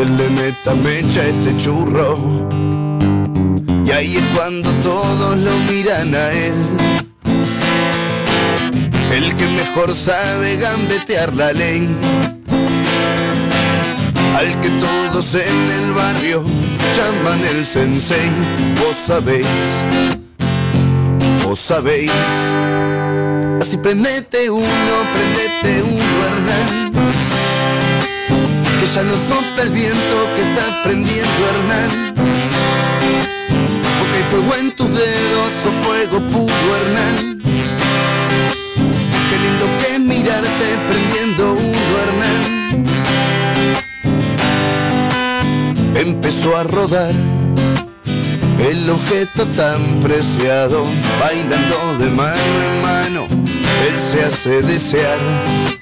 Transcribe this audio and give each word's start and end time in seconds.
que 0.00 0.06
le 0.06 0.30
meta 0.30 0.74
mecha 0.76 1.20
a 1.20 1.26
este 1.26 1.56
churro. 1.62 2.18
Y 3.84 3.90
ahí 3.90 4.16
es 4.16 4.22
cuando 4.34 4.70
todos 4.82 5.36
lo 5.36 5.52
miran 5.70 6.14
a 6.14 6.32
él. 6.32 6.54
El 9.12 9.34
que 9.34 9.46
mejor 9.46 9.94
sabe 9.94 10.56
gambetear 10.56 11.34
la 11.34 11.52
ley. 11.52 11.86
Al 14.38 14.60
que 14.62 14.70
todos 14.86 15.34
en 15.34 15.70
el 15.78 15.92
barrio 15.92 16.44
llaman 16.96 17.40
el 17.52 17.66
sensei. 17.66 18.30
Vos 18.80 18.96
sabéis, 19.06 19.46
vos 21.44 21.58
sabéis. 21.58 22.10
Así 23.60 23.76
prendete 23.76 24.48
uno, 24.48 24.94
prendete 25.12 25.82
uno, 25.82 26.04
Hernán. 26.26 26.89
Que 28.80 28.86
ya 28.86 29.02
no 29.02 29.16
sopla 29.18 29.62
el 29.64 29.70
viento 29.70 30.16
que 30.34 30.42
está 30.42 30.82
prendiendo 30.84 31.46
Hernán. 31.50 31.90
Porque 33.98 34.16
hay 34.16 34.24
fuego 34.30 34.54
en 34.58 34.70
tus 34.72 34.88
dedos 34.88 35.52
o 35.68 35.70
fuego 35.84 36.18
puro, 36.32 36.76
Hernán. 36.76 37.38
Qué 39.28 39.36
lindo 39.44 39.66
que 39.80 39.98
mirarte 39.98 40.66
prendiendo 40.88 41.52
uno, 41.52 41.98
Hernán. 42.02 42.42
Empezó 45.94 46.56
a 46.56 46.62
rodar 46.64 47.12
el 48.66 48.88
objeto 48.88 49.44
tan 49.56 49.80
preciado, 50.02 50.84
bailando 51.20 51.98
de 51.98 52.10
mano 52.10 52.62
en 52.66 52.82
mano, 52.82 53.28
él 53.30 54.00
se 54.10 54.24
hace 54.24 54.62
desear. 54.62 55.79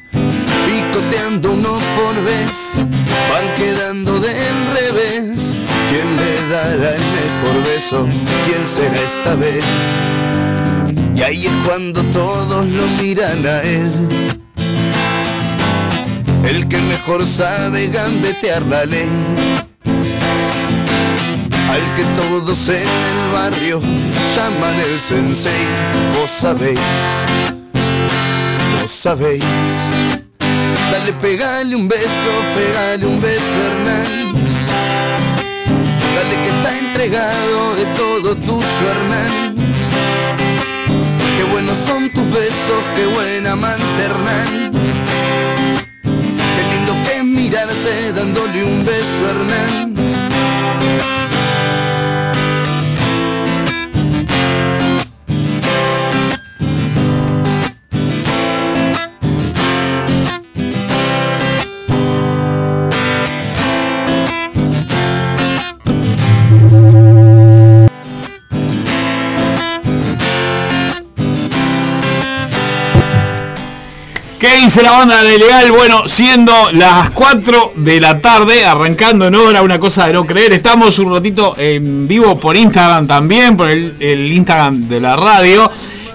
Picoteando 0.98 1.52
uno 1.52 1.78
por 1.96 2.24
vez, 2.24 2.74
van 3.30 3.54
quedando 3.54 4.18
del 4.18 4.56
revés. 4.74 5.54
¿Quién 5.90 6.16
le 6.16 6.48
dará 6.50 6.94
el 6.96 7.02
mejor 7.18 7.64
beso? 7.64 8.08
¿Quién 8.44 8.66
será 8.66 9.00
esta 9.00 9.34
vez? 9.36 9.64
Y 11.14 11.22
ahí 11.22 11.46
es 11.46 11.52
cuando 11.64 12.02
todos 12.04 12.66
lo 12.66 12.86
miran 13.00 13.46
a 13.46 13.62
él. 13.62 13.92
El 16.44 16.66
que 16.66 16.78
mejor 16.78 17.24
sabe 17.24 17.86
gambetear 17.88 18.62
la 18.62 18.84
ley 18.84 19.08
al 21.70 21.94
que 21.94 22.02
todos 22.16 22.68
en 22.68 22.88
el 22.88 23.32
barrio 23.32 23.80
llaman 24.34 24.80
el 24.80 24.98
sensei. 24.98 25.64
Vos 26.18 26.30
sabéis, 26.40 26.80
vos 28.80 28.90
sabéis. 28.90 29.44
Dale, 30.90 31.12
pegale 31.20 31.76
un 31.76 31.86
beso, 31.86 32.30
pegale 32.54 33.06
un 33.06 33.20
beso, 33.20 33.54
Hernán. 33.66 34.06
Dale 36.14 36.34
que 36.42 36.48
está 36.48 36.78
entregado 36.78 37.74
de 37.76 37.84
todo 37.96 38.34
tuyo, 38.36 38.90
Hernán. 38.90 39.54
Qué 41.36 41.44
buenos 41.52 41.76
son 41.86 42.08
tus 42.10 42.30
besos, 42.32 42.82
qué 42.96 43.06
buena 43.06 43.52
amante, 43.52 44.02
Hernán. 44.04 44.72
Qué 46.02 46.62
lindo 46.72 46.92
que 47.04 47.18
es 47.18 47.24
mirarte 47.24 48.12
dándole 48.14 48.64
un 48.64 48.84
beso, 48.84 49.30
Hernán. 49.30 51.27
¿Qué 74.38 74.54
dice 74.54 74.82
la 74.84 74.92
banda 74.92 75.24
de 75.24 75.36
Legal? 75.36 75.72
Bueno, 75.72 76.06
siendo 76.06 76.52
las 76.70 77.10
4 77.10 77.72
de 77.74 78.00
la 78.00 78.20
tarde, 78.20 78.64
arrancando 78.64 79.26
en 79.26 79.34
hora, 79.34 79.62
una 79.62 79.80
cosa 79.80 80.06
de 80.06 80.12
no 80.12 80.24
creer. 80.24 80.52
Estamos 80.52 80.96
un 81.00 81.12
ratito 81.12 81.56
en 81.58 82.06
vivo 82.06 82.38
por 82.38 82.56
Instagram 82.56 83.08
también, 83.08 83.56
por 83.56 83.68
el, 83.68 83.96
el 83.98 84.32
Instagram 84.32 84.86
de 84.86 85.00
la 85.00 85.16
radio. 85.16 85.68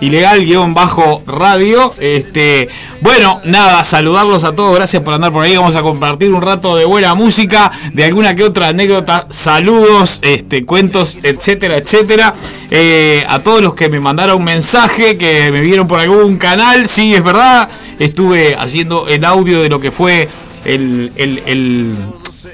Ilegal-radio. 0.05 1.93
Este, 1.99 2.69
bueno, 3.01 3.41
nada, 3.45 3.83
saludarlos 3.83 4.43
a 4.43 4.53
todos. 4.53 4.75
Gracias 4.75 5.03
por 5.03 5.13
andar 5.13 5.31
por 5.31 5.43
ahí. 5.43 5.55
Vamos 5.55 5.75
a 5.75 5.81
compartir 5.81 6.33
un 6.33 6.41
rato 6.41 6.75
de 6.75 6.85
buena 6.85 7.13
música, 7.13 7.71
de 7.93 8.03
alguna 8.05 8.35
que 8.35 8.43
otra 8.43 8.69
anécdota, 8.69 9.27
saludos, 9.29 10.19
este, 10.21 10.65
cuentos, 10.65 11.19
etcétera, 11.23 11.77
etcétera. 11.77 12.33
Eh, 12.71 13.25
a 13.27 13.39
todos 13.39 13.61
los 13.61 13.75
que 13.75 13.89
me 13.89 13.99
mandaron 13.99 14.43
mensaje, 14.43 15.17
que 15.17 15.51
me 15.51 15.61
vieron 15.61 15.87
por 15.87 15.99
algún 15.99 16.37
canal. 16.37 16.87
Sí, 16.87 17.13
es 17.13 17.23
verdad 17.23 17.69
estuve 17.99 18.55
haciendo 18.55 19.07
el 19.07 19.23
audio 19.25 19.61
de 19.61 19.69
lo 19.69 19.79
que 19.79 19.91
fue 19.91 20.27
el, 20.65 21.11
el, 21.15 21.95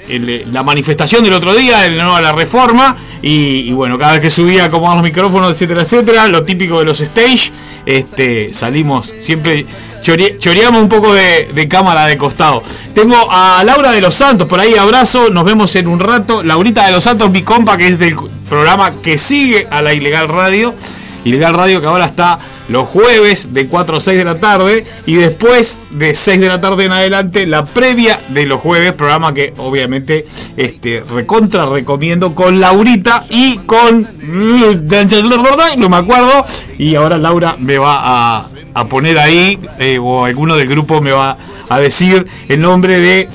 el, 0.09 0.51
la 0.51 0.63
manifestación 0.63 1.23
del 1.23 1.33
otro 1.33 1.55
día, 1.55 1.85
el 1.85 1.97
no 1.97 2.15
a 2.15 2.21
la 2.21 2.31
reforma. 2.31 2.97
Y, 3.21 3.71
bueno, 3.73 3.97
cada 3.97 4.13
vez 4.13 4.21
que 4.21 4.29
subía 4.29 4.65
acomodar 4.65 4.95
los 4.95 5.03
micrófonos, 5.03 5.51
etcétera, 5.51 5.81
etcétera, 5.81 6.27
lo 6.27 6.43
típico 6.43 6.79
de 6.79 6.85
los 6.85 7.01
stage, 7.01 7.51
este, 7.85 8.53
salimos 8.53 9.13
siempre. 9.19 9.65
Chore, 10.01 10.37
choreamos 10.39 10.81
un 10.81 10.87
poco 10.87 11.13
de, 11.13 11.49
de, 11.53 11.67
cámara 11.67 12.05
de 12.05 12.17
costado. 12.17 12.63
Tengo 12.95 13.15
a 13.29 13.61
Laura 13.65 13.91
de 13.91 13.99
los 13.99 14.15
Santos 14.15 14.47
por 14.47 14.57
ahí, 14.57 14.75
abrazo, 14.75 15.29
nos 15.29 15.43
vemos 15.43 15.75
en 15.75 15.87
un 15.87 15.99
rato. 15.99 16.41
Laurita 16.41 16.85
de 16.85 16.93
los 16.93 17.03
Santos, 17.03 17.29
mi 17.29 17.41
compa, 17.41 17.77
que 17.77 17.87
es 17.87 17.99
del 17.99 18.15
programa 18.47 18.93
que 19.03 19.17
sigue 19.17 19.67
a 19.69 19.81
la 19.81 19.93
Ilegal 19.93 20.29
Radio. 20.29 20.73
Ilegal 21.23 21.53
Radio 21.53 21.81
que 21.81 21.87
ahora 21.87 22.05
está 22.05 22.39
los 22.69 22.87
jueves 22.87 23.53
de 23.53 23.67
4 23.67 23.97
a 23.97 24.01
6 24.01 24.17
de 24.17 24.25
la 24.25 24.35
tarde 24.35 24.85
y 25.05 25.15
después 25.15 25.79
de 25.91 26.13
6 26.13 26.39
de 26.39 26.47
la 26.47 26.61
tarde 26.61 26.85
en 26.85 26.91
adelante 26.91 27.45
la 27.45 27.65
previa 27.65 28.19
de 28.29 28.45
los 28.45 28.61
jueves, 28.61 28.93
programa 28.93 29.33
que 29.33 29.53
obviamente 29.57 30.25
este, 30.57 31.03
recontra 31.13 31.65
recomiendo 31.65 32.35
con 32.35 32.59
Laurita 32.59 33.23
y 33.29 33.57
con 33.59 34.07
no 35.77 35.89
me 35.89 35.97
acuerdo 35.97 36.45
y 36.77 36.95
ahora 36.95 37.17
Laura 37.17 37.55
me 37.59 37.77
va 37.77 38.37
a, 38.73 38.85
poner 38.89 39.19
ahí 39.19 39.59
eh, 39.79 39.99
o 40.01 40.23
alguno 40.23 40.55
del 40.55 40.67
grupo 40.67 41.01
me 41.01 41.11
va 41.11 41.37
a 41.67 41.79
decir 41.79 42.27
el 42.47 42.61
nombre 42.61 42.99
de 42.99 43.29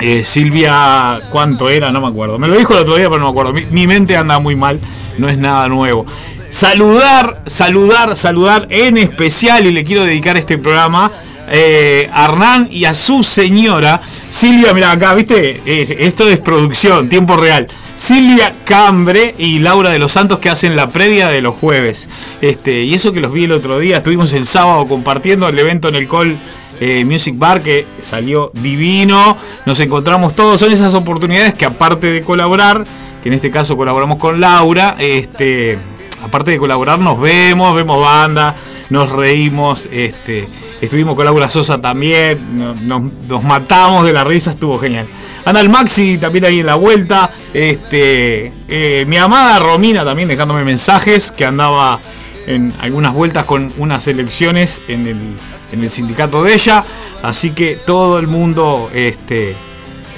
eh, 0.00 0.24
Silvia, 0.24 1.20
¿cuánto 1.30 1.68
era? 1.68 1.90
No 1.90 2.00
me 2.00 2.06
acuerdo. 2.06 2.38
Me 2.38 2.48
lo 2.48 2.56
dijo 2.56 2.72
el 2.72 2.80
otro 2.80 2.96
día, 2.96 3.10
pero 3.10 3.18
no 3.18 3.26
me 3.26 3.30
acuerdo. 3.30 3.52
Mi 3.70 3.86
mente 3.86 4.16
anda 4.16 4.38
muy 4.38 4.56
mal, 4.56 4.80
no 5.18 5.28
es 5.28 5.38
nada 5.38 5.68
nuevo. 5.68 6.06
Saludar, 6.50 7.42
saludar, 7.46 8.16
saludar 8.16 8.66
en 8.70 8.98
especial, 8.98 9.66
y 9.66 9.72
le 9.72 9.84
quiero 9.84 10.04
dedicar 10.04 10.36
este 10.36 10.58
programa 10.58 11.10
eh, 11.48 12.08
a 12.12 12.26
Hernán 12.26 12.68
y 12.70 12.84
a 12.84 12.94
su 12.94 13.22
señora, 13.22 14.00
Silvia, 14.30 14.72
mira 14.74 14.92
acá, 14.92 15.14
viste, 15.14 15.60
eh, 15.64 15.96
esto 16.00 16.28
es 16.28 16.38
producción, 16.40 17.08
tiempo 17.08 17.36
real. 17.36 17.66
Silvia 17.96 18.54
Cambre 18.64 19.34
y 19.36 19.58
Laura 19.58 19.90
de 19.90 19.98
los 19.98 20.12
Santos 20.12 20.38
que 20.38 20.48
hacen 20.48 20.74
la 20.74 20.88
previa 20.90 21.28
de 21.28 21.42
los 21.42 21.54
jueves. 21.54 22.08
Este, 22.40 22.82
y 22.82 22.94
eso 22.94 23.12
que 23.12 23.20
los 23.20 23.32
vi 23.32 23.44
el 23.44 23.52
otro 23.52 23.78
día, 23.78 23.98
estuvimos 23.98 24.32
el 24.32 24.46
sábado 24.46 24.86
compartiendo 24.86 25.48
el 25.48 25.58
evento 25.58 25.88
en 25.88 25.96
el 25.96 26.08
Col 26.08 26.36
eh, 26.80 27.04
Music 27.04 27.34
Bar 27.36 27.62
que 27.62 27.86
salió 28.00 28.52
divino. 28.54 29.36
Nos 29.66 29.78
encontramos 29.80 30.34
todos, 30.34 30.58
son 30.58 30.72
esas 30.72 30.94
oportunidades 30.94 31.54
que 31.54 31.66
aparte 31.66 32.06
de 32.06 32.22
colaborar, 32.22 32.84
que 33.22 33.28
en 33.28 33.34
este 33.34 33.50
caso 33.50 33.76
colaboramos 33.76 34.18
con 34.18 34.40
Laura, 34.40 34.96
este 34.98 35.76
aparte 36.24 36.52
de 36.52 36.58
colaborar, 36.58 36.98
nos 36.98 37.20
vemos, 37.20 37.74
vemos 37.74 38.00
banda, 38.00 38.54
nos 38.90 39.10
reímos, 39.10 39.88
este, 39.90 40.48
estuvimos 40.80 41.16
con 41.16 41.24
Laura 41.24 41.48
Sosa 41.48 41.80
también, 41.80 42.38
nos, 42.86 43.42
matamos 43.42 44.04
de 44.04 44.12
la 44.12 44.24
risa, 44.24 44.52
estuvo 44.52 44.78
genial. 44.78 45.06
Anda 45.44 45.60
el 45.60 45.70
Maxi 45.70 46.18
también 46.18 46.44
ahí 46.44 46.60
en 46.60 46.66
la 46.66 46.74
vuelta. 46.74 47.30
Este, 47.54 48.52
eh, 48.68 49.04
mi 49.08 49.16
amada 49.16 49.58
Romina 49.58 50.04
también 50.04 50.28
dejándome 50.28 50.64
mensajes 50.64 51.32
que 51.32 51.46
andaba 51.46 51.98
en 52.46 52.72
algunas 52.80 53.14
vueltas 53.14 53.44
con 53.44 53.72
unas 53.78 54.06
elecciones 54.06 54.82
en 54.88 55.06
el, 55.06 55.16
en 55.72 55.82
el 55.82 55.90
sindicato 55.90 56.44
de 56.44 56.54
ella. 56.54 56.84
Así 57.22 57.50
que 57.50 57.76
todo 57.76 58.18
el 58.18 58.26
mundo 58.26 58.90
este, 58.94 59.54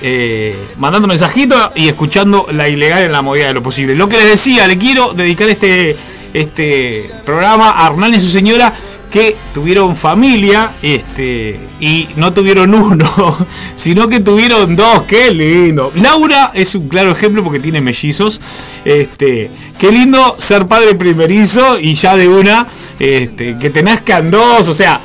eh, 0.03 0.57
mandando 0.79 1.07
mensajitos 1.07 1.71
y 1.77 1.89
escuchando 1.89 2.47
la 2.53 2.69
ilegal 2.69 3.05
en 3.05 3.13
la 3.13 3.23
medida 3.23 3.47
de 3.47 3.55
lo 3.55 3.63
posible. 3.63 3.95
Lo 3.95 4.09
que 4.09 4.17
les 4.17 4.27
decía, 4.27 4.67
le 4.67 4.77
quiero 4.77 5.13
dedicar 5.13 5.49
este, 5.49 5.97
este 6.35 7.11
programa 7.25 7.75
a 7.77 7.87
Hernán 7.87 8.13
y 8.15 8.21
su 8.21 8.29
señora 8.29 8.73
que 9.13 9.37
tuvieron 9.53 9.95
familia 9.95 10.73
este, 10.81 11.61
y 11.79 12.09
no 12.17 12.33
tuvieron 12.33 12.75
uno, 12.75 13.47
sino 13.77 14.09
que 14.09 14.21
tuvieron 14.21 14.75
dos. 14.75 15.03
¡Qué 15.05 15.31
lindo! 15.31 15.93
Laura 15.97 16.51
es 16.55 16.75
un 16.75 16.89
claro 16.89 17.13
ejemplo 17.13 17.45
porque 17.45 17.61
tiene 17.61 17.81
mellizos. 17.81 18.41
Este, 18.85 19.51
qué 19.79 19.93
lindo 19.93 20.37
ser 20.39 20.67
padre 20.67 20.95
primerizo 20.95 21.79
y 21.79 21.95
ya 21.95 22.17
de 22.17 22.27
una 22.27 22.67
este, 22.99 23.59
que 23.59 23.69
te 23.69 23.83
nazcan 23.83 24.31
dos. 24.31 24.67
O 24.69 24.75
sea, 24.75 24.99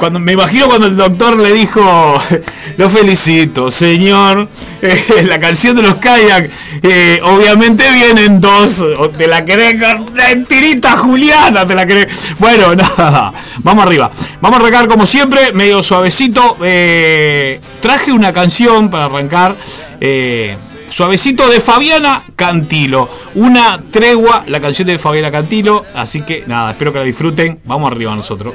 cuando 0.00 0.18
me 0.18 0.32
imagino 0.32 0.66
cuando 0.66 0.86
el 0.86 0.96
doctor 0.96 1.38
le 1.38 1.52
dijo, 1.52 1.80
lo 2.78 2.88
felicito, 2.88 3.70
señor, 3.70 4.48
eh, 4.82 5.26
la 5.28 5.38
canción 5.38 5.76
de 5.76 5.82
los 5.82 5.96
kayak, 5.96 6.50
eh, 6.82 7.20
obviamente 7.22 7.84
vienen 7.92 8.40
dos, 8.40 8.82
te 9.18 9.26
la 9.26 9.44
querés 9.44 9.78
tirita 10.48 10.96
Juliana, 10.96 11.66
te 11.66 11.74
la 11.74 11.84
querés. 11.84 12.08
Bueno, 12.38 12.74
nada, 12.96 13.30
vamos 13.58 13.84
arriba. 13.84 14.10
Vamos 14.40 14.58
a 14.58 14.62
arrancar 14.62 14.88
como 14.88 15.06
siempre, 15.06 15.52
medio 15.52 15.82
suavecito. 15.82 16.56
Eh, 16.62 17.60
traje 17.82 18.10
una 18.10 18.32
canción 18.32 18.90
para 18.90 19.04
arrancar. 19.04 19.54
Suavecito 20.88 21.48
de 21.48 21.60
Fabiana 21.60 22.22
Cantilo. 22.34 23.08
Una 23.34 23.78
tregua, 23.92 24.44
la 24.46 24.60
canción 24.60 24.88
de 24.88 24.98
Fabiana 24.98 25.30
Cantilo. 25.30 25.84
Así 25.94 26.22
que 26.22 26.44
nada, 26.46 26.70
espero 26.70 26.90
que 26.90 27.00
la 27.00 27.04
disfruten. 27.04 27.60
Vamos 27.64 27.92
arriba 27.92 28.16
nosotros. 28.16 28.54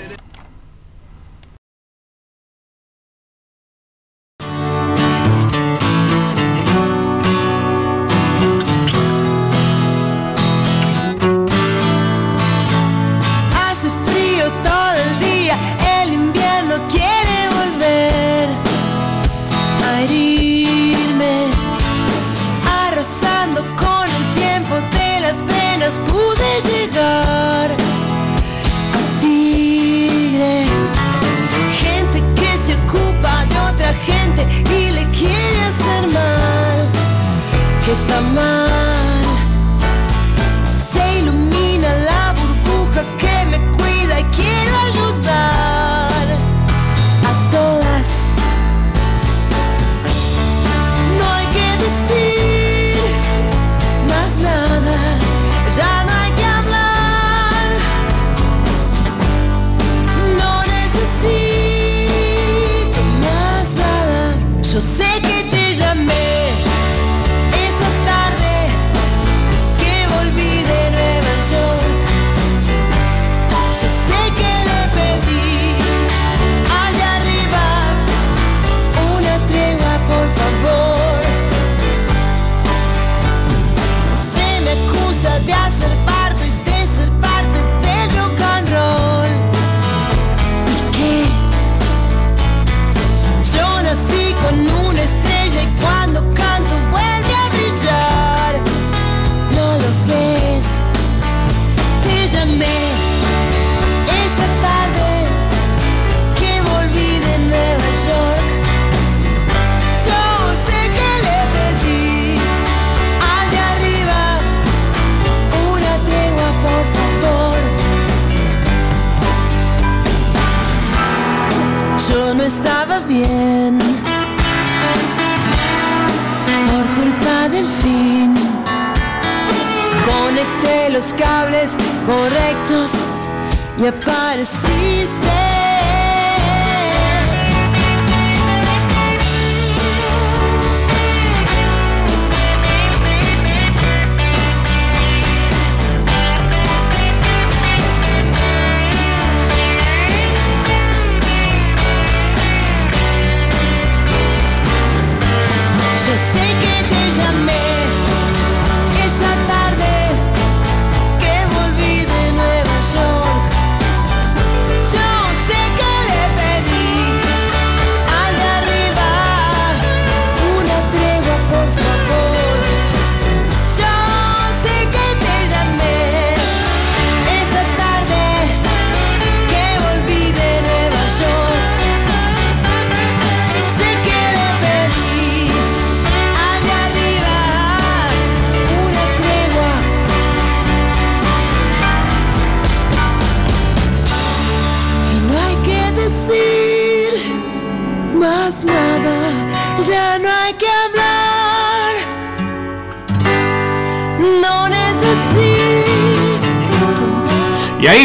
Your 133.77 133.92
body 133.92 134.45
sees 134.45 135.19
that 135.19 135.44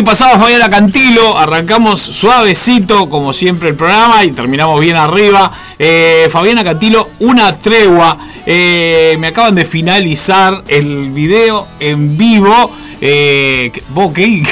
pasaba 0.02 0.38
Fabiana 0.38 0.70
Cantilo, 0.70 1.36
arrancamos 1.36 2.00
suavecito 2.00 3.08
como 3.08 3.32
siempre 3.32 3.70
el 3.70 3.74
programa 3.74 4.24
y 4.24 4.32
terminamos 4.32 4.80
bien 4.80 4.96
arriba. 4.96 5.50
Eh, 5.78 6.28
Fabiana 6.30 6.64
Cantilo, 6.64 7.10
una 7.20 7.56
tregua. 7.56 8.18
Eh, 8.46 9.16
me 9.18 9.28
acaban 9.28 9.54
de 9.54 9.64
finalizar 9.64 10.64
el 10.68 11.10
video 11.10 11.66
en 11.80 12.16
vivo. 12.16 12.72
Eh, 13.00 13.72
vos, 13.90 14.12
qué, 14.14 14.42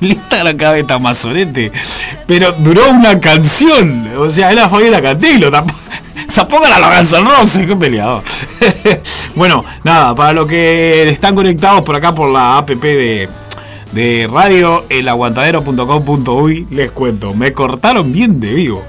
lista 0.00 0.44
la 0.44 0.56
cabeza 0.56 0.98
mazonete. 0.98 1.70
Pero 2.26 2.52
duró 2.52 2.90
una 2.90 3.20
canción. 3.20 4.08
O 4.18 4.28
sea, 4.30 4.52
era 4.52 4.68
Fabiana 4.68 5.00
Cantilo. 5.00 5.50
Tampoco, 6.34 6.66
era 6.66 6.78
la 6.78 6.98
Guns 6.98 7.54
N' 7.56 7.66
qué 7.66 7.76
peleador. 7.76 8.22
bueno, 9.34 9.64
nada, 9.84 10.14
para 10.14 10.32
los 10.32 10.48
que 10.48 11.08
están 11.08 11.34
conectados 11.34 11.82
por 11.82 11.94
acá 11.94 12.14
por 12.14 12.30
la 12.30 12.58
app 12.58 12.70
de 12.70 13.28
de 13.92 14.28
radio 14.30 14.84
elaguantadero.com.uy 14.88 16.66
les 16.70 16.90
cuento, 16.90 17.34
me 17.34 17.52
cortaron 17.52 18.12
bien 18.12 18.40
de 18.40 18.54
vivo. 18.54 18.84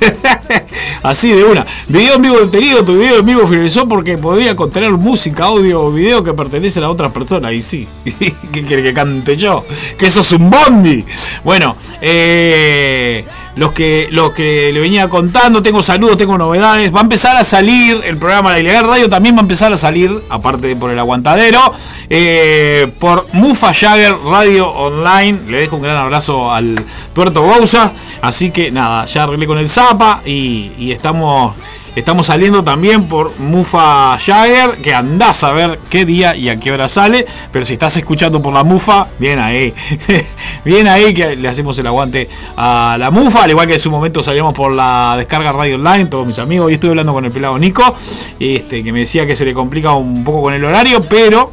Así 1.02 1.32
de 1.32 1.44
una. 1.44 1.66
Video 1.88 2.16
en 2.16 2.22
vivo 2.22 2.38
detenido, 2.38 2.84
tu 2.84 2.98
video 2.98 3.18
en 3.18 3.26
vivo 3.26 3.46
finalizó 3.46 3.88
porque 3.88 4.18
podría 4.18 4.56
contener 4.56 4.90
música, 4.92 5.44
audio 5.44 5.82
o 5.82 5.92
video 5.92 6.22
que 6.24 6.34
pertenecen 6.34 6.84
a 6.84 6.90
otras 6.90 7.12
personas. 7.12 7.52
Y 7.52 7.62
sí, 7.62 7.88
¿qué 8.52 8.64
quiere 8.64 8.82
que 8.82 8.94
cante 8.94 9.36
yo? 9.36 9.64
Que 9.96 10.06
eso 10.06 10.20
es 10.20 10.32
un 10.32 10.50
bondi. 10.50 11.04
Bueno, 11.44 11.76
eh, 12.00 13.24
los 13.58 13.72
que, 13.72 14.08
los 14.12 14.32
que 14.32 14.72
le 14.72 14.80
venía 14.80 15.08
contando. 15.08 15.62
Tengo 15.62 15.82
saludos, 15.82 16.16
tengo 16.16 16.38
novedades. 16.38 16.94
Va 16.94 17.00
a 17.00 17.02
empezar 17.02 17.36
a 17.36 17.44
salir 17.44 18.00
el 18.04 18.16
programa 18.16 18.52
La 18.52 18.60
Ilegal 18.60 18.86
Radio. 18.86 19.10
También 19.10 19.34
va 19.34 19.40
a 19.40 19.42
empezar 19.42 19.72
a 19.72 19.76
salir, 19.76 20.10
aparte 20.30 20.68
de 20.68 20.76
por 20.76 20.90
el 20.90 20.98
aguantadero, 20.98 21.74
eh, 22.08 22.90
por 23.00 23.26
Mufa 23.32 23.74
Jagger 23.74 24.14
Radio 24.24 24.70
Online. 24.70 25.40
Le 25.48 25.58
dejo 25.58 25.76
un 25.76 25.82
gran 25.82 25.96
abrazo 25.96 26.52
al 26.52 26.76
Tuerto 27.12 27.42
Bouza. 27.42 27.92
Así 28.22 28.50
que 28.50 28.70
nada, 28.70 29.06
ya 29.06 29.24
arreglé 29.24 29.46
con 29.46 29.58
el 29.58 29.68
Zapa 29.68 30.22
y 30.24 30.92
estamos 30.92 31.54
Estamos 31.96 32.26
saliendo 32.26 32.62
también 32.62 33.08
por 33.08 33.36
Mufa 33.40 34.16
Jagger, 34.18 34.76
que 34.82 34.94
andás 34.94 35.42
a 35.42 35.52
ver 35.52 35.78
qué 35.90 36.04
día 36.04 36.36
y 36.36 36.48
a 36.48 36.60
qué 36.60 36.70
hora 36.70 36.88
sale. 36.88 37.26
Pero 37.50 37.64
si 37.64 37.72
estás 37.72 37.96
escuchando 37.96 38.40
por 38.40 38.52
la 38.52 38.62
Mufa, 38.62 39.08
bien 39.18 39.38
ahí. 39.38 39.74
bien 40.64 40.86
ahí 40.86 41.12
que 41.12 41.34
le 41.34 41.48
hacemos 41.48 41.78
el 41.78 41.86
aguante 41.86 42.28
a 42.56 42.96
la 42.98 43.10
Mufa. 43.10 43.42
Al 43.42 43.50
igual 43.50 43.66
que 43.66 43.74
en 43.74 43.80
su 43.80 43.90
momento 43.90 44.22
salimos 44.22 44.54
por 44.54 44.72
la 44.72 45.16
descarga 45.16 45.52
radio 45.52 45.74
online, 45.74 46.06
todos 46.06 46.26
mis 46.26 46.38
amigos. 46.38 46.70
Y 46.70 46.74
estoy 46.74 46.90
hablando 46.90 47.12
con 47.12 47.24
el 47.24 47.32
pelado 47.32 47.58
Nico, 47.58 47.94
este, 48.38 48.84
que 48.84 48.92
me 48.92 49.00
decía 49.00 49.26
que 49.26 49.34
se 49.34 49.44
le 49.44 49.52
complica 49.52 49.92
un 49.92 50.22
poco 50.24 50.42
con 50.42 50.54
el 50.54 50.64
horario, 50.64 51.02
pero. 51.02 51.52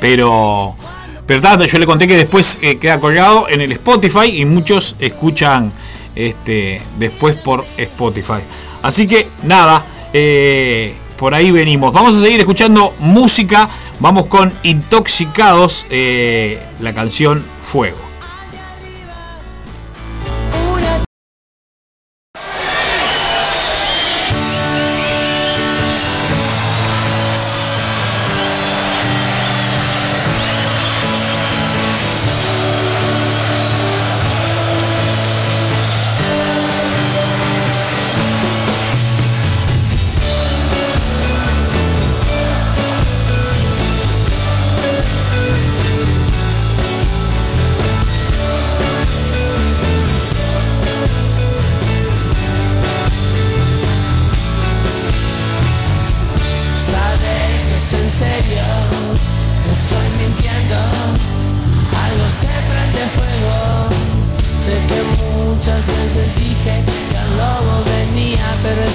Pero. 0.00 0.74
Pero 1.26 1.64
yo 1.64 1.78
le 1.78 1.86
conté 1.86 2.08
que 2.08 2.16
después 2.16 2.58
eh, 2.60 2.76
queda 2.78 2.98
colgado 2.98 3.48
en 3.48 3.60
el 3.60 3.70
Spotify 3.72 4.40
y 4.40 4.44
muchos 4.44 4.96
escuchan 4.98 5.72
este, 6.16 6.82
después 6.98 7.36
por 7.36 7.64
Spotify. 7.76 8.40
Así 8.82 9.06
que 9.06 9.28
nada, 9.42 9.84
eh, 10.12 10.94
por 11.16 11.34
ahí 11.34 11.50
venimos. 11.50 11.92
Vamos 11.92 12.16
a 12.16 12.20
seguir 12.20 12.40
escuchando 12.40 12.94
música. 12.98 13.68
Vamos 14.00 14.26
con 14.26 14.52
Intoxicados, 14.62 15.86
eh, 15.90 16.58
la 16.80 16.94
canción 16.94 17.44
Fuego. 17.62 18.09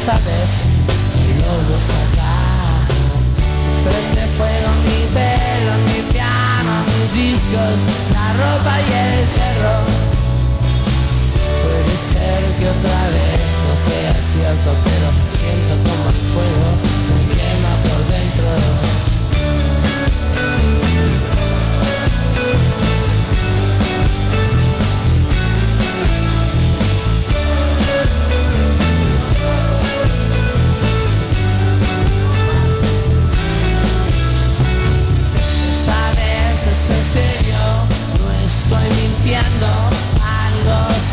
esta 0.05 0.17
vez 0.19 0.51
lo. 1.41 1.79
Prende 3.83 4.27
fuego 4.37 4.69
mi 4.83 5.01
pelo, 5.15 5.73
mi 5.87 6.13
piano, 6.13 6.73
mis 6.99 7.11
discos, 7.13 7.79
la 8.13 8.33
ropa 8.33 8.81
y 8.81 8.93
el 8.93 9.27
perro. 9.33 9.77
Puede 11.63 11.97
ser 11.97 12.41
que 12.59 12.69
otra 12.69 13.01
vez 13.17 13.49
no 13.65 13.73
sea 13.87 14.13
cierto, 14.13 14.75
pero 14.83 15.07
siento 15.31 15.73
como 15.89 16.09
el 16.09 16.15
fuego. 16.33 16.84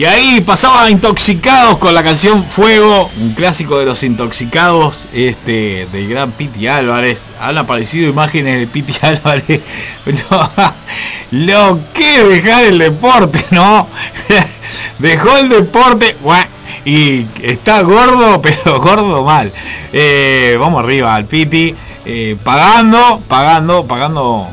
Y 0.00 0.06
ahí 0.06 0.40
pasaba 0.40 0.90
Intoxicados 0.90 1.76
con 1.76 1.92
la 1.92 2.02
canción 2.02 2.42
Fuego, 2.46 3.10
un 3.20 3.34
clásico 3.34 3.78
de 3.78 3.84
los 3.84 4.02
intoxicados 4.02 5.04
este, 5.12 5.86
del 5.92 6.08
gran 6.08 6.32
Piti 6.32 6.68
Álvarez. 6.68 7.26
Han 7.38 7.58
aparecido 7.58 8.08
imágenes 8.08 8.60
de 8.60 8.66
Piti 8.66 8.94
Álvarez. 9.02 9.60
lo 11.32 11.80
que 11.92 12.24
dejar 12.24 12.64
el 12.64 12.78
deporte, 12.78 13.44
¿no? 13.50 13.86
Dejó 15.00 15.36
el 15.36 15.50
deporte 15.50 16.16
y 16.86 17.26
está 17.42 17.82
gordo, 17.82 18.40
pero 18.64 18.80
gordo 18.80 19.22
mal. 19.22 19.52
Eh, 19.92 20.56
vamos 20.58 20.82
arriba 20.82 21.14
al 21.14 21.26
Piti, 21.26 21.74
eh, 22.06 22.38
pagando, 22.42 23.20
pagando, 23.28 23.84
pagando, 23.84 24.48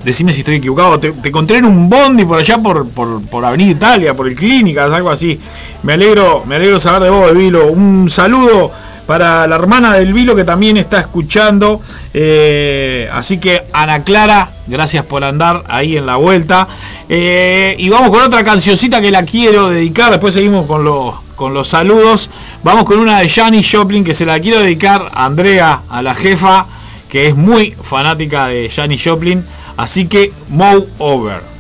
decime 0.04 0.34
si 0.34 0.40
estoy 0.40 0.56
equivocado. 0.56 1.00
Te, 1.00 1.14
encontré 1.24 1.58
en 1.58 1.66
un 1.66 1.90
bondi 1.90 2.26
por 2.26 2.40
allá 2.40 2.58
por, 2.58 2.88
por, 2.90 3.46
Avenida 3.46 3.72
Italia, 3.72 4.14
por 4.16 4.28
el 4.28 4.36
Clínicas, 4.36 4.92
algo 4.92 5.10
así. 5.12 5.40
Me 5.84 5.94
alegro, 5.94 6.44
me 6.48 6.56
alegro 6.56 6.80
saber 6.80 7.04
de 7.04 7.10
vos, 7.10 7.34
Vilo. 7.36 7.68
Un 7.68 8.10
saludo 8.10 8.72
para 9.10 9.48
la 9.48 9.56
hermana 9.56 9.96
del 9.96 10.14
Vilo 10.14 10.36
que 10.36 10.44
también 10.44 10.78
está 10.78 11.00
escuchando. 11.00 11.82
Eh, 12.14 13.10
así 13.12 13.40
que 13.40 13.64
Ana 13.74 14.04
Clara, 14.04 14.52
gracias 14.68 15.04
por 15.04 15.24
andar 15.24 15.64
ahí 15.68 15.98
en 15.98 16.06
la 16.06 16.18
vuelta. 16.18 16.68
Eh, 17.10 17.76
y 17.80 17.90
vamos 17.90 18.12
con 18.12 18.22
otra 18.22 18.44
cancioncita 18.44 19.02
que 19.02 19.10
la 19.10 19.24
quiero 19.24 19.70
dedicar. 19.70 20.12
Después 20.12 20.36
seguimos 20.36 20.68
con 20.68 20.84
los, 20.84 21.16
con 21.36 21.56
los 21.56 21.70
saludos. 21.70 22.30
Vamos 22.62 22.84
con 22.84 23.00
una 23.00 23.20
de 23.20 23.28
Janis 23.28 23.68
Joplin 23.72 24.04
que 24.04 24.14
se 24.14 24.28
la 24.28 24.40
quiero 24.40 24.60
dedicar 24.60 25.10
a 25.12 25.26
Andrea, 25.26 25.82
a 25.90 26.04
la 26.04 26.14
jefa, 26.14 26.68
que 27.10 27.30
es 27.30 27.36
muy 27.36 27.72
fanática 27.72 28.46
de 28.46 28.70
Janis 28.70 29.02
Joplin. 29.04 29.44
Así 29.76 30.08
que, 30.08 30.32
Mow 30.50 30.88
Over. 31.00 31.59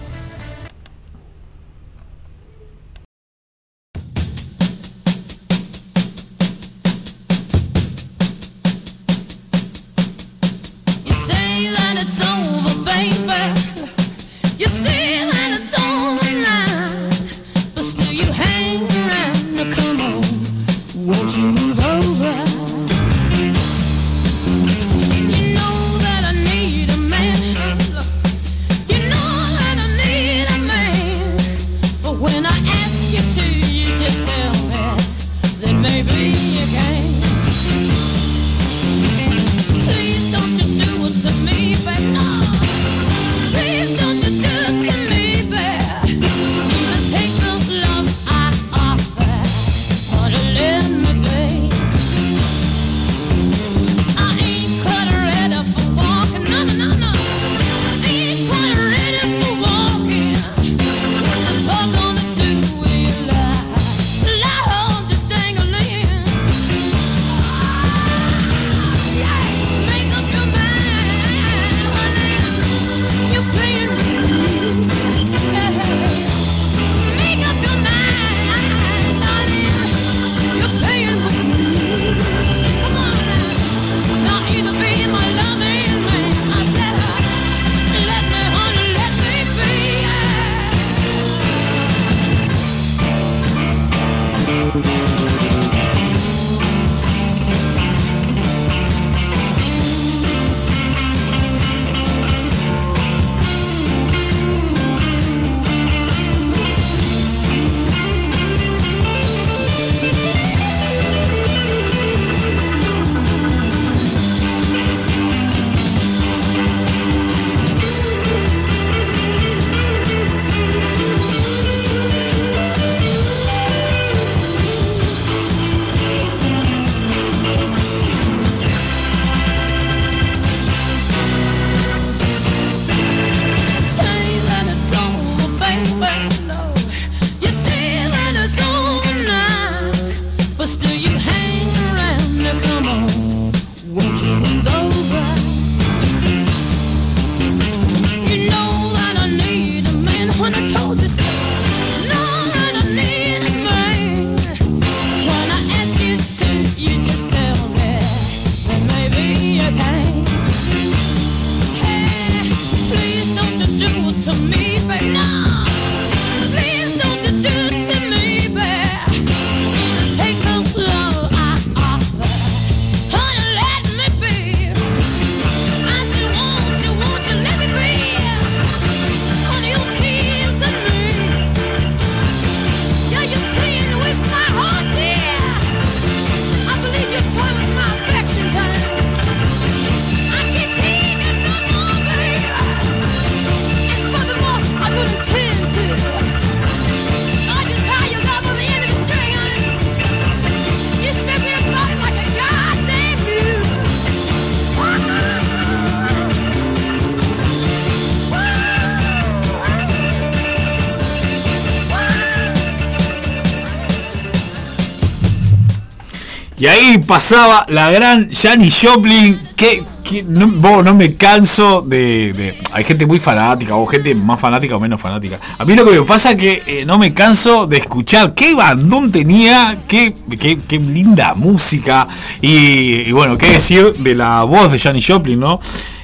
Pasaba 217.10 217.65
la 217.69 217.89
gran 217.89 218.30
Janis 218.32 218.82
Joplin, 218.84 219.41
que, 219.56 219.84
no, 220.28 220.84
no, 220.84 220.93
me 220.93 221.15
canso 221.15 221.82
de, 221.82 222.56
Hay 222.72 222.84
gente 222.84 223.08
muy 223.08 223.17
fanática, 223.17 223.76
o 223.76 223.88
gente 223.88 224.13
más 224.13 224.39
fanática 224.39 224.76
o 224.76 224.80
menos 224.80 225.02
fanática. 225.02 225.39
A 225.58 225.65
mí 225.65 225.74
lo 225.74 225.86
que 225.86 226.00
me 226.00 226.04
pasa 226.04 226.32
es 226.32 226.36
que 226.38 226.63
eh, 226.67 226.86
no 226.86 227.00
me 227.00 227.12
canso 227.12 227.65
de 227.65 227.78
escuchar 227.78 228.36
qué 228.36 228.54
bandón 228.54 229.12
tenía, 229.12 229.80
qué, 229.88 230.13
qué, 230.39 230.80
linda 230.80 231.34
música. 231.34 232.08
Y, 232.41 233.12
bueno, 233.12 233.39
qué 233.39 233.54
decir 233.54 233.91
de 233.95 234.13
la 234.13 234.43
voz 234.43 234.72
de 234.72 234.78
Janis 234.78 235.08
Joplin, 235.08 235.39
¿no? 235.39 235.60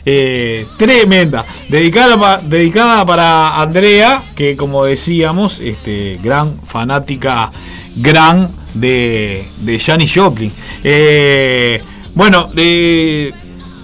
Eh, 0.07 0.65
tremenda, 0.77 1.45
dedicada, 1.69 2.41
dedicada 2.41 3.05
para 3.05 3.61
Andrea, 3.61 4.23
que 4.35 4.57
como 4.57 4.83
decíamos, 4.85 5.59
este, 5.59 6.17
gran 6.23 6.59
fanática, 6.63 7.51
gran 7.95 8.64
de, 8.75 9.45
de 9.61 9.79
Janis 9.79 10.13
Joplin. 10.13 10.51
Eh, 10.83 11.81
bueno, 12.13 12.49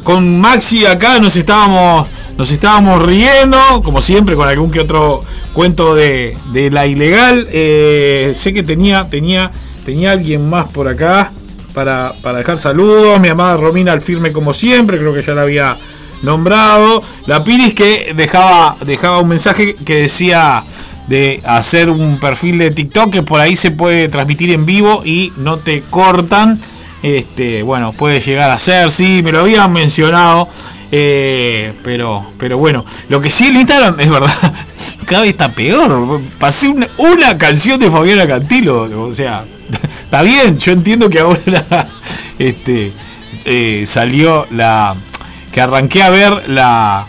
con 0.03 0.39
Maxi 0.39 0.85
acá 0.85 1.19
nos 1.19 1.35
estábamos, 1.35 2.07
nos 2.37 2.51
estábamos 2.51 3.01
riendo, 3.03 3.57
como 3.83 4.01
siempre, 4.01 4.35
con 4.35 4.47
algún 4.47 4.71
que 4.71 4.79
otro 4.79 5.23
cuento 5.53 5.95
de, 5.95 6.37
la 6.71 6.87
ilegal. 6.87 7.47
Eh, 7.51 8.31
sé 8.35 8.53
que 8.53 8.63
tenía, 8.63 9.07
tenía, 9.09 9.51
tenía 9.85 10.11
alguien 10.11 10.49
más 10.49 10.67
por 10.69 10.87
acá 10.87 11.31
para, 11.73 12.13
dejar 12.35 12.59
saludos. 12.59 13.19
Mi 13.19 13.29
amada 13.29 13.57
Romina 13.57 13.91
al 13.91 14.01
firme 14.01 14.31
como 14.31 14.53
siempre, 14.53 14.97
creo 14.97 15.13
que 15.13 15.21
ya 15.21 15.33
la 15.33 15.43
había 15.43 15.77
nombrado. 16.23 17.03
La 17.25 17.43
Piris 17.43 17.73
que 17.73 18.13
dejaba, 18.15 18.75
dejaba 18.85 19.19
un 19.19 19.29
mensaje 19.29 19.75
que 19.75 19.95
decía 20.03 20.63
de 21.11 21.41
hacer 21.43 21.89
un 21.89 22.21
perfil 22.21 22.57
de 22.57 22.71
TikTok 22.71 23.11
que 23.11 23.21
por 23.21 23.41
ahí 23.41 23.57
se 23.57 23.71
puede 23.71 24.07
transmitir 24.07 24.49
en 24.51 24.65
vivo 24.65 25.01
y 25.03 25.33
no 25.35 25.57
te 25.57 25.81
cortan. 25.89 26.57
Este, 27.03 27.63
bueno, 27.63 27.91
puede 27.91 28.21
llegar 28.21 28.49
a 28.49 28.57
ser, 28.57 28.89
sí, 28.89 29.19
me 29.21 29.33
lo 29.33 29.41
habían 29.41 29.73
mencionado. 29.73 30.47
Eh, 30.89 31.73
pero, 31.83 32.25
pero 32.37 32.57
bueno, 32.57 32.85
lo 33.09 33.19
que 33.19 33.29
sí 33.29 33.47
el 33.47 33.57
es 33.57 34.09
verdad, 34.09 34.53
cada 35.05 35.23
vez 35.23 35.31
está 35.31 35.49
peor. 35.49 36.21
Pasé 36.39 36.69
una, 36.69 37.37
canción 37.37 37.77
de 37.77 37.91
Fabiana 37.91 38.25
Cantilo, 38.25 38.83
o 38.83 39.13
sea, 39.13 39.43
está 40.03 40.21
bien, 40.21 40.57
yo 40.59 40.71
entiendo 40.71 41.09
que 41.09 41.19
ahora 41.19 41.39
este, 42.39 42.93
eh, 43.43 43.83
salió 43.85 44.47
la. 44.49 44.95
que 45.51 45.59
arranqué 45.59 46.03
a 46.03 46.09
ver 46.09 46.47
la, 46.47 47.05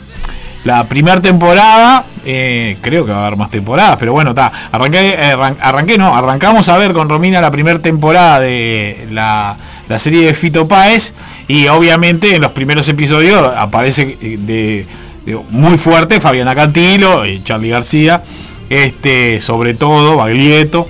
la 0.64 0.88
primera 0.88 1.20
temporada. 1.20 2.04
Eh, 2.24 2.76
creo 2.80 3.04
que 3.04 3.12
va 3.12 3.24
a 3.24 3.26
haber 3.26 3.38
más 3.38 3.50
temporadas, 3.50 3.96
pero 3.98 4.12
bueno, 4.12 4.30
está. 4.30 4.52
Arranqué, 4.70 5.14
eh, 5.18 5.36
arranqué, 5.60 5.98
no, 5.98 6.16
arrancamos 6.16 6.68
a 6.68 6.76
ver 6.76 6.92
con 6.92 7.08
Romina 7.08 7.40
la 7.40 7.50
primera 7.50 7.78
temporada 7.80 8.40
de 8.40 9.08
la, 9.10 9.56
serie 9.98 10.26
de 10.26 10.34
Fito 10.34 10.68
Páez. 10.68 11.14
Y 11.48 11.66
obviamente 11.66 12.36
en 12.36 12.42
los 12.42 12.52
primeros 12.52 12.88
episodios 12.88 13.52
aparece 13.56 14.16
eh, 14.22 14.86
de, 15.26 15.42
muy 15.50 15.76
fuerte 15.78 16.20
Fabiana 16.20 16.54
Cantilo 16.54 17.26
y 17.26 17.42
Charlie 17.42 17.70
García. 17.70 18.22
Este, 18.70 19.40
sobre 19.40 19.74
todo, 19.74 20.16
Baglietto. 20.16 20.88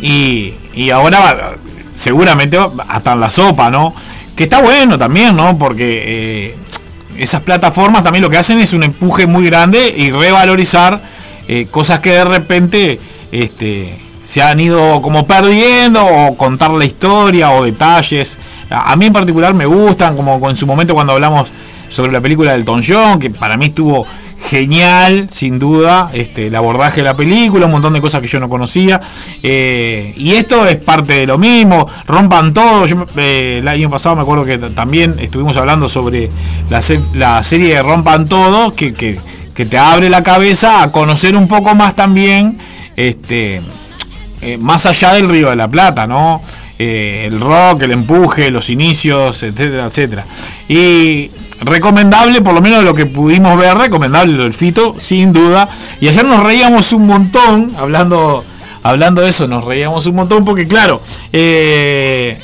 Y, 0.00 0.54
y 0.74 0.90
ahora 0.90 1.54
seguramente 1.94 2.58
hasta 2.88 3.12
en 3.12 3.20
la 3.20 3.30
sopa, 3.30 3.70
¿no? 3.70 3.94
Que 4.36 4.44
está 4.44 4.60
bueno 4.60 4.98
también, 4.98 5.36
¿no? 5.36 5.56
Porque 5.58 6.54
esas 7.18 7.42
plataformas 7.42 8.02
también 8.02 8.22
lo 8.22 8.30
que 8.30 8.38
hacen 8.38 8.58
es 8.58 8.72
un 8.72 8.82
empuje 8.82 9.26
muy 9.26 9.46
grande 9.46 9.94
y 9.96 10.10
revalorizar 10.10 11.00
eh, 11.48 11.66
cosas 11.70 12.00
que 12.00 12.10
de 12.10 12.24
repente 12.24 13.00
este, 13.30 13.94
se 14.24 14.42
han 14.42 14.60
ido 14.60 15.00
como 15.02 15.26
perdiendo 15.26 16.04
o 16.04 16.36
contar 16.36 16.70
la 16.70 16.84
historia 16.84 17.50
o 17.50 17.64
detalles. 17.64 18.38
A, 18.70 18.94
mí 18.96 19.06
en 19.06 19.12
particular 19.12 19.52
me 19.54 19.66
gustan, 19.66 20.16
como 20.16 20.48
en 20.48 20.56
su 20.56 20.66
momento 20.66 20.94
cuando 20.94 21.12
hablamos 21.12 21.48
sobre 21.88 22.12
la 22.12 22.20
película 22.20 22.52
del 22.52 22.64
John, 22.64 23.18
que 23.18 23.30
para 23.30 23.56
mí 23.56 23.66
estuvo 23.66 24.06
genial, 24.52 25.28
sin 25.30 25.58
duda, 25.58 26.10
este, 26.12 26.48
el 26.48 26.54
abordaje 26.54 26.96
de 27.00 27.04
la 27.04 27.16
película, 27.16 27.64
un 27.64 27.72
montón 27.72 27.94
de 27.94 28.02
cosas 28.02 28.20
que 28.20 28.26
yo 28.26 28.38
no 28.38 28.50
conocía. 28.50 29.00
Eh, 29.42 30.12
y 30.14 30.32
esto 30.32 30.66
es 30.66 30.76
parte 30.76 31.14
de 31.14 31.26
lo 31.26 31.38
mismo, 31.38 31.88
rompan 32.06 32.52
todo. 32.52 32.84
Eh, 33.16 33.60
el 33.62 33.66
año 33.66 33.88
pasado 33.88 34.14
me 34.14 34.20
acuerdo 34.20 34.44
que 34.44 34.58
también 34.58 35.16
estuvimos 35.18 35.56
hablando 35.56 35.88
sobre 35.88 36.28
la, 36.68 36.82
serie 37.42 37.76
de 37.76 37.82
Rompan 37.82 38.28
todo, 38.28 38.72
que, 38.72 38.92
que, 38.92 39.18
te 39.64 39.78
abre 39.78 40.10
la 40.10 40.22
cabeza 40.22 40.82
a 40.82 40.92
conocer 40.92 41.34
un 41.34 41.48
poco 41.48 41.74
más 41.74 41.96
también, 41.96 42.58
este, 42.94 43.62
eh, 44.42 44.58
más 44.58 44.84
allá 44.84 45.14
del 45.14 45.30
Río 45.30 45.48
de 45.48 45.56
la 45.56 45.68
Plata, 45.68 46.06
¿no? 46.06 46.42
el 46.78 47.40
rock, 47.40 47.82
el 47.82 47.92
empuje, 47.92 48.50
los 48.50 48.68
inicios, 48.68 49.44
etcétera, 49.44 49.86
etcétera. 49.86 50.26
Y 50.68 51.30
recomendable, 51.64 52.40
por 52.42 52.54
lo 52.54 52.60
menos 52.60 52.84
lo 52.84 52.94
que 52.94 53.06
pudimos 53.06 53.56
ver, 53.56 53.76
recomendable 53.76 54.44
el 54.44 54.52
Fito, 54.52 54.96
sin 54.98 55.32
duda. 55.32 55.68
Y 56.00 56.08
ayer 56.08 56.24
nos 56.24 56.42
reíamos 56.42 56.92
un 56.92 57.06
montón, 57.06 57.72
hablando, 57.78 58.44
hablando 58.82 59.22
de 59.22 59.30
eso, 59.30 59.46
nos 59.46 59.64
reíamos 59.64 60.06
un 60.06 60.16
montón 60.16 60.44
porque 60.44 60.66
claro, 60.66 61.00
eh, 61.32 62.40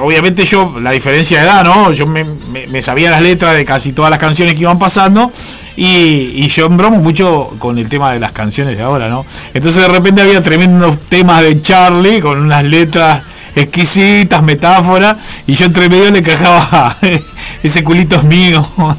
obviamente 0.00 0.44
yo, 0.44 0.74
la 0.80 0.90
diferencia 0.90 1.38
de 1.38 1.44
edad, 1.44 1.64
¿no? 1.64 1.92
Yo 1.92 2.06
me, 2.06 2.82
sabía 2.82 3.10
las 3.10 3.22
letras 3.22 3.56
de 3.56 3.64
casi 3.64 3.92
todas 3.92 4.10
las 4.10 4.20
canciones 4.20 4.54
que 4.54 4.60
iban 4.60 4.78
pasando. 4.78 5.30
Y, 5.76 6.32
y, 6.34 6.48
yo 6.48 6.68
bromo 6.68 6.98
mucho 6.98 7.54
con 7.58 7.78
el 7.78 7.88
tema 7.88 8.12
de 8.12 8.20
las 8.20 8.32
canciones 8.32 8.76
de 8.76 8.82
ahora, 8.82 9.08
¿no? 9.08 9.24
Entonces 9.54 9.80
de 9.80 9.88
repente 9.88 10.20
había 10.20 10.42
tremendos 10.42 10.98
temas 11.08 11.42
de 11.42 11.62
Charlie 11.62 12.20
con 12.20 12.38
unas 12.38 12.64
letras 12.64 13.22
exquisitas 13.54 14.42
metáforas 14.42 15.16
y 15.46 15.54
yo 15.54 15.66
entre 15.66 15.88
medio 15.88 16.10
le 16.10 16.22
cajaba 16.22 16.96
ese 17.62 17.84
culito 17.84 18.16
es 18.16 18.24
mío 18.24 18.66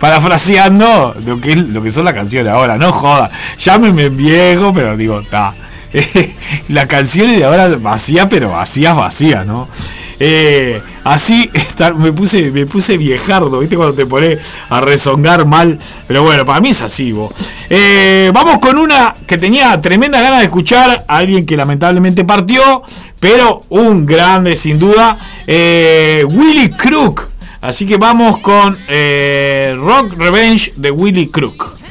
parafraseando 0.00 1.14
lo 1.24 1.40
que, 1.40 1.56
lo 1.56 1.82
que 1.82 1.90
son 1.90 2.04
las 2.04 2.14
canciones 2.14 2.52
ahora 2.52 2.76
no 2.76 2.92
joda 2.92 3.30
llámeme 3.58 4.08
viejo 4.08 4.72
pero 4.72 4.96
digo 4.96 5.20
está 5.20 5.54
las 6.68 6.86
canciones 6.88 7.38
de 7.38 7.44
ahora 7.44 7.68
vacías 7.76 8.26
pero 8.28 8.50
vacías 8.50 8.96
vacías 8.96 9.46
no 9.46 9.68
eh, 10.24 10.80
así 11.02 11.50
me 11.96 12.12
puse 12.12 12.52
me 12.52 12.64
puse 12.64 12.96
viejardo 12.96 13.58
viste 13.58 13.74
cuando 13.74 13.94
te 13.94 14.06
pones 14.06 14.38
a 14.68 14.80
rezongar 14.80 15.44
mal 15.46 15.76
pero 16.06 16.22
bueno 16.22 16.46
para 16.46 16.60
mí 16.60 16.70
es 16.70 16.80
así. 16.80 17.12
Eh, 17.68 18.30
vamos 18.32 18.58
con 18.58 18.78
una 18.78 19.14
que 19.26 19.36
tenía 19.36 19.80
tremenda 19.80 20.20
ganas 20.20 20.38
de 20.38 20.44
escuchar 20.44 21.04
a 21.08 21.16
alguien 21.16 21.44
que 21.44 21.56
lamentablemente 21.56 22.24
partió 22.24 22.84
pero 23.18 23.62
un 23.70 24.06
grande 24.06 24.54
sin 24.54 24.78
duda, 24.78 25.18
eh, 25.46 26.24
Willy 26.28 26.70
Crook. 26.70 27.30
Así 27.60 27.84
que 27.84 27.96
vamos 27.96 28.38
con 28.38 28.76
eh, 28.88 29.74
Rock 29.76 30.14
Revenge 30.18 30.72
de 30.76 30.90
Willy 30.90 31.28
Crook. 31.28 31.81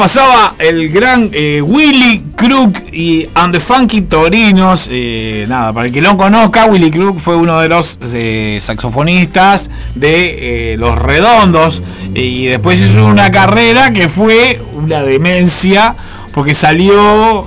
Pasaba 0.00 0.54
el 0.58 0.88
gran 0.88 1.28
eh, 1.30 1.60
Willy 1.60 2.24
Crook 2.34 2.74
y 2.90 3.28
And 3.34 3.52
the 3.52 3.60
Funky 3.60 4.00
Torinos. 4.00 4.88
Eh, 4.90 5.44
nada, 5.46 5.74
para 5.74 5.88
el 5.88 5.92
que 5.92 6.00
no 6.00 6.16
conozca, 6.16 6.64
Willy 6.64 6.90
Crook 6.90 7.18
fue 7.18 7.36
uno 7.36 7.60
de 7.60 7.68
los 7.68 7.98
eh, 8.14 8.58
saxofonistas 8.62 9.68
de 9.94 10.72
eh, 10.72 10.76
Los 10.78 10.98
Redondos. 10.98 11.82
Y 12.14 12.46
después 12.46 12.80
hizo 12.80 13.04
una 13.04 13.30
carrera 13.30 13.92
que 13.92 14.08
fue 14.08 14.58
una 14.72 15.02
demencia, 15.02 15.94
porque 16.32 16.54
salió 16.54 17.46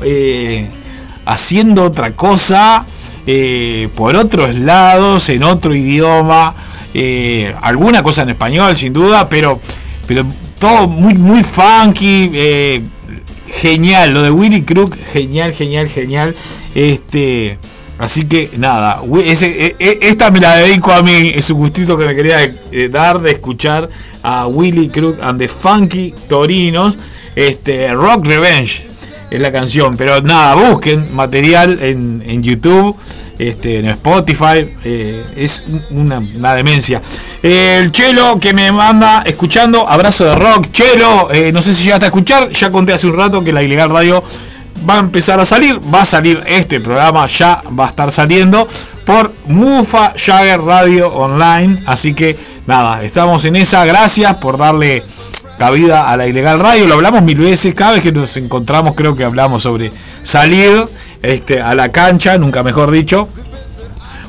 haciendo 1.26 1.86
otra 1.86 2.12
cosa 2.12 2.86
por 3.96 4.16
otros 4.16 4.60
lados, 4.60 5.28
en 5.30 5.42
otro 5.42 5.74
idioma. 5.74 6.54
alguna 7.64 8.04
cosa 8.04 8.22
en 8.22 8.30
español, 8.30 8.78
sin 8.78 8.94
duda, 8.94 9.28
pero, 9.28 9.60
pero 10.06 10.24
todo 10.64 10.88
muy, 10.88 11.14
muy 11.16 11.44
funky. 11.44 12.32
eh, 12.34 12.82
genial, 13.62 14.14
lo 14.14 14.24
de 14.24 14.32
Willy 14.32 14.62
Crook, 14.64 14.96
genial, 15.12 15.52
genial, 15.52 15.90
genial. 15.90 16.34
Este. 16.74 17.58
Así 18.00 18.24
que 18.26 18.50
nada, 18.58 19.02
e- 19.20 19.76
e- 19.78 20.00
esta 20.02 20.32
me 20.32 20.40
la 20.40 20.56
dedico 20.56 20.92
a 20.94 21.02
mí, 21.04 21.34
es 21.36 21.50
un 21.52 21.58
gustito 21.58 21.98
que 21.98 22.06
me 22.06 22.16
quería 22.16 22.44
eh, 22.44 22.90
dar 22.90 23.22
de 23.22 23.32
escuchar 23.32 23.88
a 24.24 24.48
Willy 24.48 24.88
Crook 24.88 25.20
and 25.22 25.38
the 25.38 25.48
Funky 25.50 26.14
Torinos, 26.30 26.96
este, 27.36 27.94
Rock 27.94 28.26
Revenge 28.26 28.86
es 29.30 29.40
la 29.42 29.52
canción, 29.52 29.96
pero 29.98 30.22
nada, 30.22 30.56
busquen 30.56 31.14
material 31.14 31.78
en, 31.82 32.24
en 32.26 32.42
YouTube, 32.42 32.96
este, 33.40 33.80
en 33.80 33.86
Spotify, 33.88 34.66
eh, 34.84 35.24
es 35.36 35.64
un- 35.90 36.12
una, 36.38 36.54
demencia. 36.56 37.02
El 37.42 37.92
Chelo 37.92 38.40
que 38.40 38.54
me 38.54 38.72
manda 38.72 39.24
escuchando, 39.26 39.88
abrazo 39.88 40.26
de 40.26 40.36
rock, 40.36 40.68
Chelo, 40.72 41.30
eh, 41.32 41.52
no 41.52 41.62
sé 41.62 41.74
si 41.74 41.84
llegaste 41.84 42.06
a 42.06 42.08
escuchar, 42.10 42.50
ya 42.52 42.72
conté 42.72 42.94
hace 42.94 43.08
un 43.08 43.18
rato 43.18 43.44
que 43.44 43.52
la 43.52 43.64
Ilegal 43.64 43.90
Radio 43.90 44.24
va 44.88 44.96
a 44.96 45.00
empezar 45.00 45.40
a 45.40 45.46
salir, 45.46 45.80
va 45.94 46.02
a 46.02 46.06
salir 46.06 46.44
este 46.46 46.80
programa, 46.80 47.26
ya 47.28 47.62
va 47.78 47.86
a 47.86 47.90
estar 47.90 48.12
saliendo 48.12 48.68
por 49.06 49.34
Mufa 49.48 50.14
Jagger 50.16 50.62
Radio 50.62 51.08
Online, 51.14 51.80
así 51.86 52.14
que 52.14 52.38
nada, 52.68 53.04
estamos 53.04 53.44
en 53.46 53.56
esa, 53.58 53.84
gracias 53.86 54.36
por 54.36 54.58
darle 54.58 55.04
cabida 55.58 56.10
a 56.10 56.18
la 56.18 56.26
ilegal 56.28 56.60
radio, 56.60 56.88
lo 56.88 56.96
hablamos 56.96 57.22
mil 57.24 57.38
veces, 57.38 57.76
cada 57.76 57.94
vez 57.94 58.02
que 58.04 58.12
nos 58.12 58.36
encontramos 58.38 58.96
creo 58.96 59.16
que 59.16 59.24
hablamos 59.24 59.64
sobre 59.64 59.92
salir 60.24 60.86
este, 61.24 61.60
a 61.60 61.74
la 61.74 61.92
cancha, 61.92 62.38
nunca 62.38 62.62
mejor 62.62 62.92
dicho. 62.92 63.28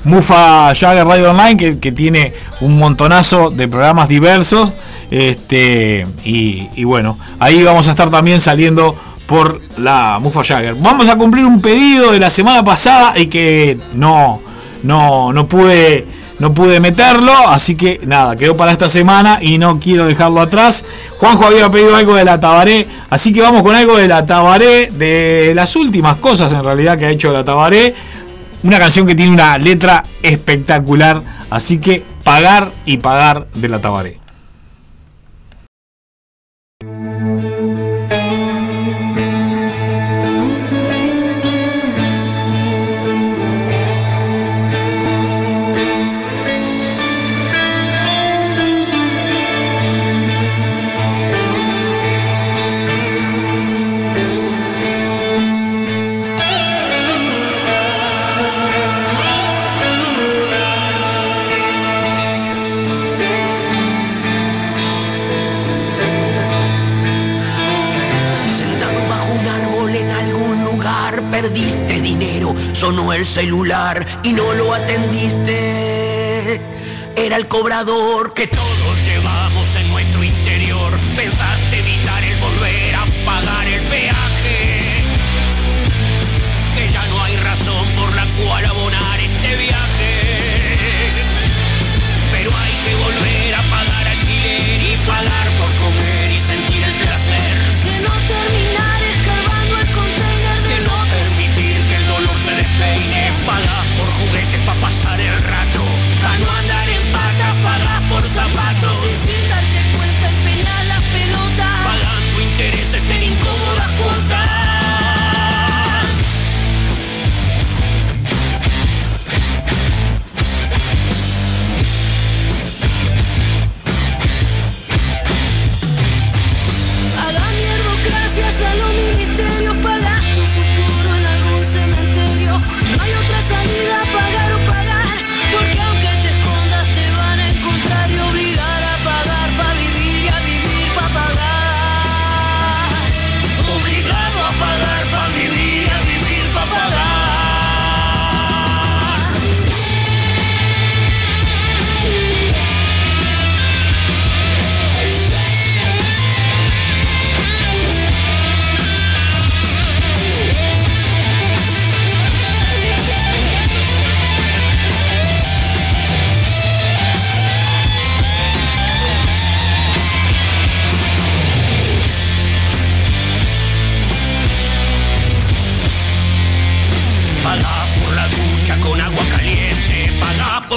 Mufa 0.04 0.74
Jagger 0.74 1.06
Radio 1.06 1.30
Online, 1.30 1.56
que, 1.56 1.78
que 1.78 1.92
tiene 1.92 2.32
un 2.60 2.78
montonazo 2.78 3.50
de 3.50 3.68
programas 3.68 4.08
diversos. 4.08 4.72
Este, 5.10 6.06
y, 6.24 6.68
y 6.74 6.84
bueno, 6.84 7.18
ahí 7.38 7.62
vamos 7.62 7.86
a 7.88 7.90
estar 7.90 8.10
también 8.10 8.40
saliendo 8.40 8.96
por 9.26 9.60
la 9.78 10.18
Mufa 10.20 10.44
Jagger. 10.44 10.74
Vamos 10.74 11.08
a 11.08 11.16
cumplir 11.16 11.44
un 11.44 11.60
pedido 11.60 12.12
de 12.12 12.20
la 12.20 12.30
semana 12.30 12.64
pasada 12.64 13.18
y 13.18 13.26
que 13.26 13.78
no, 13.94 14.40
no, 14.82 15.32
no 15.32 15.46
pude 15.46 16.06
no 16.38 16.52
pude 16.52 16.80
meterlo, 16.80 17.32
así 17.48 17.76
que 17.76 18.00
nada, 18.06 18.36
quedó 18.36 18.56
para 18.56 18.72
esta 18.72 18.88
semana 18.88 19.38
y 19.40 19.58
no 19.58 19.78
quiero 19.78 20.06
dejarlo 20.06 20.40
atrás. 20.40 20.84
Juanjo 21.18 21.46
había 21.46 21.70
pedido 21.70 21.94
algo 21.94 22.14
de 22.14 22.24
la 22.24 22.40
Tabaré, 22.40 22.86
así 23.10 23.32
que 23.32 23.40
vamos 23.40 23.62
con 23.62 23.74
algo 23.74 23.96
de 23.96 24.08
la 24.08 24.26
Tabaré, 24.26 24.90
de 24.90 25.52
las 25.54 25.76
últimas 25.76 26.16
cosas 26.16 26.52
en 26.52 26.64
realidad 26.64 26.98
que 26.98 27.06
ha 27.06 27.10
hecho 27.10 27.32
la 27.32 27.44
Tabaré. 27.44 27.94
Una 28.62 28.78
canción 28.78 29.06
que 29.06 29.14
tiene 29.14 29.32
una 29.32 29.58
letra 29.58 30.02
espectacular, 30.22 31.22
así 31.50 31.78
que 31.78 32.02
pagar 32.24 32.72
y 32.86 32.96
pagar 32.96 33.46
de 33.54 33.68
la 33.68 33.80
Tabaré. 33.80 34.23
El 73.14 73.26
celular 73.26 74.04
y 74.22 74.32
no 74.32 74.54
lo 74.54 74.74
atendiste. 74.74 76.60
Era 77.16 77.36
el 77.36 77.46
cobrador 77.46 78.34
que 78.34 78.46
todos 78.46 79.04
llevamos 79.04 79.76
en 79.76 79.88
nuestro 79.90 80.24
interior. 80.24 80.92
Pensaste 81.16 81.63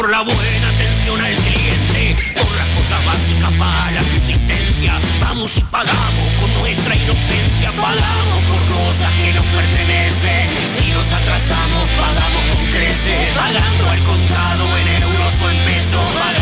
la 0.09 0.21
buena 0.21 0.69
atención 0.69 1.19
al 1.19 1.35
cliente, 1.35 2.15
por 2.33 2.55
las 2.55 2.67
cosas 2.79 3.05
básicas 3.05 3.51
para 3.59 3.91
la 3.91 4.03
subsistencia. 4.03 4.99
Vamos 5.21 5.57
y 5.57 5.61
pagamos 5.61 6.33
con 6.39 6.53
nuestra 6.61 6.95
inocencia, 6.95 7.71
pagamos 7.71 8.41
por 8.47 8.61
cosas 8.75 9.11
que 9.21 9.33
nos 9.33 9.45
pertenecen. 9.47 10.47
Si 10.79 10.91
nos 10.91 11.11
atrasamos, 11.11 11.89
pagamos 11.99 12.55
con 12.55 12.65
creces, 12.71 13.35
pagando 13.35 13.89
al 13.89 14.03
contado 14.03 14.77
en 14.77 15.03
euros 15.03 15.33
o 15.43 15.49
en 15.49 15.57
pesos. 15.65 16.36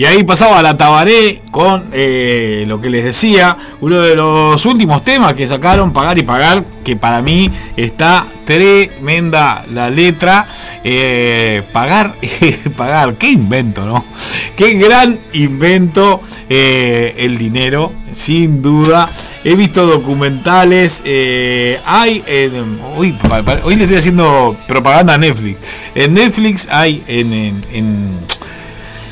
Y 0.00 0.06
ahí 0.06 0.24
pasaba 0.24 0.62
la 0.62 0.78
Tabaré 0.78 1.42
con 1.50 1.90
eh, 1.92 2.64
lo 2.66 2.80
que 2.80 2.88
les 2.88 3.04
decía, 3.04 3.54
uno 3.82 4.00
de 4.00 4.16
los 4.16 4.64
últimos 4.64 5.04
temas 5.04 5.34
que 5.34 5.46
sacaron, 5.46 5.92
Pagar 5.92 6.16
y 6.18 6.22
Pagar, 6.22 6.64
que 6.82 6.96
para 6.96 7.20
mí 7.20 7.50
está 7.76 8.24
tremenda 8.46 9.62
la 9.70 9.90
letra. 9.90 10.48
Eh, 10.82 11.64
pagar, 11.70 12.14
pagar, 12.78 13.16
qué 13.16 13.28
invento, 13.28 13.84
¿no? 13.84 14.06
Qué 14.56 14.72
gran 14.78 15.20
invento 15.34 16.22
eh, 16.48 17.14
el 17.18 17.36
dinero, 17.36 17.92
sin 18.10 18.62
duda. 18.62 19.06
He 19.44 19.54
visto 19.54 19.84
documentales, 19.84 21.02
eh, 21.04 21.78
hay, 21.84 22.24
en- 22.26 22.78
pa- 23.28 23.58
hoy 23.64 23.76
le 23.76 23.82
estoy 23.82 23.98
haciendo 23.98 24.56
propaganda 24.66 25.18
Netflix. 25.18 25.58
En 25.94 26.14
Netflix 26.14 26.66
hay 26.70 27.04
en 27.06 28.20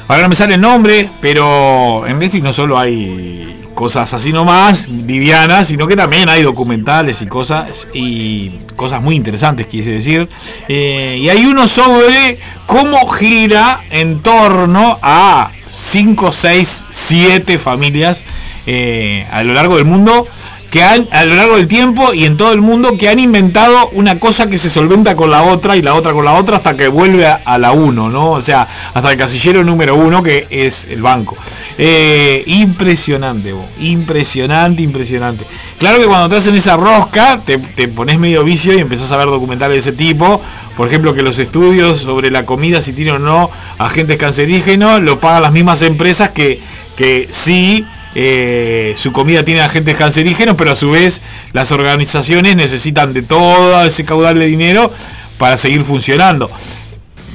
Ahora 0.09 0.23
no 0.23 0.31
me 0.31 0.35
sale 0.35 0.55
el 0.55 0.61
nombre, 0.63 1.11
pero 1.21 2.07
en 2.07 2.19
Netflix 2.19 2.43
no 2.43 2.53
solo 2.55 2.79
hay 2.79 3.61
cosas 3.75 4.13
así 4.15 4.33
nomás, 4.33 4.89
livianas, 4.89 5.69
sino 5.69 5.87
que 5.87 5.97
también 5.97 6.31
hay 6.31 6.43
documentales 6.43 7.21
y 7.21 7.27
cosas 7.27 7.87
y 7.93 8.49
cosas 8.75 9.03
muy 9.03 9.15
interesantes, 9.17 9.67
quise 9.67 9.93
decir. 9.93 10.27
Eh, 10.67 11.19
y 11.21 11.29
hay 11.29 11.45
uno 11.45 11.69
sobre 11.69 12.39
cómo 12.67 13.07
gira 13.09 13.81
en 13.91 14.21
torno 14.21 14.99
a 15.03 15.51
5, 15.71 16.33
6, 16.33 16.87
7 16.89 17.59
familias 17.59 18.25
eh, 18.67 19.27
a 19.31 19.43
lo 19.43 19.53
largo 19.53 19.77
del 19.77 19.85
mundo 19.85 20.27
que 20.71 20.83
han, 20.83 21.09
a 21.13 21.25
lo 21.25 21.35
largo 21.35 21.57
del 21.57 21.67
tiempo 21.67 22.13
y 22.13 22.27
en 22.27 22.37
todo 22.37 22.53
el 22.53 22.61
mundo, 22.61 22.97
que 22.99 23.09
han 23.09 23.19
inventado 23.19 23.89
una 23.93 24.19
cosa 24.19 24.51
que 24.51 24.59
se 24.59 24.69
solventa 24.69 25.17
con 25.17 25.31
la 25.31 25.45
otra 25.45 25.77
y 25.77 25.83
la 25.83 25.95
otra 25.95 26.13
con 26.13 26.25
la 26.25 26.35
otra 26.35 26.59
hasta 26.59 26.77
que 26.77 26.89
vuelve 26.89 27.27
a, 27.27 27.59
la 27.59 27.73
1, 27.73 28.11
¿no? 28.11 28.33
O 28.33 28.41
sea, 28.41 28.69
hasta 28.93 29.11
el 29.11 29.17
casillero 29.17 29.65
número 29.65 29.97
uno 29.97 30.23
que 30.23 30.47
es 30.51 30.87
el 30.91 31.01
banco. 31.01 31.37
Eh, 31.79 32.43
impresionante, 32.47 33.53
bo, 33.53 33.67
impresionante, 33.81 34.83
impresionante. 34.83 35.45
Claro 35.79 35.99
que 35.99 36.07
cuando 36.07 36.29
te 36.29 36.37
hacen 36.37 36.55
esa 36.55 36.77
rosca, 36.77 37.41
te, 37.45 37.59
te 37.59 37.89
pones 37.89 38.19
medio 38.19 38.45
vicio 38.45 38.75
y 38.75 38.79
empezás 38.79 39.11
a 39.13 39.17
ver 39.17 39.27
documentales 39.27 39.85
de 39.85 39.91
ese 39.91 39.99
tipo. 39.99 40.41
Por 40.77 40.87
ejemplo, 40.87 41.15
que 41.15 41.23
los 41.23 41.39
estudios 41.39 42.01
sobre 42.01 42.31
la 42.31 42.45
comida, 42.45 42.81
si 42.81 42.93
tiene 42.93 43.13
o 43.13 43.19
no 43.19 43.51
agentes 43.79 44.17
cancerígenos, 44.17 45.01
lo 45.03 45.19
pagan 45.19 45.43
las 45.43 45.53
mismas 45.53 45.83
empresas 45.83 46.31
que, 46.31 46.61
que 46.97 47.27
sí 47.31 47.85
eh, 48.21 48.95
su 48.97 49.13
comida 49.13 49.45
tiene 49.45 49.61
agentes 49.61 49.97
cancerígenos, 49.97 50.57
pero 50.57 50.73
a 50.73 50.75
su 50.75 50.91
vez 50.91 51.23
las 51.53 51.71
organizaciones 51.71 52.57
necesitan 52.57 53.13
de 53.13 53.23
todo 53.23 53.81
ese 53.85 54.05
caudal 54.05 54.41
de 54.41 54.47
dinero 54.47 54.93
para 55.39 55.57
seguir 55.57 55.83
funcionando. 55.83 56.51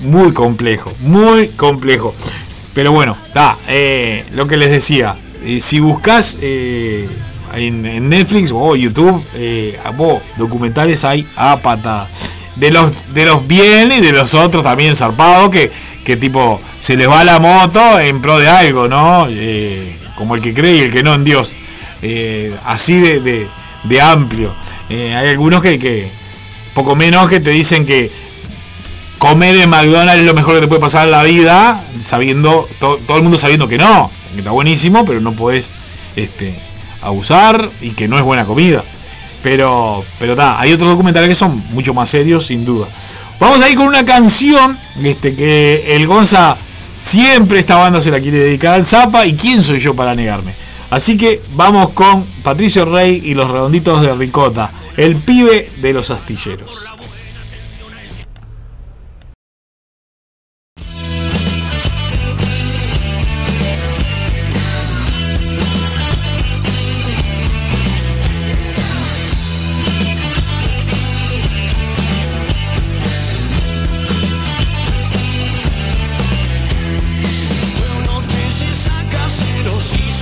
Muy 0.01 0.33
complejo, 0.33 0.91
muy 0.99 1.47
complejo. 1.47 2.13
Pero 2.73 2.91
bueno, 2.91 3.15
da, 3.33 3.57
eh, 3.69 4.25
lo 4.33 4.45
que 4.45 4.57
les 4.57 4.71
decía, 4.71 5.15
eh, 5.45 5.61
si 5.61 5.79
buscas 5.79 6.37
en, 6.41 8.09
Netflix 8.09 8.51
o 8.53 8.75
YouTube, 8.75 9.23
documentales 10.35 11.05
hay 11.05 11.25
a 11.37 11.61
patada 11.61 12.09
de 12.57 12.71
los 12.71 13.13
de 13.13 13.25
los 13.25 13.47
bien 13.47 13.89
y 13.93 14.01
de 14.01 14.11
los 14.11 14.33
otros 14.33 14.63
también 14.63 14.97
zarpados 14.97 15.49
que, 15.49 15.71
que 16.03 16.17
tipo 16.17 16.59
se 16.81 16.97
les 16.97 17.07
va 17.07 17.23
la 17.23 17.39
moto 17.39 18.01
en 18.01 18.21
pro 18.21 18.37
de 18.37 18.49
algo, 18.49 18.89
¿no? 18.89 19.29
Como 20.15 20.35
el 20.35 20.41
que 20.41 20.53
cree 20.53 20.77
y 20.77 20.79
el 20.79 20.91
que 20.91 21.03
no 21.03 21.13
en 21.13 21.23
Dios. 21.23 21.55
Eh, 22.01 22.55
así 22.65 22.99
de, 22.99 23.47
de, 23.83 24.01
amplio. 24.01 24.53
Eh, 24.89 25.15
hay 25.15 25.29
algunos 25.29 25.61
que, 25.61 26.09
poco 26.73 26.95
menos 26.95 27.29
que 27.29 27.39
te 27.39 27.51
dicen 27.51 27.85
que 27.85 28.11
comer 29.17 29.55
en 29.55 29.69
McDonald's 29.69 30.19
es 30.19 30.25
lo 30.25 30.33
mejor 30.33 30.55
que 30.55 30.61
te 30.61 30.67
puede 30.67 30.81
pasar 30.81 31.05
en 31.05 31.11
la 31.11 31.23
vida, 31.23 31.83
sabiendo, 32.01 32.67
todo 32.79 33.15
el 33.15 33.23
mundo 33.23 33.37
sabiendo 33.37 33.67
que 33.67 33.77
no, 33.77 34.11
que 34.33 34.39
está 34.39 34.51
buenísimo, 34.51 35.05
pero 35.05 35.21
no 35.21 35.31
puedes 35.31 35.75
este, 36.15 36.53
abusar 37.01 37.69
y 37.81 37.91
que 37.91 38.07
no 38.07 38.17
es 38.17 38.23
buena 38.23 38.45
comida. 38.45 38.83
Pero, 39.41 40.03
pero 40.19 40.33
está, 40.33 40.59
hay 40.59 40.71
otros 40.73 40.89
documentales 40.89 41.29
que 41.29 41.35
son 41.35 41.61
mucho 41.71 41.93
más 41.93 42.09
serios, 42.09 42.47
sin 42.47 42.65
duda. 42.65 42.87
Vamos 43.39 43.61
a 43.61 43.69
ir 43.69 43.75
con 43.75 43.87
una 43.87 44.05
canción 44.05 44.77
este, 45.03 45.35
que 45.35 45.95
el 45.95 46.07
Gonza 46.07 46.57
siempre 47.03 47.59
esta 47.59 47.75
banda 47.75 48.01
se 48.01 48.11
la 48.11 48.19
quiere 48.19 48.39
dedicar 48.39 48.73
al 48.73 48.85
Zapa 48.85 49.25
y 49.25 49.35
quién 49.35 49.61
soy 49.61 49.79
yo 49.79 49.93
para 49.93 50.15
negarme. 50.15 50.53
Así 50.89 51.17
que 51.17 51.41
vamos 51.55 51.89
con 51.91 52.23
Patricio 52.43 52.85
Rey 52.85 53.21
y 53.25 53.33
los 53.33 53.49
redonditos 53.49 54.01
de 54.01 54.13
Ricota, 54.13 54.71
el 54.95 55.17
pibe 55.17 55.69
de 55.81 55.93
los 55.93 56.11
astilleros. 56.11 56.85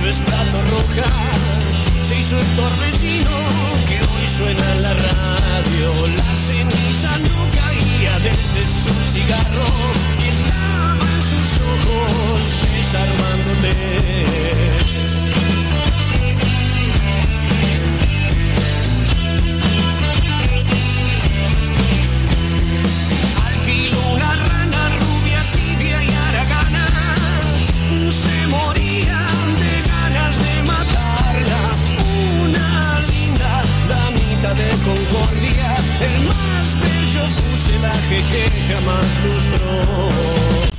su 0.02 0.08
estrato 0.08 0.60
roja 0.62 1.04
se 2.02 2.18
hizo 2.18 2.36
el 2.36 2.46
torbellino 2.56 3.30
que 3.86 4.00
hoy 4.00 4.26
suena 4.26 4.72
en 4.72 4.82
la 4.82 4.94
radio. 4.94 6.08
La 6.16 6.34
ceniza 6.34 7.18
no 7.18 7.46
caía 7.54 8.18
desde 8.18 8.66
su 8.66 8.90
cigarro 9.12 9.64
y 10.18 10.24
estaba 10.24 11.06
en 11.14 11.22
sus 11.22 11.60
ojos 11.60 12.58
desarmándote. 12.74 13.70
el 36.00 36.24
más 36.24 36.78
bello 36.80 37.28
fuselaje 37.28 38.24
que 38.30 38.72
jamás 38.72 39.20
lustró. 39.22 40.71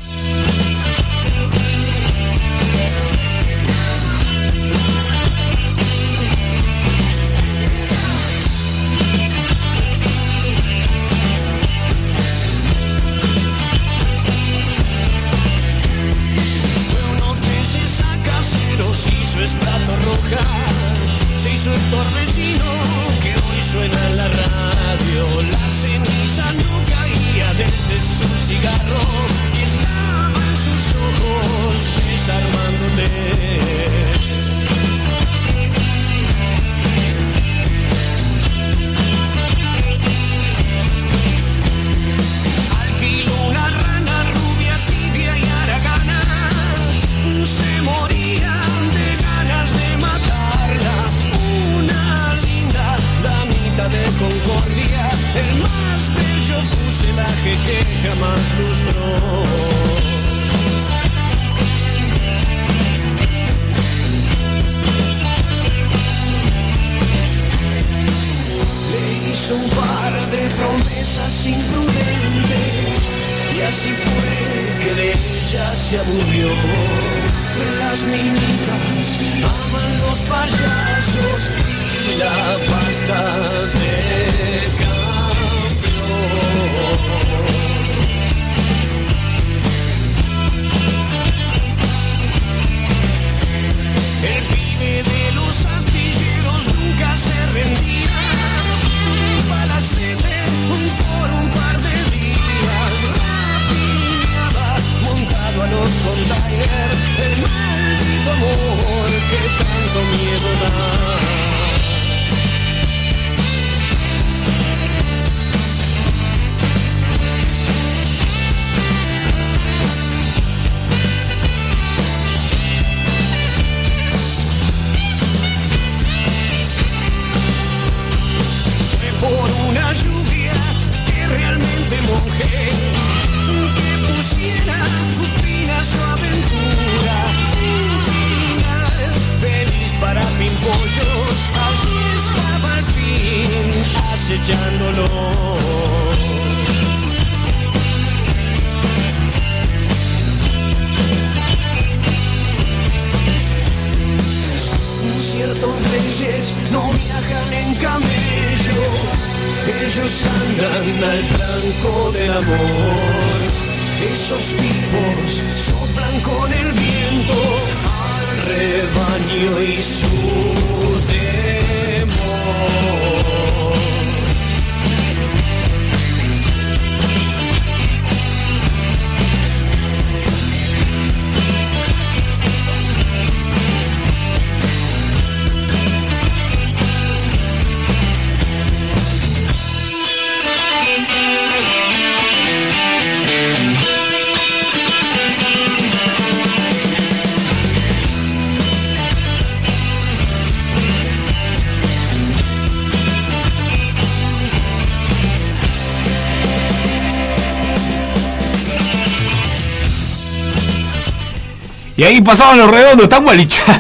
Y 211.96 212.04
ahí 212.04 212.22
pasaban 212.22 212.58
los 212.58 212.72
redondos, 212.72 213.04
están 213.04 213.24
gualichados. 213.24 213.78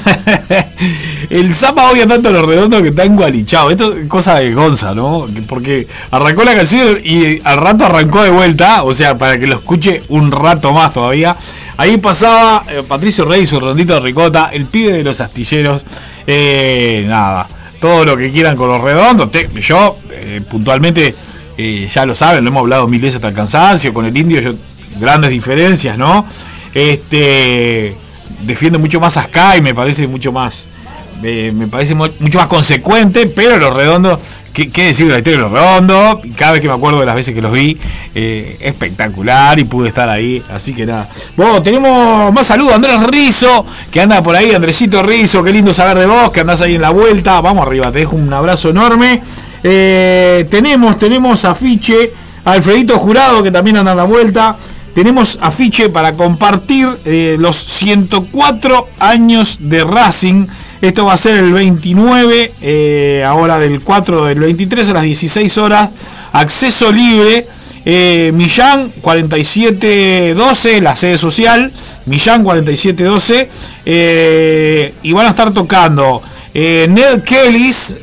El 1.30 1.56
Zapa 1.56 1.90
odia 1.90 2.06
tanto 2.06 2.32
los 2.32 2.46
redondos 2.46 2.84
que 2.84 2.90
están 2.90 3.16
gualichados. 3.16 3.72
Esto 3.72 3.94
es 3.96 4.08
cosa 4.08 4.36
de 4.36 4.54
Gonza, 4.54 4.94
¿no? 4.94 5.28
Porque 5.48 5.88
arrancó 6.12 6.44
la 6.44 6.54
canción 6.54 7.00
y 7.04 7.42
al 7.44 7.58
rato 7.58 7.86
arrancó 7.86 8.22
de 8.22 8.30
vuelta. 8.30 8.84
O 8.84 8.94
sea, 8.94 9.18
para 9.18 9.40
que 9.40 9.48
lo 9.48 9.56
escuche 9.56 10.04
un 10.10 10.32
rato 10.32 10.72
más 10.74 10.94
todavía. 10.94 11.36
Ahí 11.78 11.98
pasaba 11.98 12.66
eh, 12.70 12.84
Patricio 12.88 13.26
Rey, 13.26 13.48
su 13.48 13.60
rondito 13.60 13.96
de 13.96 14.02
ricota, 14.02 14.52
el 14.54 14.66
pibe 14.66 14.94
de 14.94 15.04
los 15.04 15.20
astilleros. 15.20 15.84
Eh, 16.28 17.06
nada, 17.08 17.48
todo 17.80 18.06
lo 18.06 18.16
que 18.16 18.32
quieran 18.32 18.56
con 18.56 18.68
los 18.68 18.80
redondos. 18.80 19.32
Yo, 19.60 19.98
eh, 20.12 20.40
puntualmente, 20.48 21.16
ya 21.92 22.06
lo 22.06 22.14
saben, 22.14 22.44
lo 22.44 22.52
hemos 22.52 22.62
hablado 22.62 22.88
mil 22.88 23.02
veces 23.02 23.16
hasta 23.16 23.30
el 23.30 23.34
cansancio. 23.34 23.92
Con 23.92 24.06
el 24.06 24.16
indio, 24.16 24.56
grandes 25.00 25.32
diferencias, 25.32 25.98
¿no? 25.98 26.28
Este 26.76 28.03
defiende 28.46 28.78
mucho 28.80 29.00
más 29.00 29.18
a 29.18 29.24
Sky, 29.24 29.62
me 29.62 29.74
parece 29.74 30.08
mucho 30.08 30.32
más. 30.32 30.68
eh, 31.24 31.52
me 31.56 31.68
parece 31.68 31.96
mu- 31.96 32.10
mucho 32.20 32.38
más 32.38 32.48
consecuente, 32.48 33.28
pero 33.28 33.58
los 33.58 33.74
redondos, 33.74 34.20
¿qué, 34.52 34.70
qué 34.70 34.86
decir 34.88 35.06
de 35.08 35.14
la 35.14 35.18
historia 35.20 35.38
de 35.38 35.44
los 35.44 35.52
redondos? 35.54 36.18
Cada 36.36 36.52
vez 36.54 36.62
que 36.62 36.68
me 36.68 36.74
acuerdo 36.74 37.00
de 37.00 37.06
las 37.06 37.16
veces 37.16 37.34
que 37.34 37.42
los 37.42 37.52
vi, 37.54 37.78
eh, 38.14 38.58
espectacular 38.60 39.58
y 39.58 39.64
pude 39.64 39.88
estar 39.88 40.10
ahí, 40.10 40.44
así 40.54 40.74
que 40.74 40.86
nada. 40.86 41.08
Bueno, 41.38 41.62
tenemos 41.62 42.34
más 42.34 42.46
saludos, 42.48 42.74
Andrés 42.74 43.02
Rizo, 43.08 43.66
que 43.90 44.02
anda 44.02 44.22
por 44.22 44.36
ahí, 44.36 44.52
Andresito 44.54 45.02
Rizo, 45.02 45.42
qué 45.44 45.52
lindo 45.54 45.74
saber 45.74 45.98
de 46.00 46.06
vos, 46.08 46.30
que 46.32 46.42
andás 46.42 46.60
ahí 46.62 46.76
en 46.76 46.82
la 46.82 46.90
vuelta, 46.90 47.40
vamos 47.40 47.66
arriba, 47.66 47.90
te 47.92 48.00
dejo 48.00 48.16
un 48.18 48.34
abrazo 48.34 48.70
enorme. 48.72 49.22
Eh, 49.64 50.46
tenemos, 50.50 51.00
tenemos 51.00 51.46
afiche, 51.46 52.12
Alfredito 52.44 53.00
Jurado, 53.00 53.42
que 53.42 53.50
también 53.52 53.78
anda 53.78 53.92
en 53.92 53.98
la 53.98 54.04
vuelta. 54.04 54.58
Tenemos 54.94 55.40
afiche 55.42 55.90
para 55.90 56.14
compartir 56.14 56.88
eh, 57.06 57.36
los 57.40 57.58
104 57.58 58.90
años 59.00 59.58
de 59.60 59.84
Racing. 59.84 60.46
Esto 60.82 61.06
va 61.06 61.14
a 61.14 61.18
ser 61.18 61.36
el 61.38 61.52
29, 61.52 62.52
eh, 62.62 63.24
ahora 63.26 63.58
del 63.58 63.82
4 63.82 64.26
del 64.26 64.40
23 64.40 64.90
a 64.90 64.94
las 64.94 65.04
16 65.04 65.58
horas. 65.58 65.90
Acceso 66.32 66.92
libre. 66.92 67.48
Eh, 67.86 68.32
Millán 68.36 68.92
4712, 69.02 70.82
la 70.82 70.96
sede 70.96 71.18
social. 71.18 71.72
Millán 72.06 72.44
4712. 72.44 73.50
eh, 73.86 74.94
y 75.02 75.12
van 75.12 75.26
a 75.26 75.30
estar 75.30 75.52
tocando 75.54 76.22
Ned 76.54 77.24
Kellys. 77.24 77.98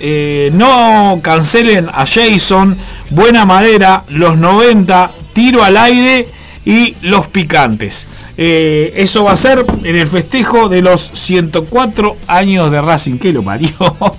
no 0.55 1.20
cancelen 1.22 1.88
a 1.88 2.05
Jason. 2.05 2.76
Buena 3.11 3.45
madera. 3.45 4.03
Los 4.09 4.36
90. 4.36 5.12
Tiro 5.32 5.62
al 5.62 5.76
aire 5.76 6.39
y 6.64 6.94
los 7.02 7.26
picantes. 7.28 8.06
Eh, 8.36 8.92
eso 8.96 9.24
va 9.24 9.32
a 9.32 9.36
ser 9.36 9.64
en 9.84 9.96
el 9.96 10.06
festejo 10.06 10.68
de 10.68 10.82
los 10.82 11.11
104 11.14 12.16
años 12.26 12.70
de 12.70 12.80
Racing. 12.80 13.18
¿Qué 13.18 13.32
lo 13.32 13.42
parió? 13.42 13.70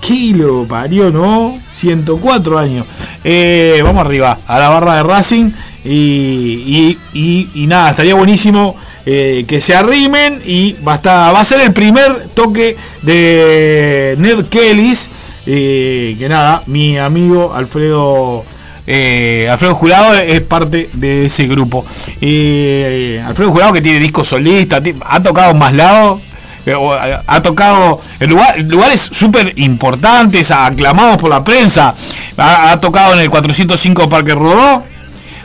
¿Qué 0.00 0.32
lo 0.34 0.66
parió, 0.66 1.10
no? 1.10 1.58
104 1.68 2.58
años. 2.58 2.86
Eh, 3.24 3.80
vamos 3.84 4.04
arriba, 4.06 4.38
a 4.46 4.58
la 4.58 4.68
barra 4.68 4.96
de 4.96 5.02
Racing. 5.02 5.50
Y, 5.84 6.96
y- 7.12 7.66
nada, 7.66 7.90
estaría 7.90 8.14
buenísimo 8.14 8.76
eh, 9.04 9.44
que 9.48 9.60
se 9.60 9.74
arrimen. 9.74 10.42
Y 10.44 10.74
va 10.74 10.94
a, 10.94 10.96
estar- 11.02 11.34
va 11.34 11.40
a 11.40 11.44
ser 11.44 11.60
el 11.60 11.72
primer 11.72 12.28
toque 12.34 12.76
de 13.02 14.14
Ned 14.18 14.46
Kellys. 14.46 15.10
que 15.44 16.26
nada, 16.28 16.62
mi 16.66 16.98
amigo 16.98 17.52
Alfredo. 17.54 18.44
Eh, 18.86 19.48
Alfredo 19.50 19.74
Jurado 19.74 20.14
es 20.14 20.40
parte 20.42 20.90
de 20.92 21.26
ese 21.26 21.46
grupo. 21.46 21.84
Eh, 22.20 23.22
Alfredo 23.26 23.50
Jurado 23.50 23.72
que 23.72 23.80
tiene 23.80 23.98
discos 23.98 24.28
solistas, 24.28 24.82
ti- 24.82 24.94
ha 25.04 25.20
tocado 25.22 25.54
más 25.54 25.72
lados, 25.74 26.20
eh, 26.64 26.72
eh, 26.74 27.18
ha 27.26 27.42
tocado 27.42 28.00
en 28.20 28.30
lugar- 28.30 28.58
lugares 28.60 29.00
súper 29.12 29.52
importantes, 29.56 30.50
aclamados 30.50 31.18
por 31.18 31.30
la 31.30 31.42
prensa. 31.42 31.94
Ha, 32.36 32.78
tocado 32.80 33.14
en 33.14 33.20
el 33.20 33.30
405 33.30 34.08
Parque 34.08 34.34
Rodó, 34.34 34.84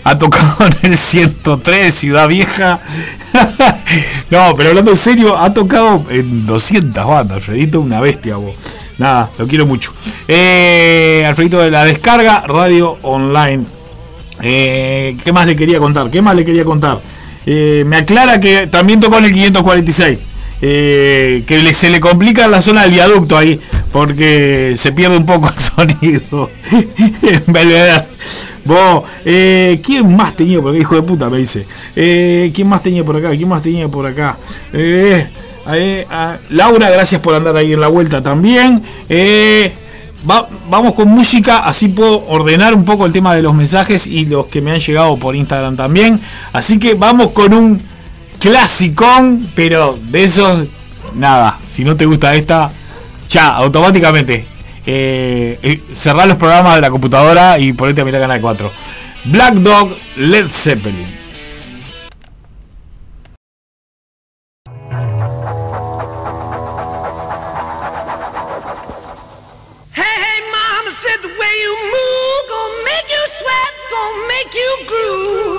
ha 0.04 0.18
tocado 0.18 0.58
en 0.84 0.92
el 0.92 0.98
103 0.98 1.94
Ciudad 1.96 2.28
Vieja. 2.28 2.80
no, 4.30 4.56
pero 4.56 4.70
hablando 4.70 4.92
en 4.92 4.98
serio, 4.98 5.38
ha 5.38 5.54
tocado 5.54 6.04
en 6.10 6.46
200 6.46 7.06
bandas, 7.08 7.38
Alfredito, 7.38 7.82
una 7.82 8.00
bestia 8.02 8.36
vos. 8.38 8.54
Nada, 9.02 9.32
lo 9.40 9.48
quiero 9.48 9.66
mucho. 9.66 9.92
Eh, 10.28 11.26
Alfredito 11.28 11.58
de 11.58 11.72
la 11.72 11.84
descarga, 11.86 12.42
radio 12.42 13.00
online. 13.02 13.66
Eh, 14.44 15.18
¿Qué 15.24 15.34
más 15.34 15.48
le 15.48 15.56
quería 15.56 15.80
contar? 15.80 16.12
¿Qué 16.12 16.22
más 16.22 16.36
le 16.36 16.46
quería 16.46 16.64
contar? 16.64 17.02
Eh, 17.48 17.84
me 17.88 17.96
aclara 17.98 18.40
que 18.40 18.68
también 18.68 19.00
tocó 19.00 19.18
en 19.18 19.26
el 19.26 19.34
546. 19.34 20.20
eh, 20.62 21.44
que 21.48 21.74
se 21.74 21.90
le 21.90 22.00
complica 22.00 22.48
la 22.48 22.62
zona 22.62 22.84
del 22.84 22.92
viaducto 22.92 23.36
ahí, 23.36 23.60
porque 23.92 24.76
se 24.78 24.92
pierde 24.92 25.18
un 25.18 25.26
poco 25.26 25.48
el 25.50 25.90
sonido. 26.00 26.52
en 26.72 27.44
Belvedere. 27.52 28.04
Vos, 28.66 29.04
eh, 29.26 29.82
¿quién 29.84 30.16
más 30.16 30.36
tenía 30.36 30.62
por 30.62 30.70
acá? 30.70 30.80
Hijo 30.80 30.94
de 30.94 31.02
puta, 31.02 31.28
me 31.28 31.40
dice. 31.40 31.66
¿Quién 31.96 32.68
más 32.70 32.84
tenía 32.84 33.04
por 33.04 33.18
acá? 33.18 33.32
¿Quién 33.32 33.50
más 33.50 33.64
tenía 33.64 33.88
por 33.88 34.06
acá? 34.06 34.38
Ah, 35.68 36.38
Laura, 36.50 36.90
gracias 36.90 37.22
por 37.22 37.36
andar 37.36 37.56
ahí 37.58 37.74
en 37.74 37.80
la 37.82 37.88
vuelta 37.88 38.22
también. 38.22 38.84
Eh, 39.10 39.72
Va- 40.30 40.48
vamos 40.70 40.94
con 40.94 41.08
música, 41.08 41.60
así 41.66 41.88
puedo 41.88 42.28
ordenar 42.28 42.76
un 42.76 42.86
poco 42.86 43.08
el 43.08 43.12
tema 43.12 43.34
de 43.34 43.42
los 43.42 43.56
mensajes 43.56 44.06
y 44.06 44.26
los 44.28 44.46
que 44.46 44.62
me 44.62 44.72
han 44.72 44.80
llegado 44.80 45.18
por 45.18 45.36
Instagram 45.36 45.76
también. 45.76 46.20
Así 46.54 46.78
que 46.78 46.94
vamos 46.94 47.32
con 47.32 47.52
un 47.56 47.82
clasicón, 48.40 49.48
pero 49.56 49.98
de 50.10 50.24
esos, 50.24 50.68
nada, 51.16 51.58
si 51.68 51.84
no 51.84 51.96
te 51.98 52.06
gusta 52.06 52.36
esta, 52.36 52.70
ya, 53.30 53.48
automáticamente. 53.56 54.46
Eh, 54.86 55.58
eh, 55.64 55.82
cerrá 55.92 56.26
los 56.28 56.38
programas 56.38 56.76
de 56.76 56.82
la 56.82 56.92
computadora 56.92 57.58
y 57.58 57.74
ponete 57.74 58.02
a 58.02 58.06
mirar 58.06 58.22
Canal 58.22 58.42
4. 58.42 58.72
Black 59.26 59.54
Dog, 59.56 59.96
Led 60.18 60.48
Zeppelin. 60.52 61.21
Make 74.44 74.54
you 74.56 74.78
groove. 74.88 75.51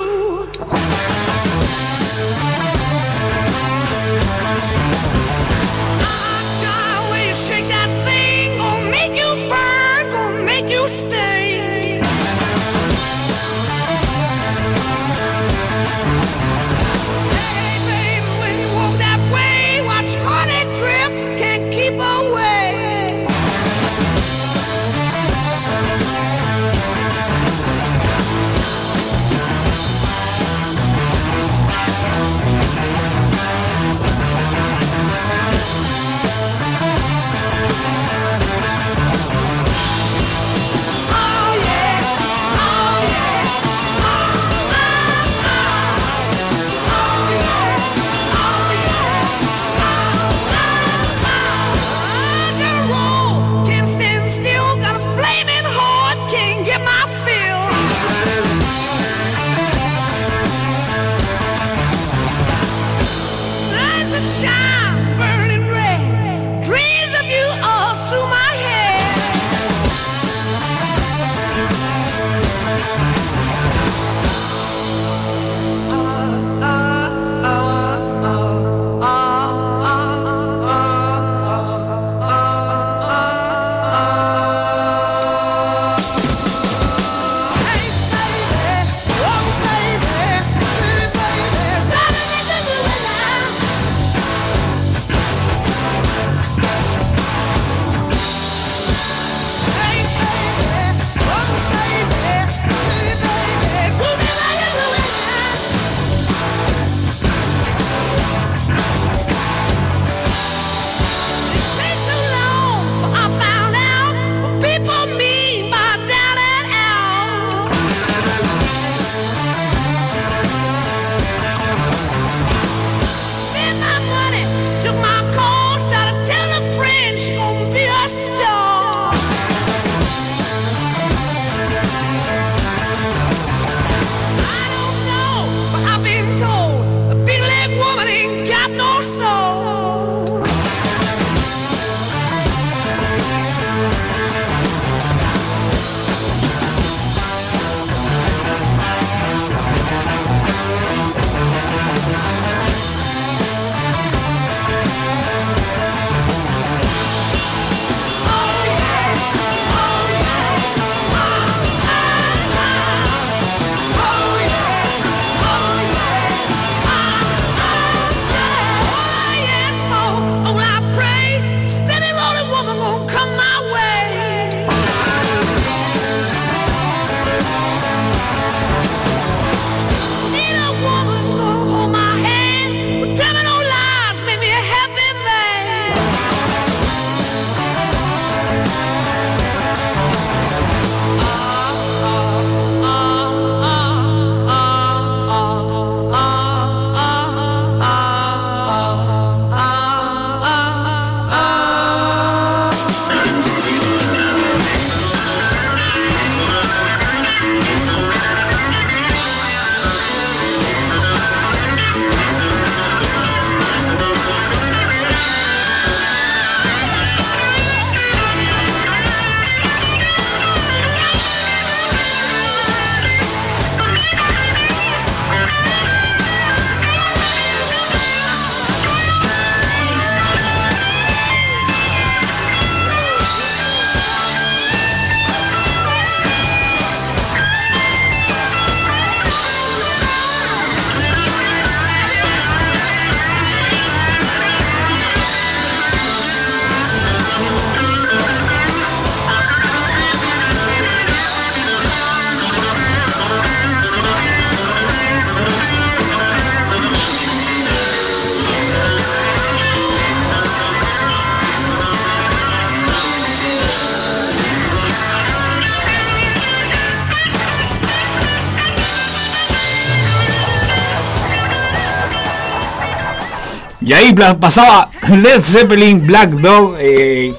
Ahí 274.03 274.13
pasaba 274.39 274.89
Led 275.09 275.41
Zeppelin, 275.41 276.05
Black 276.05 276.31
Dog. 276.31 276.75
eh, 276.79 277.33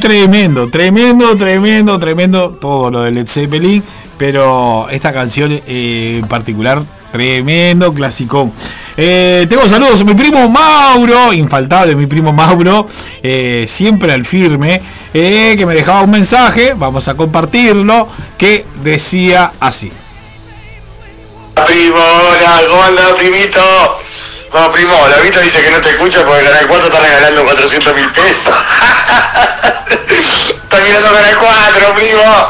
tremendo, 0.00 0.68
tremendo, 0.68 1.36
tremendo, 1.36 1.98
tremendo 1.98 2.50
todo 2.60 2.90
lo 2.90 3.02
de 3.02 3.10
Led 3.10 3.26
Zeppelin. 3.26 3.82
Pero 4.16 4.88
esta 4.90 5.12
canción 5.12 5.60
eh, 5.66 6.18
en 6.20 6.28
particular, 6.28 6.82
tremendo 7.12 7.92
clasicón. 7.92 8.52
Eh, 8.96 9.46
tengo 9.48 9.68
saludos 9.68 10.00
a 10.00 10.04
mi 10.04 10.14
primo 10.14 10.48
Mauro, 10.48 11.32
infaltable 11.32 11.94
mi 11.94 12.06
primo 12.06 12.32
Mauro, 12.32 12.88
eh, 13.22 13.64
siempre 13.68 14.12
al 14.12 14.24
firme, 14.24 14.82
que 15.12 15.64
me 15.64 15.74
dejaba 15.74 16.02
un 16.02 16.10
mensaje, 16.10 16.74
vamos 16.74 17.06
a 17.06 17.14
compartirlo, 17.14 18.08
que 18.36 18.66
decía 18.82 19.52
así. 19.60 19.92
Primo, 21.54 21.96
hola, 21.96 22.60
¿cómo 22.68 23.16
primito? 23.18 23.60
No, 24.52 24.72
primo, 24.72 25.06
la 25.08 25.16
Vito 25.18 25.40
dice 25.40 25.60
que 25.60 25.70
no 25.70 25.80
te 25.80 25.90
escucha 25.90 26.24
porque 26.24 26.42
Canal 26.42 26.66
4 26.66 26.86
está 26.86 26.98
regalando 27.00 27.44
400 27.44 27.94
mil 27.94 28.12
pesos. 28.12 28.54
está 29.88 30.76
mirando 30.78 31.12
Canal 31.12 31.38
4, 31.38 31.94
primo. 31.94 32.48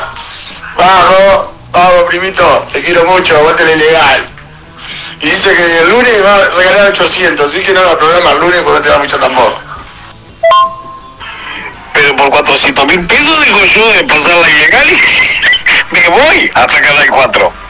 Vamos, 0.76 1.46
vamos, 1.72 2.02
primito, 2.04 2.68
te 2.72 2.82
quiero 2.82 3.04
mucho, 3.04 3.36
aguántale 3.36 3.76
legal. 3.76 4.26
Y 5.20 5.26
dice 5.28 5.52
que 5.54 5.78
el 5.80 5.90
lunes 5.90 6.24
va 6.24 6.36
a 6.36 6.48
regalar 6.50 6.92
800, 6.92 7.46
así 7.46 7.60
que 7.62 7.72
no 7.72 7.80
haga 7.80 7.98
programa 7.98 8.30
el 8.30 8.40
lunes 8.40 8.62
porque 8.62 8.78
no 8.78 8.82
te 8.82 8.88
da 8.90 8.98
mucho 8.98 9.18
tampoco. 9.18 9.60
Pero 11.94 12.16
por 12.16 12.30
400 12.30 12.86
mil 12.86 13.06
pesos 13.06 13.44
digo 13.44 13.64
yo 13.64 13.92
de 13.92 14.04
pasar 14.04 14.36
la 14.36 14.48
ilegal 14.48 14.88
me 15.90 16.08
voy 16.08 16.50
hasta 16.54 16.80
Canal 16.80 17.10
4. 17.10 17.67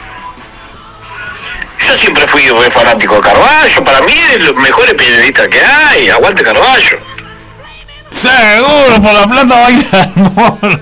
Yo 1.87 1.95
siempre 1.95 2.27
fui 2.27 2.43
fanático 2.69 3.15
de 3.15 3.21
Carballo, 3.21 3.83
para 3.83 4.01
mí 4.01 4.11
es 4.13 4.33
de 4.33 4.39
los 4.39 4.55
mejores 4.55 4.93
periodistas 4.93 5.47
que 5.47 5.59
hay, 5.61 6.09
aguante 6.09 6.43
Carballo. 6.43 6.97
Seguro, 8.11 9.01
por 9.01 9.13
la 9.13 9.27
plata 9.27 9.59
baila 9.61 10.11
el 10.15 10.23
mono. 10.23 10.79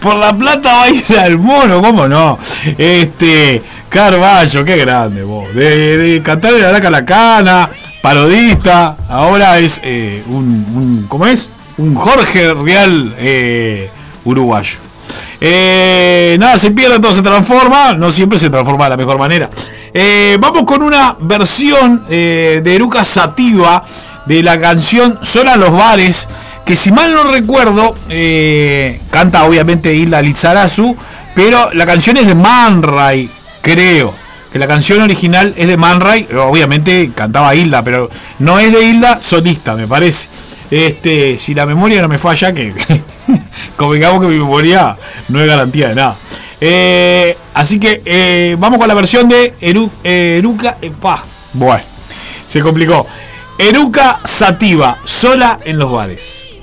Por 0.00 0.16
la 0.16 0.32
plata 0.36 0.74
baila 0.74 1.26
el 1.26 1.38
mono, 1.38 1.80
¿cómo 1.82 2.06
no? 2.08 2.38
Este, 2.76 3.62
Carballo, 3.88 4.64
qué 4.64 4.76
grande 4.76 5.22
vos. 5.22 5.52
De, 5.54 5.96
de 5.96 6.22
cantar 6.22 6.54
en 6.54 6.62
la 6.62 6.72
laca 6.72 6.90
la 6.90 7.04
cana, 7.04 7.70
parodista, 8.02 8.96
ahora 9.08 9.58
es 9.58 9.80
eh, 9.84 10.22
un, 10.26 10.44
un- 10.74 11.06
¿cómo 11.08 11.26
es? 11.26 11.52
Un 11.78 11.94
Jorge 11.94 12.52
Real 12.54 13.14
eh, 13.18 13.90
uruguayo. 14.24 14.78
Eh, 15.40 16.36
nada, 16.38 16.58
se 16.58 16.70
pierde, 16.70 16.98
todo 16.98 17.12
se 17.12 17.22
transforma. 17.22 17.94
No 17.94 18.10
siempre 18.10 18.38
se 18.38 18.50
transforma 18.50 18.84
de 18.84 18.90
la 18.90 18.96
mejor 18.96 19.18
manera. 19.18 19.50
Eh, 19.92 20.36
vamos 20.40 20.64
con 20.64 20.82
una 20.82 21.16
versión 21.20 22.04
eh, 22.08 22.60
de 22.62 22.74
Eruca 22.74 23.04
Sativa 23.04 23.84
de 24.26 24.42
la 24.42 24.60
canción 24.60 25.18
Sola 25.22 25.56
los 25.56 25.72
bares. 25.72 26.28
Que 26.64 26.74
si 26.74 26.90
mal 26.90 27.12
no 27.12 27.30
recuerdo, 27.30 27.94
canta 29.10 29.44
obviamente 29.44 29.94
Hilda 29.94 30.20
Lizarazu. 30.20 30.96
Pero 31.34 31.72
la 31.74 31.86
canción 31.86 32.16
es 32.16 32.26
de 32.26 32.34
Man 32.34 32.82
Ray, 32.82 33.30
creo. 33.62 34.12
Que 34.52 34.58
la 34.58 34.66
canción 34.66 35.00
original 35.02 35.54
es 35.56 35.68
de 35.68 35.76
Man 35.76 36.00
Ray. 36.00 36.26
Obviamente 36.34 37.12
cantaba 37.14 37.54
Hilda, 37.54 37.82
pero 37.82 38.10
no 38.40 38.58
es 38.58 38.72
de 38.72 38.82
Hilda 38.82 39.20
solista, 39.20 39.74
me 39.74 39.86
parece. 39.86 40.28
Este, 40.70 41.38
si 41.38 41.54
la 41.54 41.66
memoria 41.66 42.02
no 42.02 42.08
me 42.08 42.18
falla, 42.18 42.52
que 42.52 42.72
convengamos 43.76 44.20
que 44.20 44.28
mi 44.28 44.38
memoria 44.38 44.96
no 45.28 45.40
es 45.40 45.46
garantía 45.46 45.88
de 45.88 45.94
nada. 45.94 46.16
Eh, 46.60 47.36
así 47.54 47.78
que 47.78 48.02
eh, 48.04 48.56
vamos 48.58 48.78
con 48.78 48.88
la 48.88 48.94
versión 48.94 49.28
de 49.28 49.54
Eru, 49.60 49.90
eh, 50.02 50.36
Eruca. 50.38 50.76
bueno, 51.52 51.84
se 52.46 52.60
complicó. 52.60 53.06
Eruca 53.58 54.20
Sativa, 54.24 54.98
sola 55.04 55.58
en 55.64 55.78
los 55.78 55.90
bares. 55.90 56.55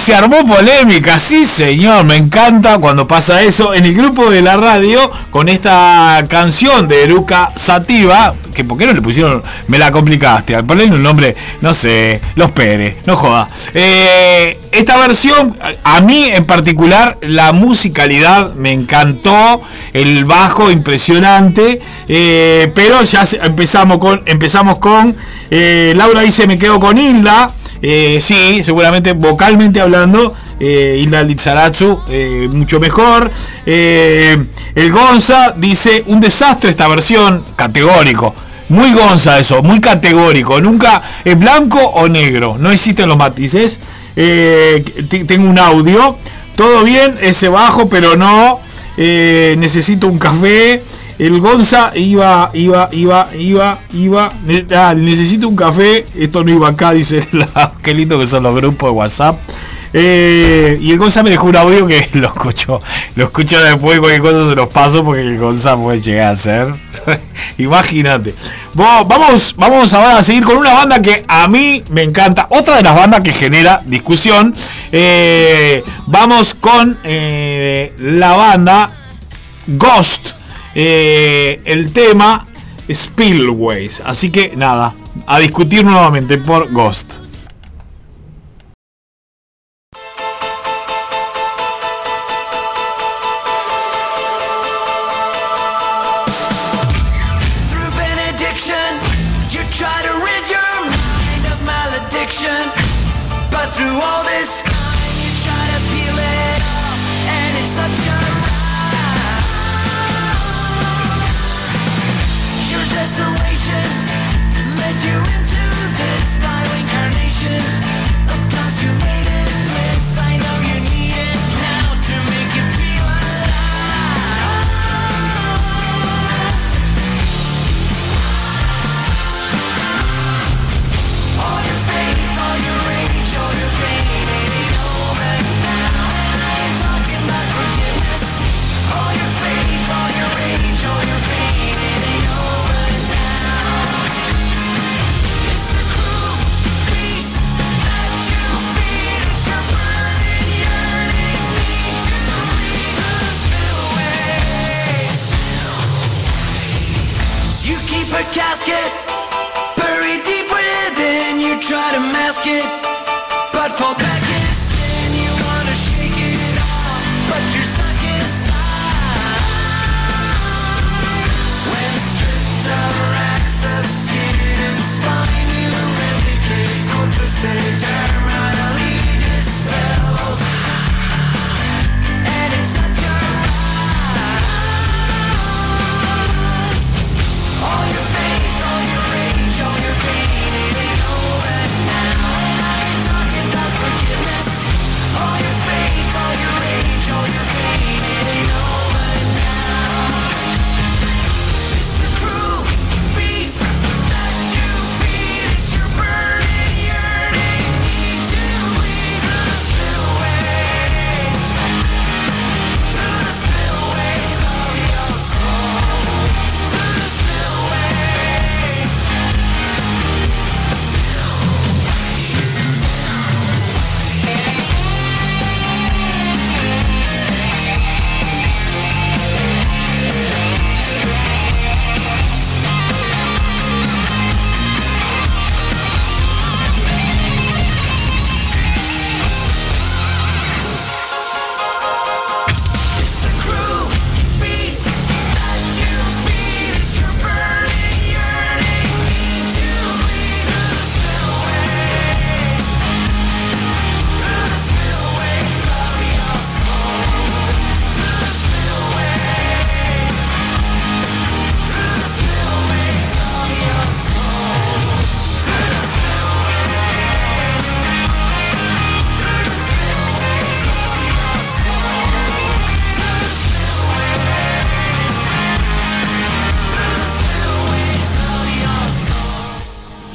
Se 0.00 0.14
armó 0.14 0.46
polémica, 0.46 1.18
sí 1.18 1.44
señor, 1.44 2.06
me 2.06 2.16
encanta 2.16 2.78
cuando 2.78 3.06
pasa 3.06 3.42
eso 3.42 3.74
en 3.74 3.84
el 3.84 3.92
grupo 3.92 4.30
de 4.30 4.40
la 4.40 4.56
radio 4.56 4.98
con 5.30 5.50
esta 5.50 6.24
canción 6.26 6.88
de 6.88 7.04
Eruca 7.04 7.52
Sativa, 7.54 8.34
que 8.54 8.64
por 8.64 8.78
qué 8.78 8.86
no 8.86 8.94
le 8.94 9.02
pusieron, 9.02 9.42
me 9.68 9.78
la 9.78 9.92
complicaste, 9.92 10.56
al 10.56 10.64
ponerle 10.64 10.94
un 10.94 11.02
nombre, 11.02 11.36
no 11.60 11.74
sé, 11.74 12.18
Los 12.34 12.50
Pérez, 12.52 12.96
no 13.04 13.14
joda. 13.14 13.50
Eh, 13.74 14.58
esta 14.72 14.96
versión, 14.96 15.54
a 15.84 16.00
mí 16.00 16.24
en 16.30 16.46
particular, 16.46 17.18
la 17.20 17.52
musicalidad 17.52 18.54
me 18.54 18.72
encantó, 18.72 19.60
el 19.92 20.24
bajo 20.24 20.70
impresionante, 20.70 21.78
eh, 22.08 22.72
pero 22.74 23.02
ya 23.02 23.26
empezamos 23.42 23.98
con, 23.98 24.22
empezamos 24.24 24.78
con, 24.78 25.14
eh, 25.50 25.92
Laura 25.94 26.22
dice 26.22 26.46
me 26.46 26.58
quedo 26.58 26.80
con 26.80 26.96
Hilda, 26.96 27.52
eh, 27.82 28.18
sí, 28.20 28.62
seguramente 28.62 29.12
vocalmente 29.12 29.80
hablando, 29.80 30.34
eh, 30.58 31.02
eh, 31.02 32.48
mucho 32.52 32.80
mejor. 32.80 33.30
Eh, 33.64 34.36
el 34.74 34.92
Gonza 34.92 35.54
dice, 35.56 36.04
un 36.06 36.20
desastre 36.20 36.70
esta 36.70 36.86
versión, 36.88 37.42
categórico. 37.56 38.34
Muy 38.68 38.92
Gonza 38.92 39.38
eso, 39.38 39.62
muy 39.62 39.80
categórico. 39.80 40.60
Nunca 40.60 41.02
es 41.24 41.38
blanco 41.38 41.78
o 41.78 42.08
negro, 42.08 42.56
no 42.58 42.70
existen 42.70 43.08
los 43.08 43.16
matices. 43.16 43.78
Tengo 44.14 45.48
un 45.48 45.58
audio, 45.58 46.16
todo 46.56 46.84
bien, 46.84 47.18
ese 47.20 47.48
bajo, 47.48 47.88
pero 47.88 48.16
no. 48.16 48.60
Necesito 48.96 50.06
un 50.06 50.18
café. 50.18 50.82
El 51.20 51.38
Gonza 51.38 51.92
iba, 51.94 52.50
iba, 52.54 52.88
iba, 52.92 53.28
iba, 53.38 53.78
iba. 53.92 54.32
ah, 54.74 54.94
necesito 54.96 55.46
un 55.48 55.54
café. 55.54 56.06
Esto 56.18 56.42
no 56.42 56.50
iba 56.50 56.68
acá, 56.68 56.92
dice 56.92 57.26
la, 57.32 57.72
qué 57.82 57.92
lindo 57.92 58.18
que 58.18 58.26
son 58.26 58.42
los 58.42 58.54
grupos 58.56 58.88
de 58.88 58.92
WhatsApp. 58.96 59.36
Eh, 59.92 60.78
y 60.80 60.92
el 60.92 60.98
Gonza 60.98 61.22
me 61.22 61.28
dejó 61.30 61.48
un 61.48 61.56
audio 61.56 61.86
que 61.86 62.08
lo 62.14 62.28
escucho. 62.28 62.80
Lo 63.16 63.24
escucho 63.24 63.62
después, 63.62 63.98
cualquier 63.98 64.22
cosa 64.22 64.48
se 64.48 64.54
los 64.54 64.68
paso 64.68 65.04
porque 65.04 65.20
el 65.20 65.38
Gonza 65.38 65.76
puede 65.76 66.00
llegar 66.00 66.32
a 66.32 66.36
ser. 66.36 66.68
Imagínate. 67.58 68.34
Bo- 68.72 69.04
Vamos, 69.04 69.54
vamos 69.58 69.92
ahora 69.92 70.16
a 70.18 70.24
seguir 70.24 70.44
con 70.44 70.56
una 70.56 70.72
banda 70.72 71.02
que 71.02 71.22
a 71.28 71.46
mí 71.48 71.82
me 71.90 72.02
encanta. 72.02 72.46
Otra 72.50 72.76
de 72.76 72.82
las 72.82 72.94
bandas 72.96 73.20
que 73.20 73.34
genera 73.34 73.82
discusión. 73.84 74.54
Eh, 74.90 75.84
vamos 76.06 76.54
con 76.54 76.96
eh, 77.04 77.92
la 77.98 78.32
banda 78.36 78.90
Ghost. 79.66 80.39
Eh, 80.74 81.60
el 81.64 81.92
tema 81.92 82.46
Spillways. 82.92 84.00
Así 84.04 84.30
que 84.30 84.56
nada, 84.56 84.92
a 85.26 85.38
discutir 85.38 85.84
nuevamente 85.84 86.38
por 86.38 86.70
Ghost. 86.72 87.19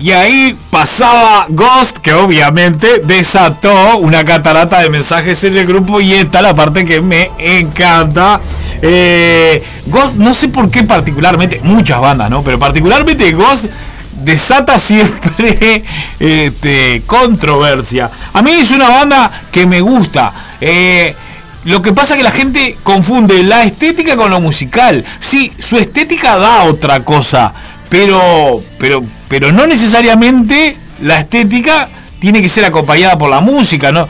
Y 0.05 0.11
ahí 0.11 0.55
pasaba 0.69 1.47
Ghost, 1.49 1.97
que 1.97 2.13
obviamente 2.13 3.01
desató 3.03 3.97
una 3.97 4.23
catarata 4.23 4.79
de 4.79 4.91
mensajes 4.91 5.43
en 5.45 5.57
el 5.57 5.65
grupo. 5.65 5.99
Y 5.99 6.13
esta 6.13 6.43
la 6.43 6.53
parte 6.53 6.85
que 6.85 7.01
me 7.01 7.31
encanta. 7.39 8.39
Eh, 8.83 9.63
Ghost, 9.87 10.13
no 10.13 10.35
sé 10.35 10.49
por 10.49 10.69
qué 10.69 10.83
particularmente, 10.83 11.59
muchas 11.63 11.99
bandas, 11.99 12.29
¿no? 12.29 12.43
Pero 12.43 12.59
particularmente 12.59 13.31
Ghost 13.31 13.65
desata 14.21 14.77
siempre 14.77 15.83
este, 16.19 17.01
controversia. 17.07 18.11
A 18.31 18.43
mí 18.43 18.51
es 18.51 18.69
una 18.69 18.89
banda 18.89 19.31
que 19.51 19.65
me 19.65 19.81
gusta. 19.81 20.31
Eh, 20.61 21.15
lo 21.63 21.81
que 21.81 21.93
pasa 21.93 22.13
es 22.13 22.19
que 22.19 22.23
la 22.23 22.29
gente 22.29 22.77
confunde 22.83 23.41
la 23.41 23.63
estética 23.63 24.15
con 24.15 24.29
lo 24.29 24.39
musical. 24.39 25.03
Sí, 25.19 25.51
su 25.57 25.77
estética 25.77 26.37
da 26.37 26.65
otra 26.65 26.99
cosa, 26.99 27.51
pero, 27.89 28.61
pero, 28.77 29.03
pero 29.37 29.51
no 29.51 29.67
necesariamente 29.67 30.77
la 31.01 31.19
estética 31.19 31.89
tiene 32.19 32.41
que 32.41 32.47
ser 32.47 32.63
acompañada 32.63 33.17
por 33.17 33.29
la 33.29 33.41
música, 33.41 33.91
¿no? 33.91 34.07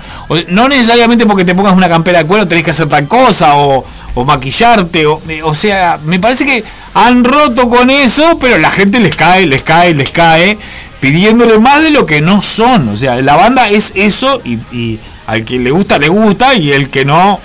No 0.49 0.69
necesariamente 0.69 1.25
porque 1.25 1.43
te 1.43 1.55
pongas 1.55 1.73
una 1.73 1.89
campera 1.89 2.19
de 2.19 2.25
cuero 2.25 2.47
tenés 2.47 2.63
que 2.63 2.69
hacer 2.69 2.87
tal 2.87 3.07
cosa 3.07 3.55
o, 3.55 3.83
o 4.13 4.23
maquillarte, 4.23 5.07
o, 5.07 5.19
o 5.43 5.55
sea, 5.55 5.97
me 6.05 6.19
parece 6.19 6.45
que 6.45 6.63
han 6.93 7.23
roto 7.23 7.67
con 7.69 7.89
eso, 7.89 8.37
pero 8.39 8.59
la 8.59 8.69
gente 8.69 8.99
les 8.99 9.15
cae, 9.15 9.47
les 9.47 9.63
cae, 9.63 9.95
les 9.95 10.11
cae, 10.11 10.59
pidiéndole 10.99 11.57
más 11.57 11.81
de 11.81 11.89
lo 11.89 12.05
que 12.05 12.21
no 12.21 12.43
son. 12.43 12.89
O 12.89 12.95
sea, 12.95 13.19
la 13.23 13.35
banda 13.35 13.67
es 13.67 13.93
eso 13.95 14.43
y, 14.45 14.59
y 14.71 14.99
al 15.25 15.43
que 15.43 15.57
le 15.57 15.71
gusta, 15.71 15.97
le 15.97 16.09
gusta 16.09 16.53
y 16.53 16.71
el 16.71 16.91
que 16.91 17.03
no, 17.03 17.39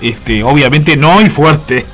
este, 0.00 0.42
obviamente 0.44 0.96
no 0.96 1.20
y 1.20 1.28
fuerte. 1.28 1.84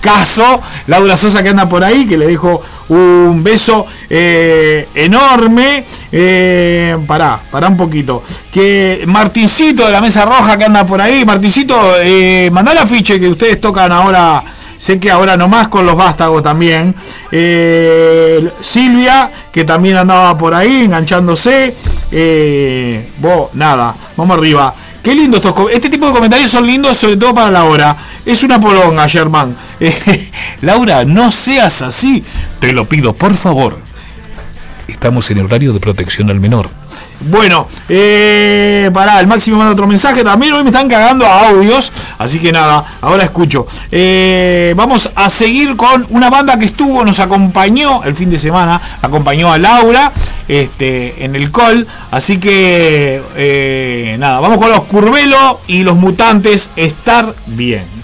Caso, 0.00 0.60
Laura 0.86 1.16
Sosa 1.16 1.42
que 1.42 1.48
anda 1.48 1.68
por 1.68 1.82
ahí, 1.82 2.06
que 2.06 2.16
le 2.16 2.26
dejo 2.26 2.62
un 2.88 3.42
beso 3.42 3.86
eh, 4.08 4.88
enorme. 4.94 5.84
Eh, 6.10 6.96
pará, 7.06 7.40
pará 7.50 7.68
un 7.68 7.76
poquito. 7.76 8.22
Que 8.52 9.04
Martincito 9.06 9.86
de 9.86 9.92
la 9.92 10.00
Mesa 10.00 10.24
Roja 10.24 10.56
que 10.56 10.64
anda 10.64 10.84
por 10.86 11.00
ahí. 11.00 11.24
Martincito, 11.24 11.94
eh, 12.00 12.48
mandá 12.52 12.72
el 12.72 12.78
afiche 12.78 13.18
que 13.18 13.28
ustedes 13.28 13.60
tocan 13.60 13.92
ahora. 13.92 14.42
Sé 14.78 15.00
que 15.00 15.10
ahora 15.10 15.36
nomás 15.36 15.66
con 15.68 15.84
los 15.84 15.96
vástagos 15.96 16.42
también. 16.42 16.94
Eh, 17.32 18.48
Silvia, 18.60 19.28
que 19.52 19.64
también 19.64 19.96
andaba 19.96 20.38
por 20.38 20.54
ahí 20.54 20.84
enganchándose. 20.84 21.74
Eh, 22.12 23.08
vos, 23.18 23.50
nada, 23.54 23.94
vamos 24.16 24.38
arriba. 24.38 24.72
Qué 25.02 25.14
lindo 25.14 25.38
estos 25.38 25.54
Este 25.72 25.88
tipo 25.88 26.06
de 26.06 26.12
comentarios 26.12 26.50
son 26.50 26.66
lindos, 26.66 26.96
sobre 26.96 27.16
todo 27.16 27.34
para 27.34 27.50
Laura. 27.50 27.96
Es 28.28 28.42
una 28.42 28.60
poronga, 28.60 29.08
Germán. 29.08 29.56
Eh, 29.80 30.30
Laura, 30.60 31.04
no 31.06 31.32
seas 31.32 31.80
así. 31.80 32.22
Te 32.60 32.72
lo 32.74 32.84
pido, 32.84 33.14
por 33.14 33.34
favor. 33.34 33.78
Estamos 34.86 35.30
en 35.30 35.40
horario 35.40 35.72
de 35.72 35.80
protección 35.80 36.28
al 36.28 36.38
menor. 36.38 36.68
Bueno, 37.20 37.68
eh, 37.88 38.90
pará, 38.92 39.18
el 39.20 39.26
máximo 39.26 39.56
manda 39.56 39.72
otro 39.72 39.86
mensaje. 39.86 40.22
También 40.22 40.52
hoy 40.52 40.62
me 40.62 40.68
están 40.68 40.88
cagando 40.90 41.24
a 41.24 41.48
audios. 41.48 41.90
Así 42.18 42.38
que 42.38 42.52
nada, 42.52 42.84
ahora 43.00 43.24
escucho. 43.24 43.66
Eh, 43.90 44.74
vamos 44.76 45.10
a 45.14 45.30
seguir 45.30 45.74
con 45.76 46.06
una 46.10 46.28
banda 46.28 46.58
que 46.58 46.66
estuvo, 46.66 47.04
nos 47.06 47.20
acompañó 47.20 48.04
el 48.04 48.14
fin 48.14 48.28
de 48.28 48.36
semana. 48.36 48.98
Acompañó 49.00 49.50
a 49.50 49.56
Laura 49.56 50.12
este, 50.46 51.24
en 51.24 51.34
el 51.34 51.50
call. 51.50 51.86
Así 52.10 52.38
que 52.38 53.22
eh, 53.36 54.16
nada, 54.18 54.40
vamos 54.40 54.58
con 54.58 54.70
los 54.70 54.82
Curvelo 54.84 55.60
y 55.66 55.82
los 55.82 55.96
mutantes. 55.96 56.68
Estar 56.76 57.34
bien. 57.46 57.97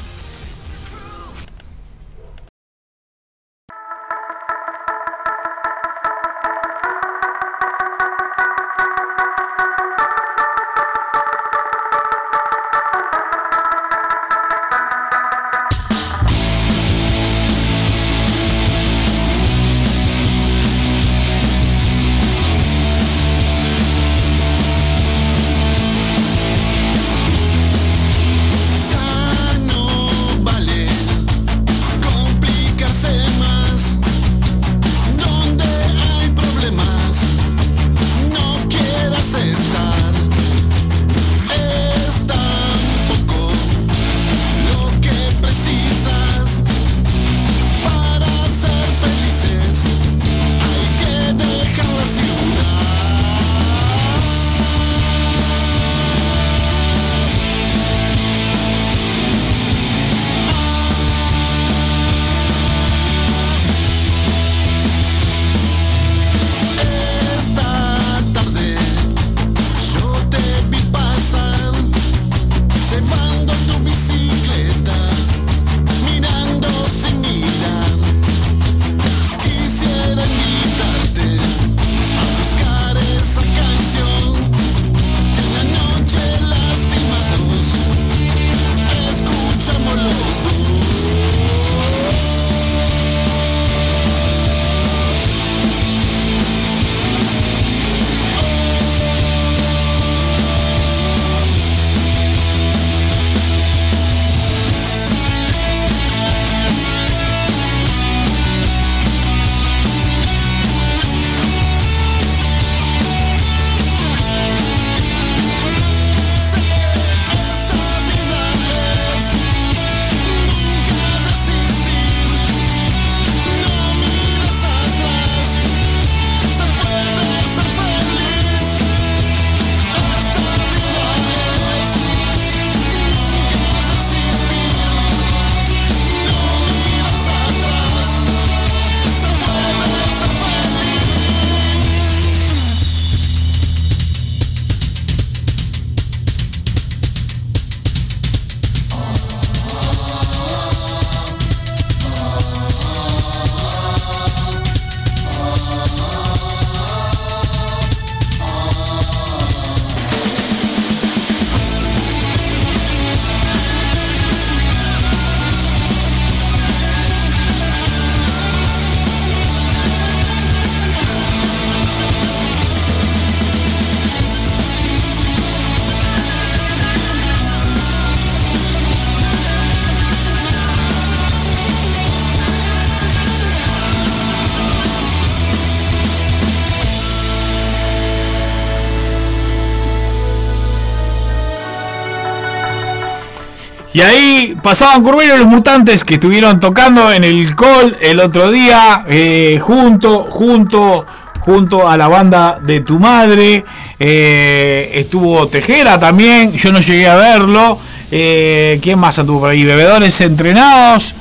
Y 193.95 194.01
ahí 194.01 194.57
pasaban 194.61 195.05
Curvelo 195.05 195.36
y 195.36 195.38
los 195.38 195.47
mutantes 195.47 196.03
que 196.03 196.14
estuvieron 196.14 196.59
tocando 196.59 197.12
en 197.12 197.22
el 197.22 197.55
call 197.55 197.97
el 198.01 198.18
otro 198.18 198.51
día, 198.51 199.05
eh, 199.09 199.61
junto, 199.62 200.24
junto, 200.30 201.07
junto 201.38 201.88
a 201.88 201.97
la 201.97 202.09
banda 202.09 202.59
de 202.61 202.80
tu 202.80 202.99
madre. 202.99 203.64
Eh, 204.01 204.90
estuvo 204.95 205.47
Tejera 205.47 205.97
también, 205.97 206.53
yo 206.55 206.72
no 206.72 206.80
llegué 206.80 207.07
a 207.07 207.14
verlo. 207.14 207.78
Eh, 208.11 208.80
¿Quién 208.82 208.99
más 208.99 209.16
anduvo 209.20 209.42
por 209.42 209.51
ahí? 209.51 209.62
Bebedores 209.62 210.20
entrenados. 210.20 211.14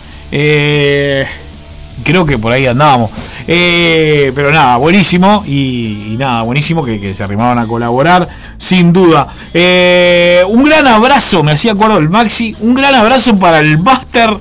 Creo 2.04 2.26
que 2.26 2.38
por 2.38 2.52
ahí 2.52 2.66
andábamos. 2.66 3.12
Eh, 3.48 4.32
pero 4.36 4.52
nada, 4.52 4.78
buenísimo. 4.78 5.44
Y, 5.46 6.16
nada, 6.18 6.42
buenísimo 6.44 6.84
que, 6.84 7.14
se 7.14 7.24
arrimaban 7.24 7.60
a 7.60 7.68
colaborar, 7.68 8.28
sin 8.58 8.94
duda. 8.94 9.28
Eh, 9.54 10.44
un 10.48 10.64
gran 10.64 10.88
abrazo, 10.88 11.44
me 11.44 11.52
hacía 11.52 11.74
acuerdo 11.74 11.98
el 11.98 12.10
Maxi. 12.10 12.56
Un 12.60 12.74
gran 12.74 12.96
abrazo 12.96 13.36
para 13.38 13.60
el 13.60 13.78
Buster 13.78 14.38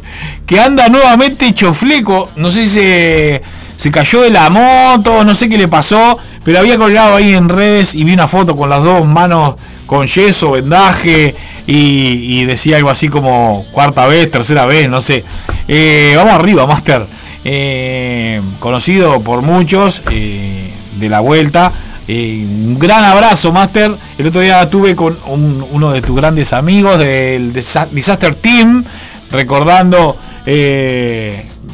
que 0.47 0.61
anda 0.61 0.89
nuevamente 0.89 1.47
hecho 1.47 1.75
fleco. 1.75 2.31
No 2.37 2.51
sé 2.51 2.65
si 2.65 3.41
se, 3.77 3.91
cayó 3.91 4.23
de 4.23 4.31
la 4.31 4.49
moto, 4.49 5.25
no 5.25 5.35
sé 5.35 5.49
qué 5.49 5.59
le 5.59 5.69
pasó. 5.69 6.19
Pero 6.45 6.59
había 6.59 6.77
colgado 6.77 7.17
ahí 7.17 7.35
en 7.35 7.49
redes 7.49 7.95
y 7.95 8.03
vi 8.03 8.15
una 8.15 8.27
foto 8.27 8.57
con 8.57 8.69
las 8.69 8.83
dos 8.83 9.07
manos 9.07 9.55
con 9.87 10.07
yeso, 10.07 10.53
vendaje 10.53 11.37
y, 11.67 12.41
y 12.41 12.45
decía 12.47 12.79
algo 12.79 12.91
así 12.91 13.09
como 13.09 13.67
cuarta 13.71 14.07
vez, 14.07 14.29
tercera 14.31 14.65
vez, 14.67 14.89
no 14.89 15.01
sé. 15.01 15.25
Eh, 15.69 16.15
vamos 16.17 16.33
arriba, 16.33 16.67
Master. 16.67 17.07
Eh, 17.45 18.41
conocido 18.61 19.21
por 19.21 19.43
muchos 19.43 20.03
eh, 20.11 20.71
de 20.99 21.09
la 21.09 21.21
vuelta. 21.21 21.73
Eh, 22.09 22.45
un 22.47 22.79
gran 22.79 23.05
abrazo, 23.05 23.53
Master. 23.53 23.93
El 24.19 24.27
otro 24.29 24.41
día 24.41 24.63
estuve 24.63 24.95
con 24.95 25.17
un- 25.27 25.65
uno 25.73 25.91
de 25.93 26.03
tus 26.03 26.15
grandes 26.17 26.53
amigos 26.53 26.99
del 26.99 27.53
Disaster 27.53 28.35
Team, 28.37 28.85
recordando 29.31 30.17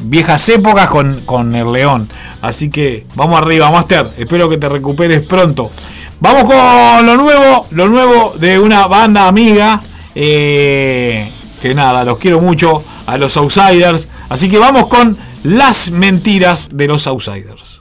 viejas 0.01 0.49
épocas 0.49 0.89
con, 0.89 1.21
con 1.27 1.55
el 1.55 1.71
León. 1.73 2.09
Así 2.41 2.71
que 2.71 3.07
vamos 3.15 3.41
arriba, 3.41 3.71
Master. 3.71 4.11
Espero 4.17 4.49
que 4.49 4.59
te 4.59 4.69
recuperes 4.69 5.21
pronto. 5.27 5.71
Vamos 6.21 6.45
con 6.45 7.07
lo 7.07 7.17
nuevo, 7.17 7.67
lo 7.73 7.89
nuevo 7.89 8.35
de 8.39 8.59
una 8.59 8.87
banda 8.87 9.27
amiga. 9.29 9.83
que 10.15 11.75
nada, 11.75 12.05
los 12.05 12.19
quiero 12.19 12.41
mucho 12.41 12.85
a 13.09 13.17
los 13.17 13.37
Outsiders. 13.39 14.09
Así 14.29 14.51
que 14.51 14.59
vamos 14.59 14.87
con 14.89 15.17
las 15.43 15.91
mentiras 15.91 16.69
de 16.73 16.87
los 16.87 17.07
Outsiders. 17.07 17.78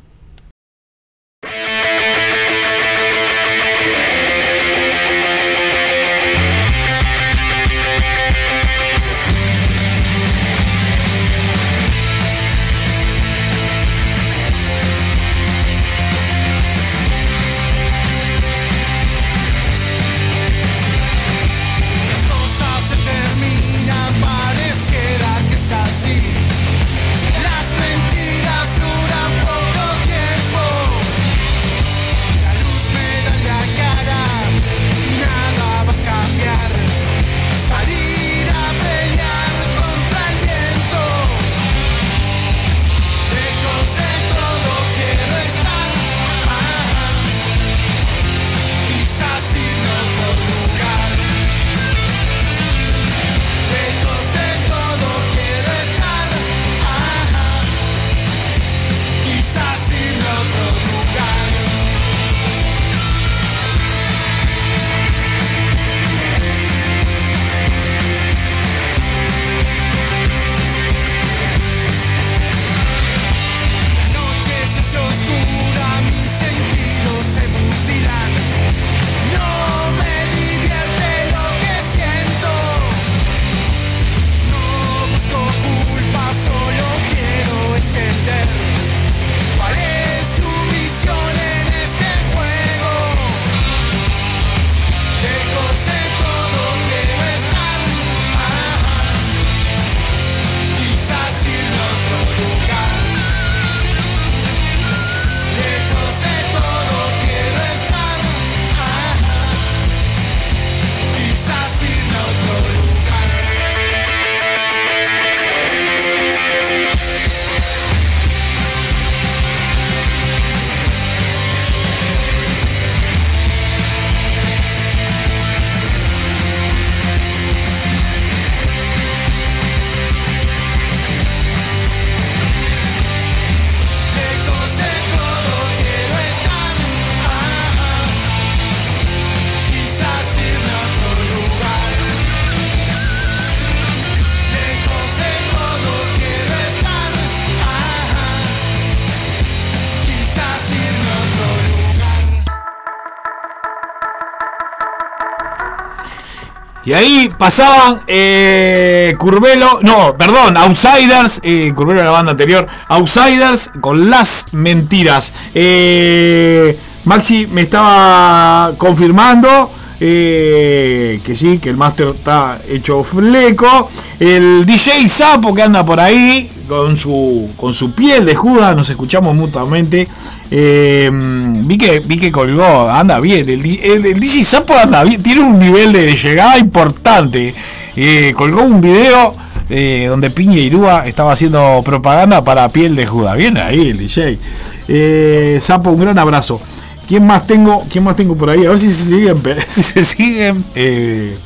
Y 156.87 156.93
ahí 156.93 157.29
pasaban 157.37 157.99
eh, 158.07 159.13
Curvelo, 159.19 159.81
no, 159.81 160.15
perdón, 160.15 160.55
Outsiders, 160.55 161.41
eh, 161.43 161.73
Curvelo 161.75 161.99
era 161.99 162.11
la 162.11 162.15
banda 162.15 162.31
anterior, 162.31 162.65
Outsiders 162.87 163.71
con 163.81 164.09
las 164.09 164.53
mentiras. 164.53 165.33
Eh, 165.53 166.79
Maxi 167.03 167.45
me 167.47 167.63
estaba 167.63 168.71
confirmando 168.77 169.69
eh, 169.99 171.19
que 171.23 171.35
sí, 171.35 171.57
que 171.59 171.69
el 171.69 171.77
máster 171.77 172.07
está 172.15 172.57
hecho 172.69 173.03
fleco. 173.03 173.89
El 174.19 174.65
DJ 174.65 175.07
Sapo 175.09 175.53
que 175.53 175.61
anda 175.63 175.85
por 175.85 175.99
ahí 175.99 176.49
con 176.67 176.97
su, 176.97 177.49
con 177.57 177.73
su 177.73 177.91
piel 177.93 178.25
de 178.25 178.35
Judas, 178.35 178.75
nos 178.75 178.89
escuchamos 178.89 179.35
mutuamente. 179.35 180.07
Eh, 180.51 181.09
vi, 181.11 181.77
que, 181.77 181.99
vi 181.99 182.17
que 182.17 182.31
colgó, 182.31 182.89
anda 182.89 183.19
bien. 183.19 183.47
El, 183.49 183.65
el- 183.83 184.19
DJ 184.19 184.43
Sapo 184.43 184.73
anda 184.73 185.03
bien, 185.03 185.21
tiene 185.21 185.41
un 185.41 185.57
nivel 185.59 185.91
de 185.93 186.15
llegada 186.15 186.57
importante. 186.57 187.53
Eh, 187.95 188.33
colgó 188.35 188.63
un 188.63 188.81
video 188.81 189.35
donde 189.69 190.29
Piña 190.29 190.59
Irúa 190.59 191.05
estaba 191.07 191.33
haciendo 191.33 191.81
propaganda 191.83 192.41
para 192.41 192.69
piel 192.69 192.95
de 192.95 193.05
Judas. 193.05 193.35
Bien 193.35 193.57
ahí 193.57 193.89
el 193.89 193.97
DJ. 193.97 195.59
Sapo, 195.61 195.89
un 195.89 195.99
gran 196.01 196.17
abrazo. 196.17 196.61
¿Quién 197.07 197.25
más 197.25 197.47
tengo? 197.47 197.83
¿Quién 197.89 198.03
más 198.03 198.15
tengo 198.15 198.35
por 198.35 198.49
ahí? 198.49 198.65
A 198.65 198.69
ver 198.69 198.79
si 198.79 198.91
se 198.91 199.05
siguen. 199.05 199.41
Si 199.69 199.83
se 199.83 200.03
siguen. 200.03 200.65
Eh. 200.75 201.37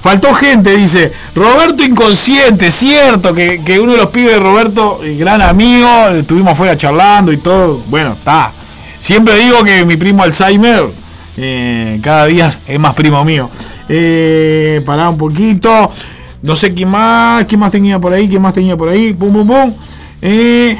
Faltó 0.00 0.34
gente, 0.34 0.76
dice. 0.76 1.12
Roberto 1.34 1.82
Inconsciente, 1.82 2.70
cierto, 2.70 3.32
que, 3.32 3.62
que 3.64 3.80
uno 3.80 3.92
de 3.92 3.98
los 3.98 4.10
pibes 4.10 4.34
de 4.34 4.38
Roberto, 4.38 5.00
eh, 5.02 5.16
gran 5.16 5.40
amigo, 5.40 6.08
estuvimos 6.10 6.56
fuera 6.58 6.76
charlando 6.76 7.32
y 7.32 7.38
todo. 7.38 7.80
Bueno, 7.88 8.12
está. 8.12 8.52
Siempre 8.98 9.36
digo 9.38 9.64
que 9.64 9.84
mi 9.84 9.96
primo 9.96 10.22
Alzheimer 10.22 10.90
eh, 11.36 11.98
cada 12.02 12.26
día 12.26 12.50
es 12.66 12.78
más 12.78 12.94
primo 12.94 13.24
mío. 13.24 13.50
Eh, 13.88 14.82
pará 14.84 15.08
un 15.08 15.18
poquito. 15.18 15.90
No 16.42 16.54
sé 16.54 16.74
quién 16.74 16.90
más, 16.90 17.44
quién 17.46 17.58
más 17.60 17.70
tenía 17.70 17.98
por 17.98 18.12
ahí, 18.12 18.28
quién 18.28 18.42
más 18.42 18.54
tenía 18.54 18.76
por 18.76 18.88
ahí. 18.90 19.14
Pum, 19.14 19.32
pum, 19.32 19.46
pum. 19.46 19.72
Eh, 20.20 20.78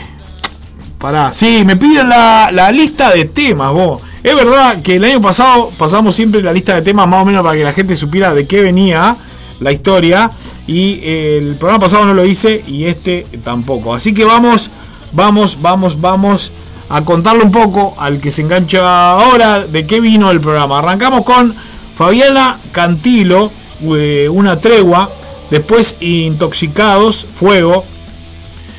Sí, 1.32 1.62
me 1.64 1.76
piden 1.76 2.08
la, 2.08 2.50
la 2.52 2.72
lista 2.72 3.12
de 3.12 3.26
temas, 3.26 3.72
vos. 3.72 4.02
Es 4.22 4.34
verdad 4.34 4.80
que 4.80 4.96
el 4.96 5.04
año 5.04 5.20
pasado 5.20 5.70
pasamos 5.76 6.16
siempre 6.16 6.40
la 6.40 6.50
lista 6.50 6.74
de 6.74 6.80
temas 6.80 7.06
más 7.06 7.22
o 7.22 7.26
menos 7.26 7.42
para 7.42 7.56
que 7.56 7.62
la 7.62 7.74
gente 7.74 7.94
supiera 7.94 8.32
de 8.32 8.46
qué 8.46 8.62
venía 8.62 9.14
la 9.60 9.70
historia. 9.70 10.30
Y 10.66 11.00
eh, 11.02 11.38
el 11.42 11.56
programa 11.56 11.80
pasado 11.84 12.06
no 12.06 12.14
lo 12.14 12.24
hice 12.24 12.64
y 12.66 12.86
este 12.86 13.26
tampoco. 13.44 13.94
Así 13.94 14.14
que 14.14 14.24
vamos, 14.24 14.70
vamos, 15.12 15.60
vamos, 15.60 16.00
vamos 16.00 16.52
a 16.88 17.02
contarle 17.02 17.44
un 17.44 17.52
poco 17.52 17.94
al 17.98 18.18
que 18.18 18.30
se 18.30 18.40
engancha 18.40 19.10
ahora 19.10 19.66
de 19.66 19.86
qué 19.86 20.00
vino 20.00 20.30
el 20.30 20.40
programa. 20.40 20.78
Arrancamos 20.78 21.22
con 21.22 21.54
Fabiana 21.94 22.56
Cantilo, 22.72 23.50
eh, 23.82 24.28
una 24.30 24.58
tregua. 24.58 25.10
Después 25.50 25.96
Intoxicados, 26.00 27.26
Fuego. 27.26 27.84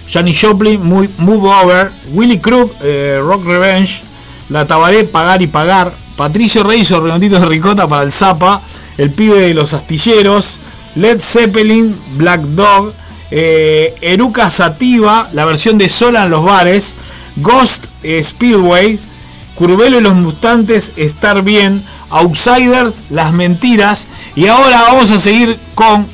Janis 0.07 0.39
Joplin, 0.41 0.83
muy 0.83 1.09
Move 1.17 1.49
Over, 1.49 1.91
Willy 2.11 2.39
Crook, 2.39 2.75
eh, 2.81 3.19
Rock 3.21 3.45
Revenge, 3.45 4.03
La 4.49 4.67
Tabaré, 4.67 5.03
Pagar 5.03 5.41
y 5.41 5.47
Pagar, 5.47 5.95
Patricio 6.15 6.63
Reyes, 6.63 6.89
Redonditos 6.89 7.41
de 7.41 7.47
Ricota 7.47 7.87
para 7.87 8.03
el 8.03 8.11
Zapa, 8.11 8.61
El 8.97 9.11
Pibe 9.11 9.39
de 9.39 9.53
los 9.53 9.73
Astilleros, 9.73 10.59
Led 10.95 11.19
Zeppelin, 11.19 11.95
Black 12.15 12.41
Dog, 12.41 12.93
eh, 13.31 13.93
Eruca 14.01 14.49
Sativa, 14.49 15.29
la 15.33 15.45
versión 15.45 15.77
de 15.77 15.89
Sola 15.89 16.23
en 16.23 16.29
los 16.29 16.43
bares, 16.43 16.95
Ghost 17.37 17.85
eh, 18.03 18.23
Speedway, 18.23 18.99
Curvelo 19.55 19.97
y 19.97 20.01
los 20.01 20.15
Mutantes, 20.15 20.93
Estar 20.95 21.41
Bien, 21.41 21.83
Outsiders, 22.09 22.95
Las 23.09 23.33
Mentiras, 23.33 24.07
y 24.35 24.47
ahora 24.47 24.83
vamos 24.83 25.11
a 25.11 25.17
seguir 25.17 25.59
con 25.73 26.07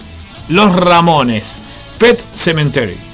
Los 0.47 0.75
Ramones, 0.75 1.57
Pet 1.99 2.23
Cemetery. 2.33 3.10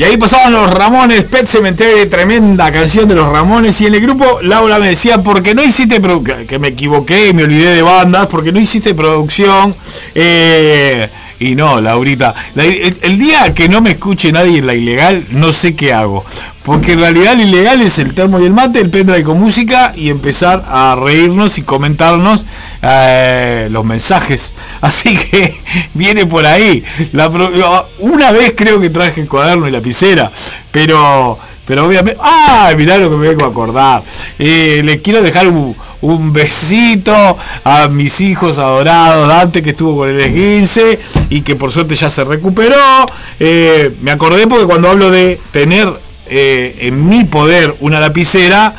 Y 0.00 0.02
ahí 0.02 0.16
pasaban 0.16 0.54
los 0.54 0.72
Ramones, 0.72 1.24
Pet 1.24 1.44
Cemetery, 1.44 2.08
tremenda 2.08 2.72
canción 2.72 3.06
de 3.06 3.14
los 3.14 3.28
Ramones. 3.28 3.78
Y 3.82 3.86
en 3.86 3.96
el 3.96 4.00
grupo 4.00 4.40
Laura 4.40 4.78
me 4.78 4.88
decía, 4.88 5.22
porque 5.22 5.54
no 5.54 5.62
hiciste 5.62 6.00
que 6.48 6.58
me 6.58 6.68
equivoqué 6.68 7.34
me 7.34 7.42
olvidé 7.42 7.74
de 7.74 7.82
bandas, 7.82 8.26
porque 8.28 8.50
no 8.50 8.58
hiciste 8.58 8.94
producción. 8.94 9.74
Eh, 10.14 11.06
y 11.40 11.54
no, 11.56 11.80
Laurita, 11.80 12.34
la- 12.54 12.64
el, 12.64 12.96
el 13.02 13.18
día 13.18 13.52
que 13.54 13.68
no 13.68 13.80
me 13.80 13.90
escuche 13.92 14.30
nadie 14.30 14.58
en 14.58 14.66
la 14.66 14.74
ilegal, 14.74 15.24
no 15.30 15.52
sé 15.52 15.74
qué 15.74 15.92
hago. 15.92 16.24
Porque 16.64 16.92
en 16.92 17.00
realidad 17.00 17.34
lo 17.36 17.42
ilegal 17.42 17.80
es 17.80 17.98
el 17.98 18.12
termo 18.14 18.38
y 18.38 18.44
el 18.44 18.52
mate, 18.52 18.80
el 18.80 18.90
pendrive 18.90 19.22
con 19.24 19.40
música 19.40 19.94
y 19.96 20.10
empezar 20.10 20.62
a 20.68 20.94
reírnos 21.02 21.56
y 21.56 21.62
comentarnos 21.62 22.44
eh, 22.82 23.68
los 23.70 23.84
mensajes. 23.84 24.54
Así 24.82 25.16
que 25.16 25.56
viene 25.94 26.26
por 26.26 26.44
ahí. 26.46 26.84
Pro- 27.12 27.86
una 28.00 28.30
vez 28.32 28.52
creo 28.56 28.78
que 28.78 28.90
traje 28.90 29.26
cuaderno 29.26 29.66
y 29.66 29.70
lapicera, 29.70 30.30
pero 30.70 31.38
pero 31.66 31.86
obviamente. 31.86 32.18
¡Ah! 32.22 32.72
Mirá 32.76 32.98
lo 32.98 33.08
que 33.10 33.16
me 33.16 33.28
vengo 33.28 33.44
a 33.44 33.48
acordar. 33.48 34.02
Eh, 34.38 34.82
les 34.84 35.00
quiero 35.00 35.22
dejar 35.22 35.48
un, 35.48 35.74
un 36.02 36.32
besito 36.32 37.36
a 37.64 37.88
mis 37.88 38.20
hijos 38.20 38.58
adorados, 38.58 39.28
Dante 39.28 39.62
que 39.62 39.70
estuvo 39.70 39.96
con 39.96 40.08
el 40.08 40.20
esguince 40.20 40.98
y 41.28 41.42
que 41.42 41.56
por 41.56 41.72
suerte 41.72 41.94
ya 41.94 42.08
se 42.08 42.24
recuperó. 42.24 43.06
Eh, 43.38 43.94
me 44.02 44.10
acordé 44.10 44.46
porque 44.46 44.66
cuando 44.66 44.88
hablo 44.88 45.10
de 45.10 45.38
tener 45.52 45.88
eh, 46.28 46.76
en 46.80 47.08
mi 47.08 47.24
poder 47.24 47.74
una 47.80 48.00
lapicera, 48.00 48.72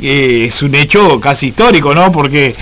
eh, 0.00 0.44
es 0.46 0.62
un 0.62 0.76
hecho 0.76 1.18
casi 1.18 1.48
histórico, 1.48 1.92
¿no? 1.92 2.12
Porque 2.12 2.54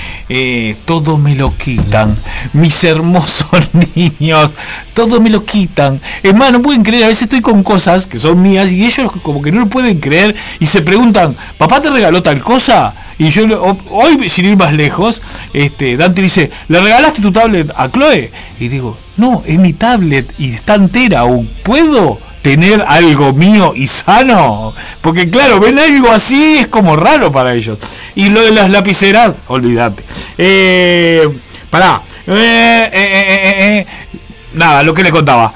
todo 0.86 1.18
me 1.18 1.34
lo 1.34 1.54
quitan. 1.56 2.16
Mis 2.54 2.82
hermosos 2.84 3.68
niños, 3.94 4.54
todo 4.94 5.20
me 5.20 5.28
lo 5.28 5.44
quitan. 5.44 6.00
Es 6.22 6.34
más, 6.34 6.52
no 6.52 6.62
pueden 6.62 6.82
creer, 6.82 7.04
a 7.04 7.08
veces 7.08 7.24
estoy 7.24 7.42
con 7.42 7.62
cosas 7.62 8.06
que 8.06 8.18
son 8.18 8.40
mías 8.40 8.72
y 8.72 8.86
ellos 8.86 9.12
como 9.22 9.42
que 9.42 9.52
no 9.52 9.60
lo 9.60 9.66
pueden 9.66 10.00
creer 10.00 10.34
y 10.58 10.66
se 10.66 10.80
preguntan, 10.80 11.36
¿papá 11.58 11.82
te 11.82 11.90
regaló 11.90 12.22
tal 12.22 12.42
cosa? 12.42 12.94
Y 13.18 13.30
yo 13.30 13.44
hoy, 13.90 14.28
sin 14.28 14.44
ir 14.44 14.56
más 14.56 14.72
lejos, 14.72 15.22
este, 15.52 15.96
Dante 15.96 16.20
dice, 16.22 16.50
¿le 16.68 16.80
regalaste 16.80 17.22
tu 17.22 17.32
tablet 17.32 17.72
a 17.74 17.90
Chloe? 17.90 18.30
Y 18.60 18.68
digo, 18.68 18.96
no, 19.16 19.42
es 19.46 19.58
mi 19.58 19.72
tablet 19.72 20.32
y 20.38 20.52
está 20.54 20.74
entera 20.74 21.20
aún. 21.20 21.50
¿Puedo? 21.62 22.18
tener 22.46 22.84
algo 22.86 23.32
mío 23.32 23.72
y 23.74 23.88
sano. 23.88 24.72
Porque 25.00 25.28
claro, 25.28 25.58
ven 25.58 25.80
algo 25.80 26.12
así, 26.12 26.58
es 26.58 26.68
como 26.68 26.94
raro 26.94 27.32
para 27.32 27.54
ellos. 27.54 27.76
Y 28.14 28.28
lo 28.28 28.40
de 28.40 28.52
las 28.52 28.70
lapiceras, 28.70 29.34
olvídate. 29.48 30.04
Eh, 30.38 31.28
pará. 31.70 32.02
Eh, 32.28 32.90
eh, 32.92 33.80
eh. 33.80 33.86
Nada, 34.54 34.84
lo 34.84 34.94
que 34.94 35.02
les 35.02 35.10
contaba. 35.10 35.52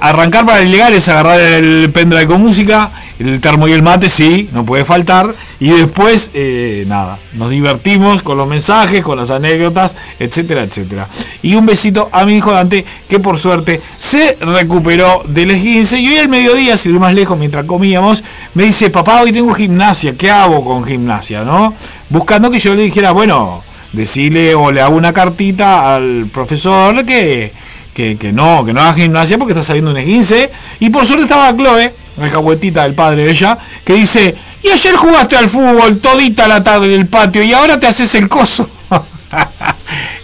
Arrancar 0.00 0.44
para 0.44 0.60
el 0.60 0.68
ilegal 0.68 0.92
es 0.94 1.08
agarrar 1.08 1.38
el 1.38 1.90
pendrive 1.92 2.26
con 2.26 2.42
música, 2.42 2.90
el 3.18 3.40
termo 3.40 3.68
y 3.68 3.72
el 3.72 3.82
mate, 3.82 4.08
sí, 4.08 4.48
no 4.52 4.64
puede 4.64 4.84
faltar. 4.84 5.34
Y 5.60 5.70
después, 5.70 6.30
eh, 6.34 6.84
nada, 6.86 7.18
nos 7.34 7.50
divertimos 7.50 8.22
con 8.22 8.38
los 8.38 8.48
mensajes, 8.48 9.04
con 9.04 9.18
las 9.18 9.30
anécdotas, 9.30 9.94
etcétera, 10.18 10.62
etcétera. 10.62 11.08
Y 11.42 11.54
un 11.54 11.66
besito 11.66 12.08
a 12.12 12.24
mi 12.24 12.36
hijo 12.36 12.52
Dante, 12.52 12.84
que 13.08 13.20
por 13.20 13.38
suerte 13.38 13.80
se 13.98 14.36
recuperó 14.40 15.22
del 15.26 15.50
esguince. 15.50 15.98
Y 15.98 16.08
hoy 16.08 16.16
al 16.18 16.28
mediodía, 16.28 16.74
ir 16.82 16.98
más 16.98 17.14
lejos, 17.14 17.38
mientras 17.38 17.64
comíamos, 17.64 18.24
me 18.54 18.64
dice, 18.64 18.90
papá, 18.90 19.22
hoy 19.22 19.32
tengo 19.32 19.52
gimnasia, 19.52 20.14
¿qué 20.16 20.30
hago 20.30 20.64
con 20.64 20.84
gimnasia? 20.84 21.42
¿No? 21.42 21.74
Buscando 22.08 22.50
que 22.50 22.58
yo 22.58 22.74
le 22.74 22.82
dijera, 22.82 23.12
bueno, 23.12 23.62
decirle 23.92 24.54
o 24.54 24.70
le 24.70 24.80
hago 24.80 24.96
una 24.96 25.12
cartita 25.12 25.94
al 25.94 26.26
profesor 26.32 27.04
que, 27.04 27.52
que, 27.98 28.32
no, 28.32 28.64
que 28.64 28.72
no 28.72 28.80
haga 28.80 28.94
gimnasia 28.94 29.38
porque 29.38 29.52
está 29.52 29.64
saliendo 29.64 29.90
un 29.90 29.96
esguince. 29.96 30.50
Y 30.78 30.90
por 30.90 31.04
suerte 31.06 31.24
estaba 31.24 31.52
Chloe, 31.54 31.92
la 32.18 32.30
cahuetita 32.30 32.84
del 32.84 32.94
padre 32.94 33.24
de 33.24 33.30
ella, 33.30 33.58
que 33.84 33.94
dice, 33.94 34.36
y 34.62 34.68
ayer 34.68 34.94
jugaste 34.94 35.36
al 35.36 35.48
fútbol 35.48 35.98
todita 35.98 36.46
la 36.46 36.62
tarde 36.62 36.94
en 36.94 37.00
el 37.00 37.06
patio 37.06 37.42
y 37.42 37.52
ahora 37.52 37.80
te 37.80 37.86
haces 37.86 38.14
el 38.14 38.28
coso. 38.28 38.68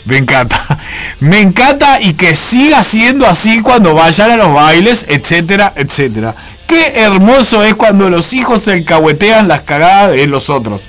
Me 0.07 0.19
encanta, 0.19 0.79
me 1.21 1.41
encanta 1.41 1.99
y 1.99 2.13
que 2.13 2.37
siga 2.37 2.85
siendo 2.85 3.27
así 3.27 3.63
cuando 3.63 3.95
vayan 3.95 4.33
a 4.33 4.37
los 4.37 4.53
bailes, 4.53 5.07
etcétera, 5.09 5.73
etcétera. 5.77 6.35
Qué 6.67 7.01
hermoso 7.01 7.65
es 7.65 7.75
cuando 7.75 8.11
los 8.11 8.35
hijos 8.35 8.63
se 8.63 8.73
alcahuetean 8.73 9.49
las 9.49 9.63
cagadas 9.63 10.11
de 10.11 10.27
los 10.27 10.51
otros. 10.51 10.83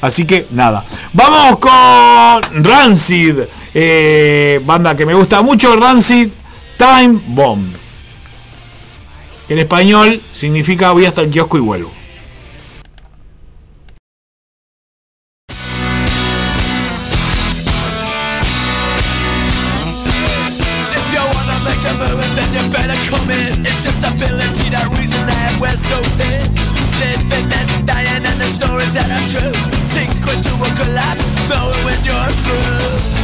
Así 0.00 0.24
que 0.24 0.46
nada, 0.52 0.84
vamos 1.12 1.58
con 1.58 2.64
Rancid, 2.64 3.40
eh, 3.74 4.60
banda 4.64 4.96
que 4.96 5.06
me 5.06 5.14
gusta 5.14 5.42
mucho, 5.42 5.76
Rancid 5.76 6.28
Time 6.76 7.18
Bomb. 7.28 7.72
En 9.48 9.58
español 9.58 10.20
significa 10.32 10.92
voy 10.92 11.06
hasta 11.06 11.22
el 11.22 11.30
kiosco 11.30 11.58
y 11.58 11.60
vuelvo. 11.60 11.90
Stories 28.56 28.92
that 28.94 29.10
are 29.10 29.26
true. 29.26 29.52
Sink 29.86 30.10
a 30.22 30.76
collapse, 30.76 31.22
knowing 31.48 31.84
when 31.84 31.98
you're 32.04 32.30
through. 32.44 33.21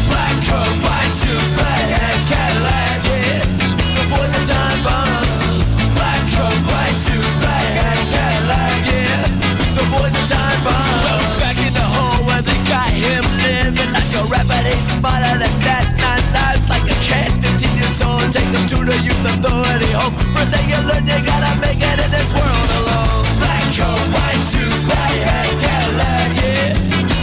Black 23.39 23.67
coat, 23.77 24.05
white 24.15 24.43
shoes, 24.51 24.83
black 24.85 25.17
hat, 25.27 25.49
Cadillac, 25.63 26.31
yeah. 26.43 26.73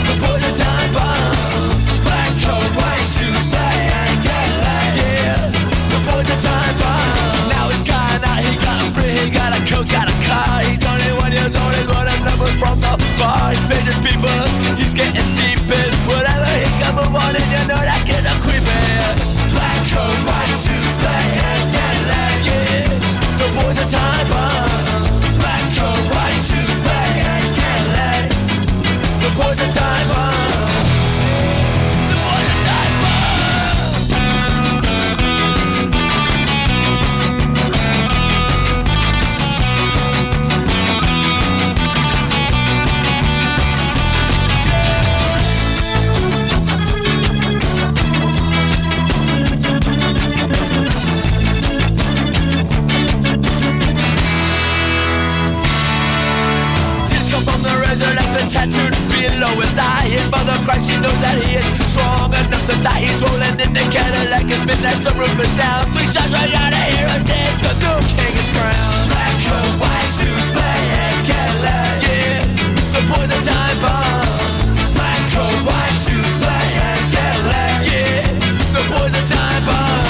The 0.06 0.14
boys 0.22 0.44
are 0.44 0.64
time 0.64 0.94
bomb. 0.94 1.35
He 9.26 9.32
got 9.34 9.58
a 9.58 9.62
coat, 9.66 9.90
got 9.90 10.06
a 10.06 10.16
car. 10.30 10.62
He's 10.62 10.86
only 10.86 11.10
one 11.18 11.34
years 11.34 11.56
old, 11.58 11.74
he's 11.74 11.90
running 11.90 12.22
numbers 12.22 12.56
from 12.62 12.78
the 12.78 12.94
bar. 13.18 13.52
He's 13.52 13.66
paying 13.66 13.90
his 13.90 13.98
people, 14.06 14.30
he's 14.78 14.94
getting 14.94 15.30
deep 15.34 15.66
in 15.66 15.92
whatever 16.06 16.46
he 16.46 16.70
can 16.78 16.94
move 16.94 17.10
on, 17.10 17.34
and 17.34 17.50
you 17.50 17.62
know 17.66 17.82
that 17.82 18.02
kid 18.06 18.22
a 18.22 18.34
creeping. 18.46 19.18
Black 19.50 19.82
coat, 19.90 20.20
white 20.30 20.56
shoes, 20.62 20.96
black 21.02 21.30
hat, 21.42 21.62
Cadillac, 21.74 22.38
yeah. 22.46 22.86
The 23.42 23.48
boys 23.58 23.78
are 23.82 23.90
time 23.90 24.28
bomb. 24.30 24.70
Black 25.42 25.66
coat, 25.74 26.04
white 26.14 26.42
shoes, 26.46 26.78
black 26.86 27.14
hat, 27.18 27.46
Cadillac. 27.58 28.30
The 29.26 29.30
boys 29.34 29.58
are 29.58 29.74
tattooed 58.56 58.96
below 59.12 59.52
his 59.60 59.76
eye. 59.76 60.08
His 60.08 60.26
mother 60.32 60.56
cries, 60.64 60.88
she 60.88 60.96
knows 60.96 61.20
that 61.20 61.36
he 61.44 61.60
is 61.60 61.68
strong 61.92 62.32
enough 62.32 62.64
to 62.72 62.76
die 62.80 63.04
He's 63.04 63.20
rolling 63.20 63.60
in 63.60 63.72
the 63.76 63.84
Cadillac, 63.92 64.48
it's 64.48 64.64
midnight, 64.64 65.00
some 65.04 65.20
roof 65.20 65.36
is 65.36 65.52
down. 65.60 65.84
Three 65.92 66.08
shots 66.08 66.32
right 66.32 66.52
out 66.56 66.72
of 66.72 66.86
here 66.96 67.10
and 67.12 67.24
then 67.28 67.52
the 67.60 67.74
new 67.84 67.98
king 68.16 68.32
is 68.32 68.50
crowned. 68.56 69.12
Black 69.12 69.36
coat, 69.44 69.74
white 69.84 70.12
shoes, 70.16 70.48
hat, 70.56 71.16
Cadillac, 71.28 71.96
yeah 72.08 72.40
The 72.96 73.02
poison 73.12 73.42
time 73.44 73.78
bomb. 73.84 74.24
Black 74.96 75.22
coat, 75.36 75.60
white 75.68 76.00
shoes, 76.00 76.36
hat, 76.40 77.02
Cadillac, 77.12 77.76
yeah 77.92 78.24
The 78.72 78.82
poison 78.88 79.24
time 79.28 79.64
bomb 79.68 80.05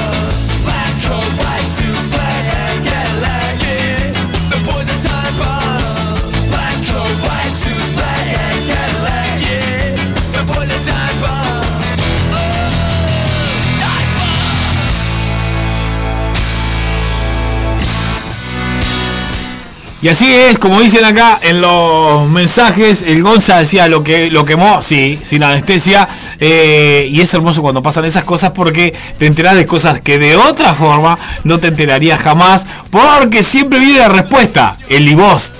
Y 20.01 20.09
así 20.09 20.31
es, 20.31 20.59
como 20.59 20.81
dicen 20.81 21.03
acá 21.05 21.39
en 21.41 21.61
los 21.61 22.27
mensajes, 22.29 23.01
el 23.01 23.23
Gonza 23.23 23.59
decía 23.59 23.87
lo 23.87 24.03
que 24.03 24.29
lo 24.29 24.45
quemó, 24.45 24.81
sí, 24.81 25.19
sin 25.23 25.41
anestesia. 25.41 26.07
eh, 26.39 27.07
y 27.09 27.21
es 27.21 27.33
hermoso 27.33 27.61
cuando 27.61 27.81
pasan 27.81 28.05
esas 28.05 28.23
cosas 28.23 28.51
porque 28.51 28.93
te 29.17 29.25
enteras 29.25 29.55
de 29.55 29.65
cosas 29.65 30.01
que 30.01 30.19
de 30.19 30.35
otra 30.35 30.75
forma 30.75 31.17
no 31.43 31.59
te 31.59 31.69
enterarías 31.69 32.19
jamás. 32.19 32.67
Porque 32.91 33.41
siempre 33.41 33.79
viene 33.79 33.99
la 33.99 34.09
respuesta, 34.09 34.77
el 34.89 35.07
y 35.07 35.15
vos. 35.15 35.55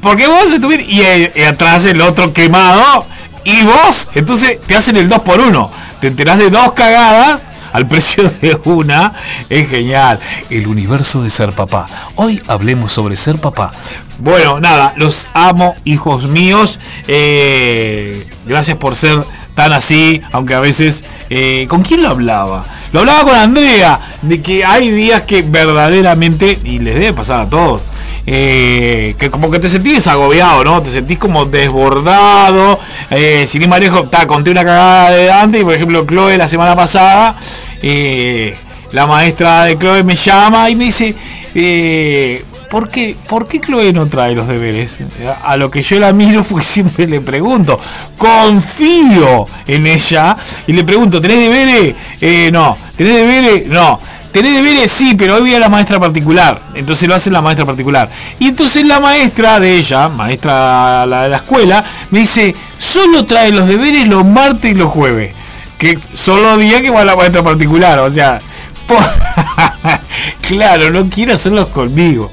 Porque 0.00 0.26
vos 0.28 0.52
estuviste 0.52 0.84
y, 0.84 1.00
eh, 1.02 1.32
y 1.34 1.42
atrás 1.42 1.84
el 1.86 2.00
otro 2.00 2.32
quemado 2.32 3.04
y 3.44 3.64
vos. 3.64 4.08
Entonces 4.14 4.58
te 4.66 4.76
hacen 4.76 4.96
el 4.96 5.08
2 5.08 5.20
por 5.22 5.40
1 5.40 5.70
Te 6.00 6.06
enterás 6.06 6.38
de 6.38 6.50
dos 6.50 6.72
cagadas 6.72 7.47
al 7.72 7.88
precio 7.88 8.30
de 8.40 8.58
una, 8.64 9.12
es 9.48 9.68
genial. 9.68 10.20
El 10.50 10.66
universo 10.66 11.22
de 11.22 11.30
ser 11.30 11.52
papá. 11.54 11.88
Hoy 12.16 12.42
hablemos 12.46 12.92
sobre 12.92 13.16
ser 13.16 13.38
papá. 13.38 13.72
Bueno, 14.18 14.58
nada, 14.58 14.94
los 14.96 15.28
amo, 15.34 15.76
hijos 15.84 16.26
míos. 16.26 16.80
Eh, 17.06 18.28
gracias 18.46 18.76
por 18.76 18.96
ser 18.96 19.24
tan 19.54 19.72
así, 19.72 20.20
aunque 20.32 20.54
a 20.54 20.60
veces... 20.60 21.04
eh, 21.30 21.66
¿Con 21.68 21.82
quién 21.82 22.02
lo 22.02 22.08
hablaba? 22.10 22.64
Lo 22.92 23.00
hablaba 23.00 23.24
con 23.24 23.34
Andrea, 23.34 24.00
de 24.22 24.40
que 24.40 24.64
hay 24.64 24.90
días 24.90 25.22
que 25.22 25.42
verdaderamente, 25.42 26.58
y 26.64 26.78
les 26.78 26.94
debe 26.94 27.12
pasar 27.12 27.40
a 27.40 27.48
todos, 27.48 27.82
eh, 28.30 29.14
que 29.18 29.30
como 29.30 29.50
que 29.50 29.58
te 29.58 29.70
sentís 29.70 30.06
agobiado, 30.06 30.62
¿no? 30.62 30.82
Te 30.82 30.90
sentís 30.90 31.18
como 31.18 31.46
desbordado. 31.46 32.78
Eh, 33.10 33.46
sin 33.48 33.62
ir 33.62 33.68
más 33.68 33.80
lejos, 33.80 34.10
ta, 34.10 34.26
conté 34.26 34.50
una 34.50 34.64
cagada 34.64 35.10
de 35.12 35.32
antes, 35.32 35.62
y 35.62 35.64
por 35.64 35.74
ejemplo, 35.74 36.04
Chloe 36.06 36.36
la 36.36 36.46
semana 36.46 36.76
pasada, 36.76 37.36
eh, 37.82 38.54
la 38.92 39.06
maestra 39.06 39.64
de 39.64 39.78
Chloe 39.78 40.04
me 40.04 40.14
llama 40.14 40.68
y 40.68 40.76
me 40.76 40.84
dice, 40.84 41.14
eh, 41.54 42.44
¿por, 42.68 42.90
qué, 42.90 43.16
¿por 43.26 43.48
qué 43.48 43.60
Chloe 43.60 43.94
no 43.94 44.06
trae 44.08 44.34
los 44.34 44.46
deberes? 44.46 44.98
A 45.42 45.56
lo 45.56 45.70
que 45.70 45.80
yo 45.80 45.98
la 45.98 46.12
miro 46.12 46.44
porque 46.48 46.66
siempre 46.66 47.06
le 47.06 47.22
pregunto, 47.22 47.80
confío 48.18 49.46
en 49.66 49.86
ella 49.86 50.36
y 50.66 50.74
le 50.74 50.84
pregunto, 50.84 51.18
¿tenés 51.18 51.38
deberes? 51.38 52.52
No, 52.52 52.76
¿tenés 52.94 53.14
deberes? 53.14 53.66
No. 53.68 53.98
Tenés 54.38 54.54
deberes, 54.54 54.92
sí, 54.92 55.16
pero 55.18 55.34
hoy 55.34 55.40
voy 55.40 55.58
la 55.58 55.68
maestra 55.68 55.98
particular. 55.98 56.62
Entonces 56.76 57.08
lo 57.08 57.16
hace 57.16 57.28
la 57.28 57.42
maestra 57.42 57.66
particular. 57.66 58.08
Y 58.38 58.46
entonces 58.46 58.86
la 58.86 59.00
maestra 59.00 59.58
de 59.58 59.74
ella, 59.74 60.08
maestra 60.08 61.04
la 61.06 61.24
de 61.24 61.28
la 61.30 61.36
escuela, 61.38 61.84
me 62.12 62.20
dice, 62.20 62.54
solo 62.78 63.26
trae 63.26 63.50
los 63.50 63.66
deberes 63.66 64.06
los 64.06 64.24
martes 64.24 64.70
y 64.70 64.74
los 64.76 64.92
jueves. 64.92 65.34
Que 65.76 65.98
son 66.14 66.60
días 66.60 66.82
que 66.82 66.90
va 66.90 67.04
la 67.04 67.16
maestra 67.16 67.42
particular. 67.42 67.98
O 67.98 68.08
sea, 68.08 68.40
claro, 70.46 70.90
no 70.92 71.10
quiere 71.10 71.32
hacerlos 71.32 71.70
conmigo. 71.70 72.30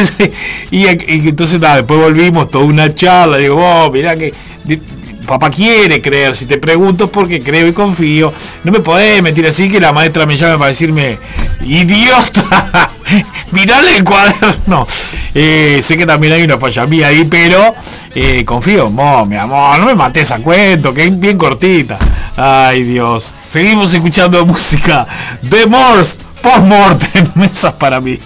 y, 0.70 0.86
entonces 0.86 1.60
nada, 1.60 1.76
después 1.76 2.00
volvimos, 2.00 2.48
toda 2.48 2.64
una 2.64 2.94
charla. 2.94 3.36
Digo, 3.36 3.56
vos, 3.56 3.92
mirá 3.92 4.16
que 4.16 4.32
papá 5.26 5.50
quiere 5.50 6.00
creer. 6.00 6.34
Si 6.34 6.46
te 6.46 6.58
pregunto 6.58 7.10
porque 7.10 7.42
creo 7.42 7.68
y 7.68 7.72
confío. 7.72 8.32
No 8.64 8.72
me 8.72 8.80
podés 8.80 9.22
meter 9.22 9.46
así 9.46 9.68
que 9.68 9.80
la 9.80 9.92
maestra 9.92 10.26
me 10.26 10.36
llame 10.36 10.56
para 10.56 10.68
decirme, 10.68 11.18
idiota, 11.62 12.90
mirale 13.52 13.96
el 13.96 14.04
cuaderno. 14.04 14.86
Eh, 15.34 15.80
sé 15.82 15.96
que 15.96 16.06
también 16.06 16.32
hay 16.32 16.42
una 16.42 16.58
falla 16.58 16.86
mía 16.86 17.08
ahí, 17.08 17.24
pero 17.24 17.74
eh, 18.14 18.44
confío 18.44 18.86
en 18.86 19.28
mi 19.28 19.36
amor. 19.36 19.78
No 19.78 19.86
me 19.86 19.94
mates 19.94 20.30
a 20.30 20.38
cuento, 20.38 20.94
que 20.94 21.04
es 21.04 21.20
bien 21.20 21.36
cortita. 21.36 21.98
Ay, 22.36 22.84
Dios. 22.84 23.22
Seguimos 23.22 23.92
escuchando 23.92 24.44
música 24.46 25.06
de 25.42 25.66
Morse, 25.66 26.20
post-mortem, 26.42 27.26
mesas 27.34 27.72
para 27.74 28.00
mí. 28.00 28.18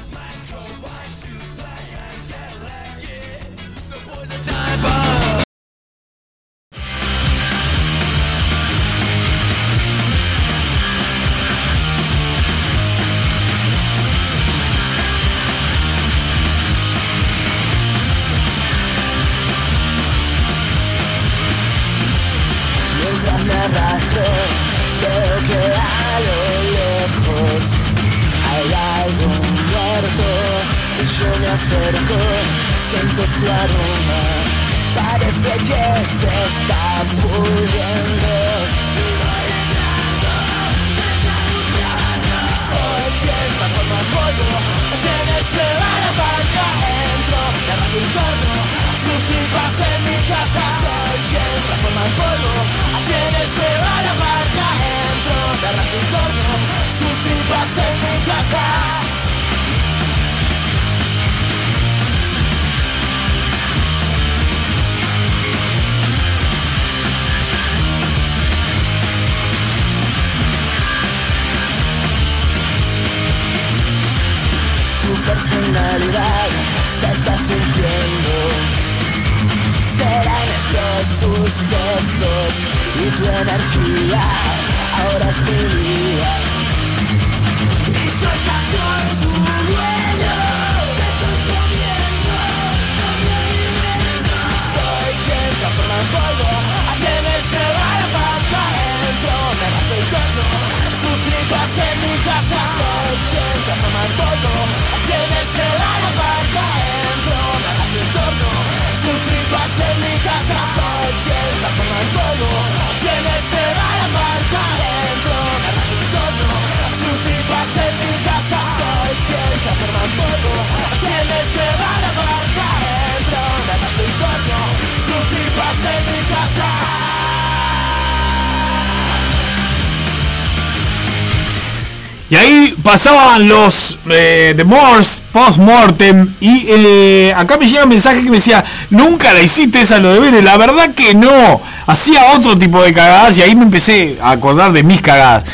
Y 132.30 132.36
ahí 132.36 132.76
pasaban 132.82 133.48
los 133.48 133.98
eh, 134.08 134.54
The 134.56 134.62
Morse 134.62 135.20
post-mortem. 135.32 136.32
Y 136.40 136.66
eh, 136.68 137.34
acá 137.36 137.58
me 137.58 137.66
llega 137.66 137.82
un 137.82 137.88
mensaje 137.88 138.22
que 138.22 138.30
me 138.30 138.36
decía: 138.36 138.64
Nunca 138.90 139.34
la 139.34 139.42
hiciste 139.42 139.80
esa 139.80 139.98
lo 139.98 140.12
de 140.12 140.20
Vélez. 140.20 140.44
La 140.44 140.56
verdad 140.56 140.94
que 140.94 141.12
no. 141.14 141.60
Hacía 141.86 142.32
otro 142.36 142.56
tipo 142.56 142.80
de 142.82 142.92
cagadas 142.92 143.36
y 143.36 143.42
ahí 143.42 143.56
me 143.56 143.64
empecé 143.64 144.16
a 144.22 144.30
acordar 144.30 144.72
de 144.72 144.84
mis 144.84 145.02
cagadas. 145.02 145.44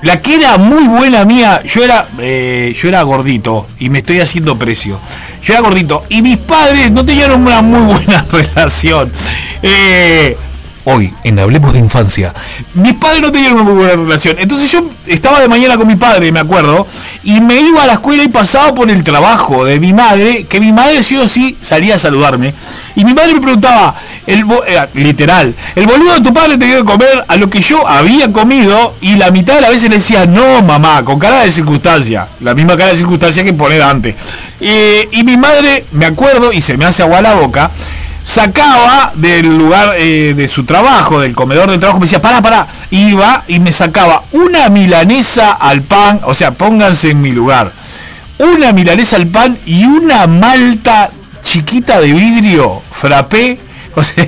La 0.00 0.20
que 0.20 0.34
era 0.36 0.56
muy 0.56 0.84
buena 0.88 1.24
mía, 1.24 1.62
yo 1.64 1.84
era, 1.84 2.08
eh, 2.18 2.74
yo 2.80 2.88
era 2.88 3.02
gordito 3.02 3.68
y 3.78 3.88
me 3.88 3.98
estoy 3.98 4.20
haciendo 4.20 4.58
precio. 4.58 4.98
Yo 5.44 5.52
era 5.52 5.60
gordito 5.60 6.04
y 6.08 6.22
mis 6.22 6.38
padres 6.38 6.90
no 6.90 7.04
tenían 7.04 7.30
una 7.32 7.60
muy 7.62 7.82
buena 7.82 8.24
relación. 8.32 9.12
Eh, 9.62 10.36
hoy 10.84 11.12
en 11.24 11.38
Hablemos 11.38 11.72
de 11.72 11.78
Infancia, 11.78 12.34
mis 12.74 12.94
padres 12.94 13.22
no 13.22 13.32
tenían 13.32 13.54
una 13.54 13.62
muy 13.62 13.74
buena 13.74 13.92
relación. 13.92 14.36
Entonces 14.38 14.70
yo 14.70 14.84
estaba 15.06 15.40
de 15.40 15.48
mañana 15.48 15.76
con 15.76 15.86
mi 15.86 15.96
padre, 15.96 16.32
me 16.32 16.40
acuerdo, 16.40 16.86
y 17.24 17.40
me 17.40 17.60
iba 17.60 17.82
a 17.82 17.86
la 17.86 17.94
escuela 17.94 18.22
y 18.22 18.28
pasaba 18.28 18.74
por 18.74 18.90
el 18.90 19.02
trabajo 19.04 19.64
de 19.64 19.78
mi 19.78 19.92
madre, 19.92 20.44
que 20.44 20.60
mi 20.60 20.72
madre 20.72 21.02
sí 21.02 21.16
o 21.16 21.28
sí 21.28 21.56
salía 21.60 21.94
a 21.94 21.98
saludarme. 21.98 22.54
Y 22.94 23.04
mi 23.04 23.14
madre 23.14 23.34
me 23.34 23.40
preguntaba, 23.40 23.94
el 24.26 24.44
eh, 24.66 24.86
literal, 24.94 25.54
el 25.74 25.86
boludo 25.86 26.14
de 26.14 26.20
tu 26.20 26.32
padre 26.32 26.58
te 26.58 26.66
dio 26.66 26.84
comer 26.84 27.24
a 27.26 27.36
lo 27.36 27.48
que 27.48 27.60
yo 27.60 27.86
había 27.86 28.32
comido 28.32 28.94
y 29.00 29.16
la 29.16 29.30
mitad 29.30 29.54
de 29.54 29.62
las 29.62 29.70
veces 29.70 29.88
le 29.88 29.96
decía, 29.96 30.26
no 30.26 30.62
mamá, 30.62 31.04
con 31.04 31.18
cara 31.18 31.42
de 31.42 31.50
circunstancia, 31.50 32.28
la 32.40 32.54
misma 32.54 32.76
cara 32.76 32.90
de 32.90 32.96
circunstancia 32.96 33.44
que 33.44 33.52
poner 33.52 33.82
antes. 33.82 34.14
Eh, 34.60 35.08
y 35.10 35.24
mi 35.24 35.36
madre, 35.36 35.84
me 35.92 36.06
acuerdo, 36.06 36.52
y 36.52 36.60
se 36.60 36.76
me 36.76 36.84
hace 36.84 37.02
agua 37.02 37.20
la 37.20 37.34
boca, 37.34 37.70
sacaba 38.24 39.12
del 39.14 39.56
lugar 39.56 39.94
eh, 39.96 40.34
de 40.36 40.48
su 40.48 40.64
trabajo, 40.64 41.20
del 41.20 41.34
comedor 41.34 41.70
del 41.70 41.80
trabajo, 41.80 42.00
me 42.00 42.06
decía, 42.06 42.22
pará, 42.22 42.40
pará, 42.40 42.66
iba 42.90 43.44
y 43.48 43.60
me 43.60 43.72
sacaba 43.72 44.22
una 44.32 44.68
milanesa 44.68 45.52
al 45.52 45.82
pan, 45.82 46.20
o 46.24 46.34
sea, 46.34 46.52
pónganse 46.52 47.10
en 47.10 47.20
mi 47.20 47.32
lugar, 47.32 47.72
una 48.38 48.72
milanesa 48.72 49.16
al 49.16 49.26
pan 49.26 49.58
y 49.66 49.84
una 49.84 50.26
malta 50.26 51.10
chiquita 51.42 52.00
de 52.00 52.12
vidrio, 52.12 52.82
frappé, 52.90 53.58
o 53.94 54.02
sea, 54.02 54.26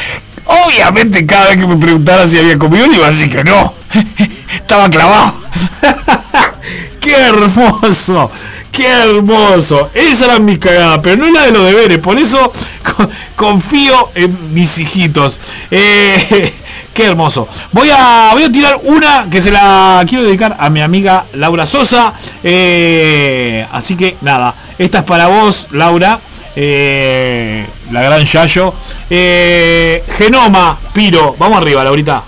obviamente 0.66 1.24
cada 1.26 1.48
vez 1.48 1.56
que 1.58 1.66
me 1.66 1.76
preguntara 1.76 2.26
si 2.28 2.38
había 2.38 2.58
comido, 2.58 2.86
le 2.86 2.96
iba 2.96 3.06
a 3.06 3.10
decir 3.10 3.30
que 3.30 3.44
no, 3.44 3.72
estaba 4.54 4.88
clavado. 4.90 5.34
¡Qué 7.00 7.14
hermoso! 7.14 8.30
¡Qué 8.76 8.86
hermoso! 8.86 9.90
Esa 9.94 10.26
era 10.26 10.38
mi 10.38 10.58
cagada, 10.58 11.00
pero 11.00 11.16
no 11.16 11.30
la 11.32 11.46
de 11.46 11.52
los 11.52 11.64
deberes. 11.66 11.98
Por 11.98 12.18
eso 12.18 12.52
co- 12.82 13.08
confío 13.34 14.10
en 14.14 14.52
mis 14.52 14.76
hijitos. 14.78 15.40
Eh, 15.70 16.52
¡Qué 16.94 17.04
hermoso! 17.04 17.48
Voy 17.72 17.88
a, 17.90 18.30
voy 18.32 18.44
a 18.44 18.52
tirar 18.52 18.78
una 18.84 19.26
que 19.30 19.40
se 19.40 19.50
la 19.50 20.04
quiero 20.08 20.24
dedicar 20.24 20.56
a 20.58 20.68
mi 20.68 20.82
amiga 20.82 21.24
Laura 21.34 21.66
Sosa. 21.66 22.12
Eh, 22.44 23.66
así 23.72 23.96
que 23.96 24.16
nada, 24.20 24.54
esta 24.78 24.98
es 24.98 25.04
para 25.04 25.28
vos, 25.28 25.68
Laura. 25.72 26.18
Eh, 26.54 27.66
la 27.92 28.02
gran 28.02 28.24
Yayo. 28.24 28.74
Eh, 29.08 30.02
Genoma, 30.18 30.76
Piro. 30.92 31.34
Vamos 31.38 31.58
arriba, 31.62 31.82
Laurita. 31.84 32.22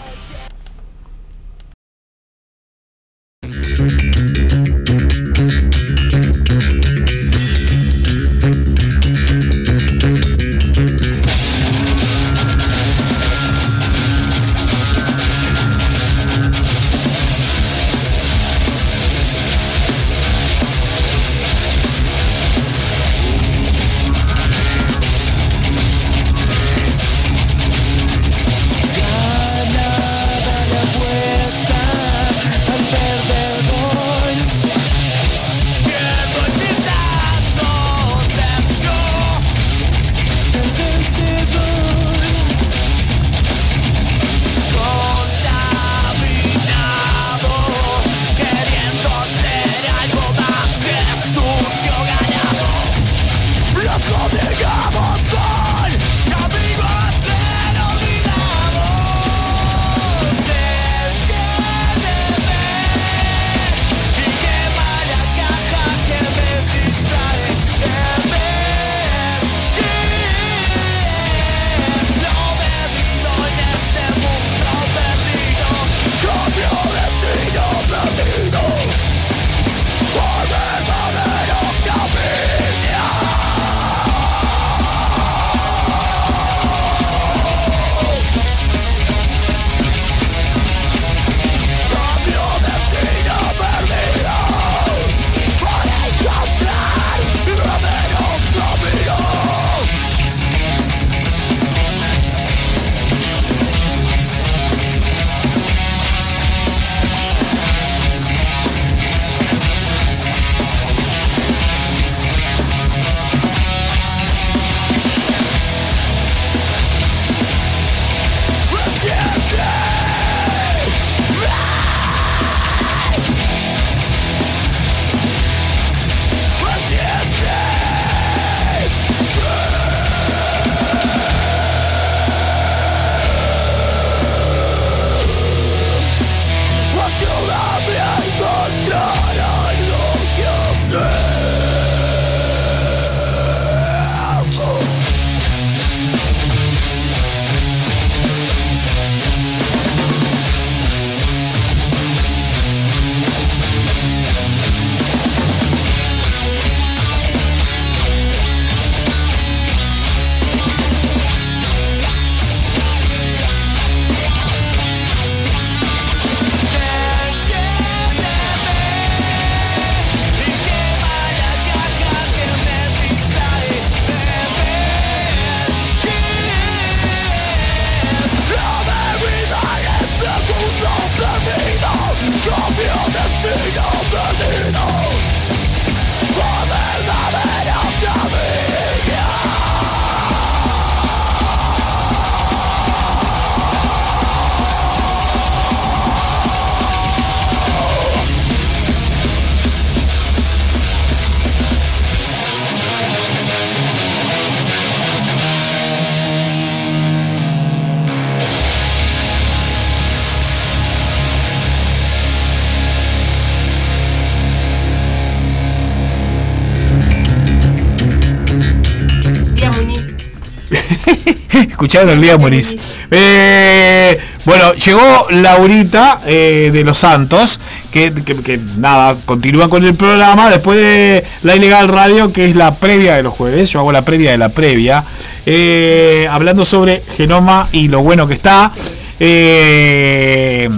Escucharon 221.78 222.10
el 222.10 222.20
día 222.20 222.36
Moris. 222.36 222.76
Eh, 223.08 224.18
bueno, 224.44 224.72
llegó 224.74 225.28
Laurita 225.30 226.22
eh, 226.26 226.70
de 226.72 226.82
Los 226.82 226.98
Santos, 226.98 227.60
que, 227.92 228.12
que- 228.12 228.34
que, 228.42 228.58
nada, 228.78 229.14
continúa 229.24 229.68
con 229.68 229.84
el 229.84 229.94
programa 229.94 230.50
después 230.50 230.76
de 230.76 231.24
la 231.42 231.54
Ilegal 231.54 231.86
Radio, 231.86 232.32
que 232.32 232.46
es 232.46 232.56
la 232.56 232.74
previa 232.74 233.14
de 233.14 233.22
los 233.22 233.32
jueves. 233.32 233.70
Yo 233.70 233.78
hago 233.78 233.92
la 233.92 234.04
previa 234.04 234.32
de 234.32 234.38
la 234.38 234.48
previa, 234.48 235.04
eh, 235.46 236.26
hablando 236.28 236.64
sobre 236.64 237.04
Genoma 237.16 237.68
y 237.70 237.86
lo 237.86 238.00
bueno 238.00 238.26
que 238.26 238.34
está. 238.34 238.72
Eh, 239.20 240.68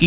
y, 0.00 0.06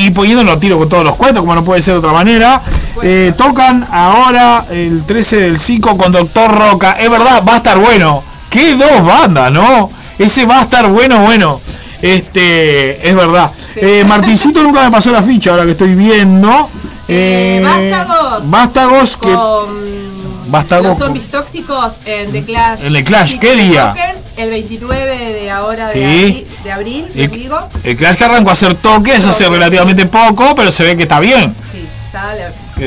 y, 0.00 0.04
y 0.04 0.10
poniéndolo 0.10 0.50
a 0.50 0.58
tiro 0.58 0.78
con 0.78 0.88
todos 0.88 1.04
los 1.04 1.14
cuentos, 1.14 1.42
como 1.42 1.54
no 1.54 1.62
puede 1.62 1.80
ser 1.80 1.94
de 1.94 1.98
otra 2.00 2.12
manera. 2.12 2.60
Eh, 3.04 3.32
tocan 3.38 3.86
ahora 3.92 4.66
el 4.68 5.04
13 5.04 5.36
del 5.42 5.60
5 5.60 5.96
con 5.96 6.10
Doctor 6.10 6.50
Roca. 6.58 6.96
Es 6.98 7.08
verdad, 7.08 7.44
va 7.48 7.54
a 7.54 7.56
estar 7.58 7.78
bueno. 7.78 8.24
Qué 8.56 8.74
dos 8.74 9.04
bandas, 9.04 9.52
¿no? 9.52 9.90
Ese 10.18 10.46
va 10.46 10.60
a 10.60 10.62
estar 10.62 10.88
bueno, 10.88 11.20
bueno. 11.20 11.60
Este, 12.00 13.06
es 13.08 13.14
verdad. 13.14 13.50
Eh, 13.76 14.02
Martincito 14.08 14.62
nunca 14.62 14.82
me 14.84 14.90
pasó 14.90 15.10
la 15.10 15.22
ficha, 15.22 15.50
ahora 15.50 15.64
que 15.64 15.72
estoy 15.72 15.94
viendo. 15.94 16.70
Eh, 17.08 17.60
Eh, 17.62 17.62
Vástagos. 17.62 18.50
Vástagos 18.50 19.16
que. 19.18 19.32
Con 19.32 20.50
Vástagos 20.50 20.86
los 20.86 20.98
zombies 20.98 21.30
tóxicos 21.30 21.94
en 22.04 22.32
The 22.32 22.44
Clash. 22.44 22.84
En 22.84 22.92
The 22.92 23.04
Clash, 23.04 23.38
¿qué 23.38 23.56
día? 23.56 23.88
Rockers, 23.88 24.20
El 24.36 24.50
29 24.50 25.16
de 25.32 25.50
ahora 25.50 25.88
de, 25.88 25.92
Sí. 25.92 26.02
abril, 26.04 26.46
de 26.64 26.72
abril, 26.72 27.06
El, 27.16 27.30
digo. 27.30 27.58
el 27.84 27.96
Clash 27.96 28.16
que 28.16 28.24
arrancó 28.24 28.50
a 28.50 28.52
hacer 28.52 28.74
toques 28.74 29.24
hace 29.24 29.48
relativamente 29.48 30.06
poco, 30.06 30.54
pero 30.54 30.70
se 30.72 30.84
ve 30.84 30.96
que 30.96 31.02
está 31.02 31.18
bien. 31.20 31.54
Sí, 31.72 31.84
está 32.06 32.26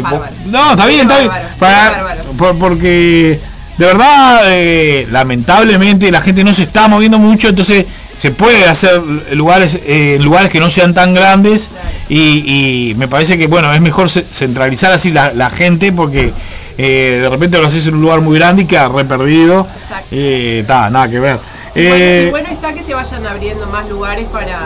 bárbaro. 0.02 0.32
No, 0.46 0.72
está 0.72 0.86
bien, 0.86 1.02
está 1.02 1.18
bien. 1.20 1.28
Bárbaro, 1.30 1.50
Para- 1.60 1.90
bárbaro. 1.92 2.24
por- 2.38 2.58
porque 2.58 3.40
de 3.80 3.86
verdad, 3.86 4.42
eh, 4.48 5.08
lamentablemente, 5.10 6.12
la 6.12 6.20
gente 6.20 6.44
no 6.44 6.54
se 6.54 6.64
está 6.64 6.90
moviendo 6.90 7.18
mucho, 7.18 7.48
entonces 7.48 7.86
se 8.14 8.32
puede 8.32 8.66
hacer 8.66 9.02
lugares 9.32 9.80
eh, 9.86 10.20
lugares 10.22 10.52
que 10.52 10.60
no 10.60 10.70
sean 10.70 10.94
tan 10.94 11.14
grandes 11.14 11.70
y, 12.10 12.94
me 12.98 13.08
parece 13.08 13.38
que 13.38 13.48
bueno 13.48 13.74
es 13.74 13.80
mejor 13.80 14.10
ce- 14.10 14.26
centralizar 14.32 14.92
así 14.92 15.12
la 15.12 15.50
gente 15.50 15.94
porque 15.94 16.34
eh, 16.82 17.20
de 17.22 17.30
repente 17.30 17.58
lo 17.60 17.68
haces 17.68 17.86
en 17.88 17.96
un 17.96 18.02
lugar 18.02 18.22
muy 18.22 18.40
grande 18.40 18.64
y 18.64 18.66
queda 18.66 18.88
re 18.88 19.04
perdido. 19.04 19.68
Eh, 20.12 20.64
ta, 20.66 20.90
nada 20.90 21.10
que 21.10 21.20
ver. 21.20 21.40
Y 21.76 21.82
bueno, 21.82 21.96
Eh, 21.96 22.26
y 22.28 22.30
bueno 22.32 22.50
está 22.52 22.74
que 22.74 22.84
se 22.84 22.94
vayan 22.94 23.26
abriendo 23.28 23.68
más 23.68 23.88
lugares 23.90 24.26
para, 24.32 24.58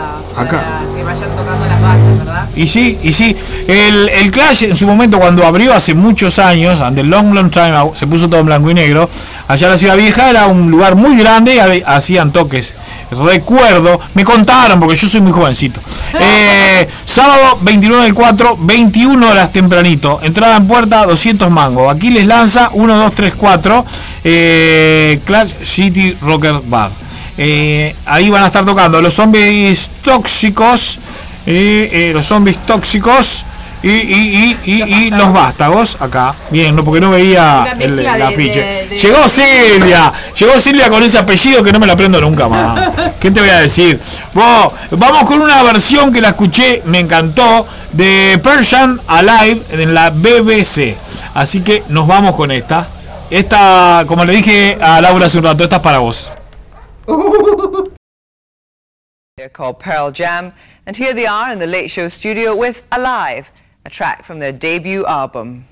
que 0.48 1.02
vayan 1.02 1.28
tocando 1.36 1.66
las 1.66 1.82
bandas, 1.82 2.18
¿verdad? 2.18 2.48
Y 2.54 2.68
sí, 2.68 2.98
y 3.02 3.12
sí. 3.12 3.36
El, 3.66 4.08
el 4.08 4.30
Clash 4.30 4.62
en 4.62 4.76
su 4.76 4.86
momento 4.86 5.18
cuando 5.18 5.44
abrió 5.44 5.74
hace 5.74 5.92
muchos 5.94 6.38
años, 6.38 6.80
and 6.80 6.96
the 6.96 7.02
long 7.02 7.34
long 7.34 7.50
time 7.50 7.74
se 7.94 8.06
puso 8.06 8.28
todo 8.28 8.40
en 8.40 8.46
blanco 8.46 8.70
y 8.70 8.74
negro, 8.74 9.10
allá 9.48 9.66
en 9.66 9.72
la 9.72 9.78
ciudad 9.78 9.96
vieja 9.96 10.30
era 10.30 10.46
un 10.46 10.70
lugar 10.70 10.94
muy 10.94 11.16
grande 11.16 11.54
y 11.54 11.82
hacían 11.86 12.32
toques. 12.32 12.74
Recuerdo, 13.10 14.00
me 14.14 14.24
contaron 14.24 14.80
porque 14.80 14.96
yo 14.96 15.08
soy 15.08 15.20
muy 15.20 15.32
jovencito. 15.32 15.80
Eh, 16.16 16.88
sábado 17.04 17.58
29 17.62 18.04
del 18.04 18.14
4, 18.14 18.56
21 18.60 19.28
horas 19.28 19.52
tempranito. 19.52 20.20
Entrada 20.22 20.56
en 20.56 20.66
puerta 20.66 21.04
200 21.06 21.50
mangos. 21.50 21.92
Aquí 21.94 22.10
les 22.10 22.26
lanza 22.26 22.70
1, 22.72 22.96
2, 22.96 23.12
3, 23.14 23.34
4. 23.34 23.84
Eh, 24.22 25.20
Clash 25.24 25.52
City 25.64 26.16
Rocker 26.20 26.60
Bar. 26.64 26.90
Eh, 27.36 27.96
ahí 28.06 28.30
van 28.30 28.44
a 28.44 28.46
estar 28.46 28.64
tocando 28.64 29.02
los 29.02 29.14
zombies 29.14 29.90
tóxicos. 30.02 31.00
eh, 31.46 31.90
eh, 31.92 32.10
los 32.14 32.24
zombies 32.26 32.58
tóxicos 32.64 33.44
y, 33.84 33.90
y, 33.90 34.58
y, 34.64 34.72
y, 34.82 34.82
y 35.06 35.10
los 35.10 35.32
vástagos 35.32 35.96
acá. 36.00 36.34
Bien, 36.50 36.74
no 36.74 36.84
porque 36.84 37.00
no 37.00 37.10
veía 37.10 37.76
el, 37.78 37.98
el 37.98 38.22
afiche. 38.22 38.60
de- 38.60 38.86
de- 38.88 38.96
Llegó 38.98 39.28
Silvia, 39.28 40.12
llegó 40.38 40.58
Silvia 40.58 40.88
con 40.90 41.02
ese 41.02 41.18
apellido 41.18 41.62
que 41.62 41.72
no 41.72 41.78
me 41.78 41.86
la 41.86 41.92
aprendo 41.92 42.20
nunca 42.20 42.48
más. 42.48 43.14
¿Qué 43.20 43.30
te 43.30 43.40
voy 43.40 43.50
a 43.50 43.60
decir? 43.60 44.00
Bueno, 44.32 44.72
vamos 44.92 45.24
con 45.24 45.40
una 45.42 45.62
versión 45.62 46.12
que 46.12 46.20
la 46.20 46.30
escuché, 46.30 46.82
me 46.86 46.98
encantó, 47.00 47.66
de 47.92 48.40
Persian 48.42 49.00
Alive 49.06 49.62
en 49.70 49.94
la 49.94 50.10
BBC. 50.10 50.96
Así 51.34 51.60
que 51.62 51.82
nos 51.88 52.06
vamos 52.06 52.34
con 52.36 52.50
esta. 52.50 52.88
Esta, 53.30 54.04
como 54.06 54.24
le 54.24 54.34
dije 54.34 54.78
a 54.80 55.00
Laura 55.00 55.26
hace 55.26 55.38
un 55.38 55.44
rato, 55.44 55.62
esta 55.64 55.76
es 55.76 55.82
para 55.82 55.98
vos. 55.98 56.30
They're 59.36 59.48
called 59.52 59.78
Pearl 59.78 60.10
Jam, 60.12 60.52
and 60.86 60.96
here 60.96 61.12
they 61.14 61.26
are 61.26 61.50
in 61.52 61.58
the 61.58 61.66
Late 61.66 61.88
Show 61.90 62.08
studio 62.08 62.54
with 62.54 62.82
Alive, 62.92 63.50
a 63.84 63.90
track 63.90 64.24
from 64.24 64.38
their 64.38 64.52
debut 64.52 65.04
album. 65.06 65.66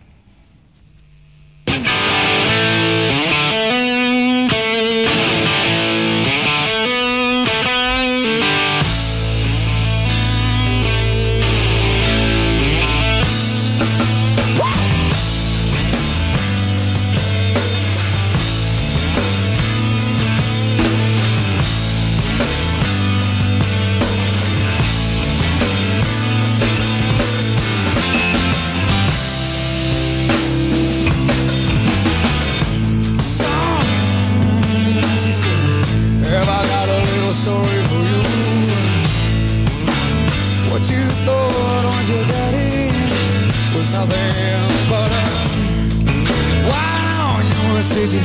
City. 47.93 48.21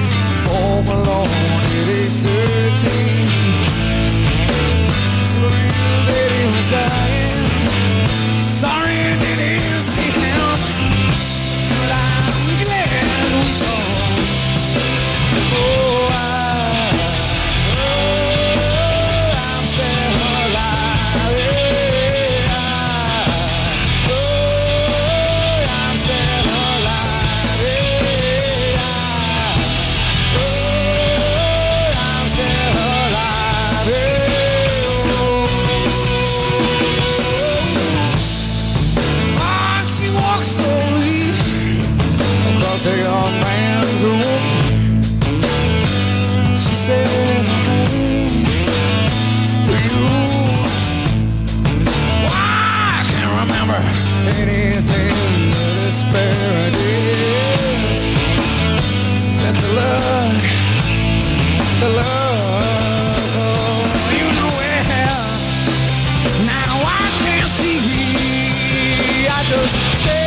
Home 0.48 0.88
alone 0.88 1.28
it 1.80 1.90
is 1.90 2.57
anything 54.28 55.52
but. 56.12 56.76
Said 59.38 59.56
the 59.56 59.74
love, 59.74 60.44
the 61.80 61.90
love, 61.90 63.94
you 64.20 64.28
know. 64.38 64.52
Now 66.46 66.74
I 66.84 66.86
can't 67.24 67.50
see, 67.58 69.28
I 69.28 69.30
just 69.46 69.76
stare. 70.02 70.27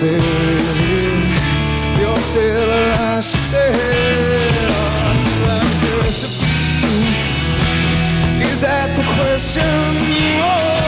said, 0.00 0.18
Is? 0.18 2.00
You're 2.00 2.16
still 2.16 2.64
alive, 2.64 3.22
she 3.22 3.36
said. 3.36 3.74
Is 8.40 8.60
that 8.62 8.88
the 8.96 9.04
question? 9.14 9.62
Oh. 10.42 10.79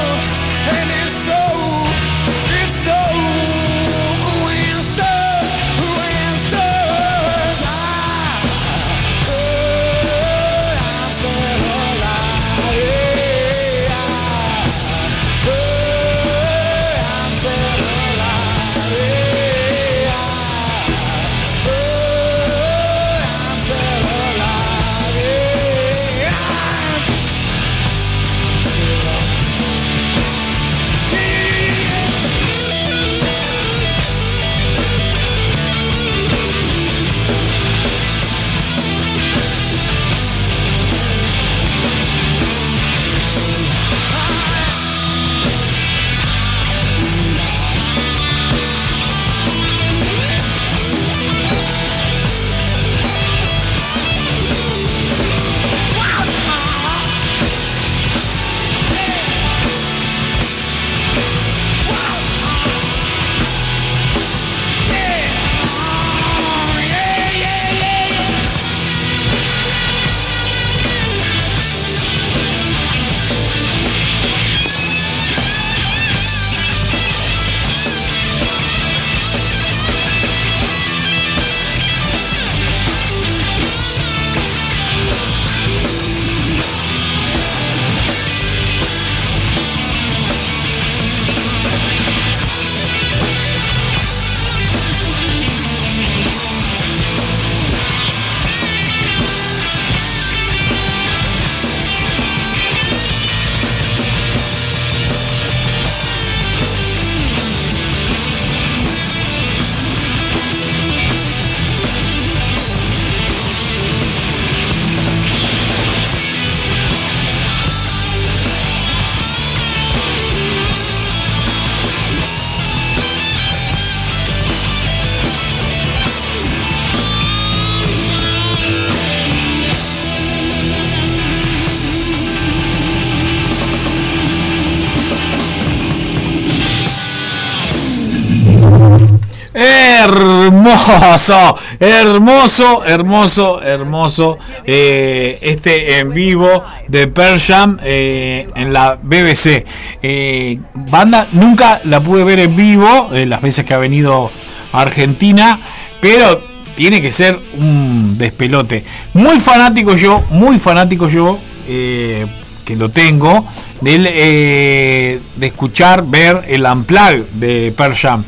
hermoso, 141.80 142.84
hermoso, 142.84 143.62
hermoso, 143.62 144.38
eh, 144.64 145.38
este 145.40 145.98
en 145.98 146.12
vivo 146.12 146.62
de 146.88 147.06
Pearl 147.08 147.40
Jam 147.40 147.78
eh, 147.82 148.48
en 148.54 148.72
la 148.72 148.98
BBC. 149.02 149.64
Eh, 150.02 150.58
banda, 150.74 151.28
nunca 151.32 151.80
la 151.84 152.00
pude 152.00 152.24
ver 152.24 152.40
en 152.40 152.56
vivo, 152.56 153.10
las 153.12 153.40
veces 153.40 153.64
que 153.64 153.74
ha 153.74 153.78
venido 153.78 154.30
a 154.72 154.80
Argentina, 154.80 155.58
pero 156.00 156.40
tiene 156.74 157.00
que 157.00 157.10
ser 157.10 157.38
un 157.58 158.16
despelote. 158.18 158.84
Muy 159.14 159.40
fanático 159.40 159.96
yo, 159.96 160.22
muy 160.30 160.58
fanático 160.58 161.08
yo, 161.08 161.38
que 161.66 162.76
lo 162.76 162.88
tengo, 162.88 163.46
del, 163.80 164.04
de 164.04 165.20
escuchar, 165.40 166.04
ver 166.06 166.44
el 166.48 166.64
Unplug 166.64 167.26
de 167.34 167.72
Pearl 167.76 167.94
Jam. 167.94 168.24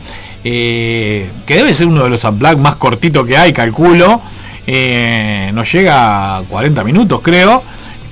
Eh, 0.47 1.27
que 1.47 1.57
debe 1.57 1.73
ser 1.73 1.87
uno 1.87 2.05
de 2.05 2.11
los 2.11 2.23
unplugs 2.25 2.59
más 2.59 2.75
cortitos 2.77 3.27
que 3.27 3.37
hay, 3.37 3.53
calculo. 3.53 4.21
Eh, 4.67 5.51
nos 5.53 5.71
llega 5.73 6.39
a 6.39 6.43
40 6.43 6.85
minutos, 6.85 7.21
creo. 7.23 7.63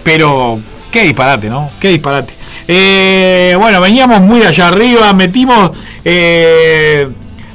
Pero 0.03 0.59
qué 0.91 1.05
disparate, 1.05 1.49
¿no? 1.49 1.71
Qué 1.79 1.89
disparate. 1.89 2.33
Eh, 2.69 3.55
bueno, 3.59 3.81
veníamos 3.81 4.21
muy 4.21 4.43
allá 4.43 4.69
arriba, 4.69 5.13
metimos 5.13 5.73
eh, 6.05 7.09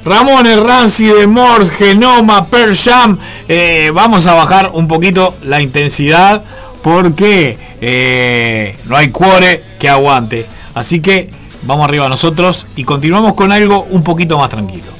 Ramones, 0.06 0.60
Rancy, 0.60 1.06
de 1.06 1.28
Morse, 1.28 1.72
Genoma, 1.72 2.45
Per 2.45 2.76
Jam. 2.76 3.18
vamos 3.94 4.28
a 4.28 4.34
bajar 4.34 4.72
un 4.74 4.88
poquito 4.88 5.36
la 5.44 5.62
intensidad 5.62 6.44
porque 6.82 7.58
no 8.86 8.95
hay 8.95 9.10
cuore 9.10 9.64
que 9.80 9.90
aguante. 9.90 10.45
Así 10.74 11.02
que 11.02 11.30
vamos 11.64 11.88
arriba 11.88 12.10
nosotros 12.10 12.66
y 12.76 12.84
continuamos 12.84 13.34
con 13.34 13.52
algo 13.52 13.86
un 13.90 14.04
poquito 14.04 14.38
más 14.38 14.50
tranquilo. 14.50 14.97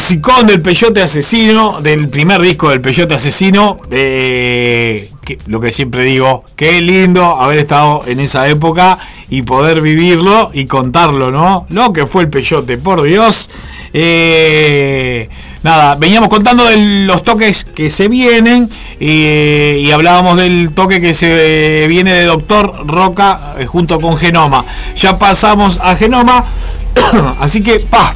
Clasicón 0.00 0.46
del 0.46 0.62
Peyote 0.62 1.02
Asesino, 1.02 1.82
del 1.82 2.08
primer 2.08 2.40
disco 2.40 2.70
del 2.70 2.80
Peyote 2.80 3.12
Asesino. 3.16 3.80
eh, 3.90 5.10
lo 5.46 5.60
que 5.60 5.72
siempre 5.72 6.04
digo, 6.04 6.42
qué 6.56 6.80
lindo 6.80 7.22
haber 7.22 7.58
estado 7.58 8.04
en 8.06 8.18
esa 8.18 8.48
época 8.48 8.98
y 9.28 9.42
poder 9.42 9.82
vivirlo 9.82 10.50
y 10.54 10.64
contarlo, 10.64 11.30
¿no? 11.30 11.66
Lo 11.68 11.92
que 11.92 12.06
fue 12.06 12.22
el 12.22 12.30
Peyote, 12.30 12.78
por 12.78 13.02
Dios. 13.02 13.50
Eh, 13.92 15.28
nada, 15.62 15.96
veníamos 15.96 16.30
contando 16.30 16.64
de 16.64 16.78
los 17.04 17.22
toques 17.22 17.64
que 17.64 17.90
se 17.90 18.08
vienen 18.08 18.70
eh, 19.00 19.82
y 19.84 19.90
hablábamos 19.90 20.38
del 20.38 20.72
toque 20.72 21.02
que 21.02 21.12
se 21.12 21.86
viene 21.88 22.14
de 22.14 22.24
Doctor 22.24 22.86
Roca 22.86 23.54
eh, 23.58 23.66
junto 23.66 24.00
con 24.00 24.16
Genoma. 24.16 24.64
Ya 24.96 25.18
pasamos 25.18 25.78
a 25.82 25.94
Genoma, 25.94 26.46
así 27.38 27.62
que, 27.62 27.80
pa, 27.80 28.14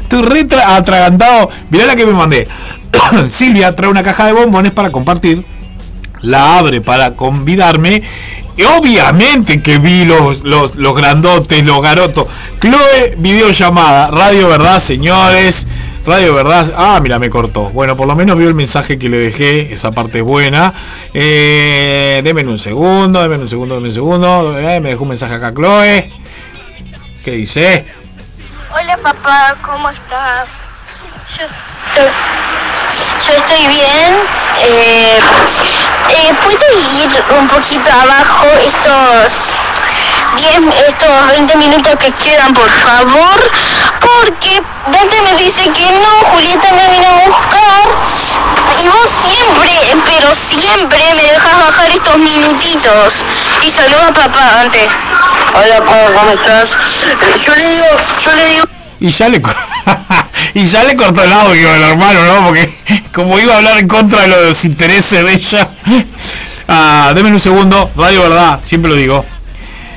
estoy 0.00 0.22
re 0.22 0.46
tra- 0.46 0.76
atragantado. 0.76 1.50
Mirá 1.70 1.86
la 1.86 1.96
que 1.96 2.06
me 2.06 2.12
mandé. 2.12 2.46
Silvia 3.28 3.74
trae 3.74 3.90
una 3.90 4.02
caja 4.02 4.26
de 4.26 4.32
bombones 4.32 4.72
para 4.72 4.90
compartir. 4.90 5.44
La 6.20 6.58
abre 6.58 6.80
para 6.80 7.14
convidarme. 7.14 8.02
Y 8.56 8.62
obviamente 8.62 9.60
que 9.60 9.78
vi 9.78 10.04
los, 10.04 10.42
los, 10.44 10.76
los 10.76 10.96
grandotes, 10.96 11.64
los 11.66 11.82
garotos. 11.82 12.26
Chloe, 12.60 13.14
videollamada. 13.18 14.10
Radio 14.10 14.48
Verdad, 14.48 14.78
señores. 14.78 15.66
Radio 16.06 16.34
Verdad. 16.34 16.72
Ah, 16.76 17.00
mira, 17.02 17.18
me 17.18 17.28
cortó. 17.30 17.70
Bueno, 17.70 17.96
por 17.96 18.06
lo 18.06 18.14
menos 18.14 18.38
vio 18.38 18.46
el 18.46 18.54
mensaje 18.54 18.96
que 18.98 19.08
le 19.08 19.16
dejé. 19.18 19.72
Esa 19.74 19.90
parte 19.90 20.18
es 20.18 20.24
buena. 20.24 20.72
Eh, 21.12 22.20
denme 22.22 22.44
un 22.44 22.56
segundo, 22.58 23.20
denme 23.20 23.38
un 23.38 23.48
segundo, 23.48 23.74
denme 23.74 23.88
un 23.88 23.94
segundo. 23.94 24.58
Eh, 24.58 24.80
me 24.80 24.90
dejó 24.90 25.02
un 25.02 25.08
mensaje 25.10 25.34
acá, 25.34 25.52
Chloe. 25.52 26.10
¿Qué 27.24 27.30
dice? 27.32 27.84
Hola 28.76 28.96
papá, 28.96 29.54
¿cómo 29.62 29.88
estás? 29.88 30.68
Yo 31.36 31.44
estoy, 33.36 33.66
bien. 33.68 34.14
Eh, 34.58 35.20
eh, 36.10 36.34
¿Puedo 36.42 36.80
ir 36.82 37.24
un 37.38 37.46
poquito 37.46 37.88
abajo 37.88 38.46
estos 38.66 39.54
10, 40.36 40.88
estos 40.88 41.26
20 41.28 41.56
minutos 41.56 41.98
que 42.00 42.10
quedan, 42.14 42.52
por 42.52 42.68
favor? 42.68 43.50
Porque 44.00 44.60
Dante 44.90 45.22
me 45.22 45.36
dice 45.36 45.70
que 45.70 45.86
no, 46.02 46.24
Julieta 46.32 46.72
me 46.72 46.88
vino 46.88 47.06
a 47.06 47.26
buscar. 47.28 47.84
Y 48.82 48.88
vos 48.88 49.08
siempre, 49.08 50.02
pero 50.04 50.34
siempre 50.34 51.14
me 51.14 51.22
dejas 51.22 51.58
bajar 51.60 51.90
estos 51.92 52.16
minutitos. 52.16 53.22
Y 53.64 53.70
saluda 53.70 54.08
a 54.08 54.12
papá, 54.12 54.52
Dante. 54.52 54.78
Hola, 55.54 55.78
papá, 55.78 56.06
¿cómo 56.18 56.30
estás? 56.32 56.76
Yo 57.46 57.54
le 57.54 57.70
digo, 57.70 57.86
yo 58.22 58.32
le 58.32 58.50
digo... 58.50 58.64
Y 59.00 59.10
ya 59.10 59.28
le 59.28 59.42
y 60.54 60.66
ya 60.66 60.84
le 60.84 60.96
cortó 60.96 61.22
el 61.22 61.32
audio 61.32 61.72
al 61.72 61.82
hermano, 61.82 62.24
¿no? 62.26 62.46
Porque 62.46 62.74
como 63.12 63.38
iba 63.38 63.54
a 63.54 63.56
hablar 63.58 63.78
en 63.78 63.88
contra 63.88 64.22
de 64.22 64.28
los 64.28 64.64
intereses 64.66 65.24
de 65.24 65.32
ella. 65.32 65.68
Ah, 66.68 67.12
deme 67.14 67.30
un 67.30 67.40
segundo, 67.40 67.90
radio 67.96 68.22
verdad, 68.22 68.60
siempre 68.62 68.90
lo 68.90 68.96
digo. 68.96 69.24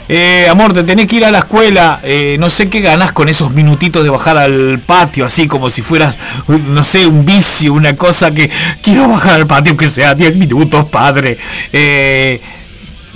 Eh, 0.09 0.47
amor, 0.49 0.73
te 0.73 0.83
tenés 0.83 1.07
que 1.07 1.17
ir 1.17 1.25
a 1.25 1.31
la 1.31 1.39
escuela. 1.39 1.99
eh, 2.03 2.37
no 2.39 2.49
sé 2.49 2.69
qué 2.69 2.79
ganás 2.79 3.11
con 3.11 3.27
esos 3.27 3.51
minutitos 3.51 4.03
de 4.03 4.09
bajar 4.09 4.37
al 4.37 4.79
patio, 4.85 5.25
así 5.25 5.47
como 5.47 5.69
si 5.69 5.81
fueras, 5.81 6.17
no 6.47 6.85
sé, 6.85 7.05
un 7.05 7.25
vicio, 7.25 7.73
una 7.73 7.97
cosa 7.97 8.31
que 8.31 8.49
quiero 8.81 9.09
bajar 9.09 9.35
al 9.35 9.47
patio, 9.47 9.75
que 9.75 9.89
sea 9.89 10.15
10 10.15 10.37
minutos, 10.37 10.85
padre. 10.85 11.37
Eh, 11.73 12.41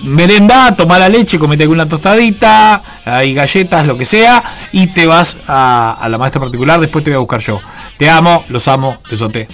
merendá, 0.03 0.75
toma 0.75 0.99
la 0.99 1.09
leche, 1.09 1.39
comete 1.39 1.63
alguna 1.63 1.87
tostadita, 1.87 2.81
hay 3.05 3.33
galletas, 3.33 3.85
lo 3.85 3.97
que 3.97 4.05
sea, 4.05 4.43
y 4.71 4.87
te 4.87 5.05
vas 5.05 5.37
a, 5.47 5.97
a 5.99 6.09
la 6.09 6.17
maestra 6.17 6.41
particular, 6.41 6.79
después 6.79 7.03
te 7.03 7.11
voy 7.11 7.15
a 7.15 7.19
buscar 7.19 7.39
yo. 7.39 7.59
Te 7.97 8.09
amo, 8.09 8.43
los 8.49 8.67
amo, 8.67 8.97
besote. 9.09 9.47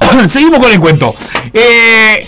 Seguimos 0.28 0.60
con 0.60 0.72
el 0.72 0.80
cuento. 0.80 1.14
Eh, 1.52 2.26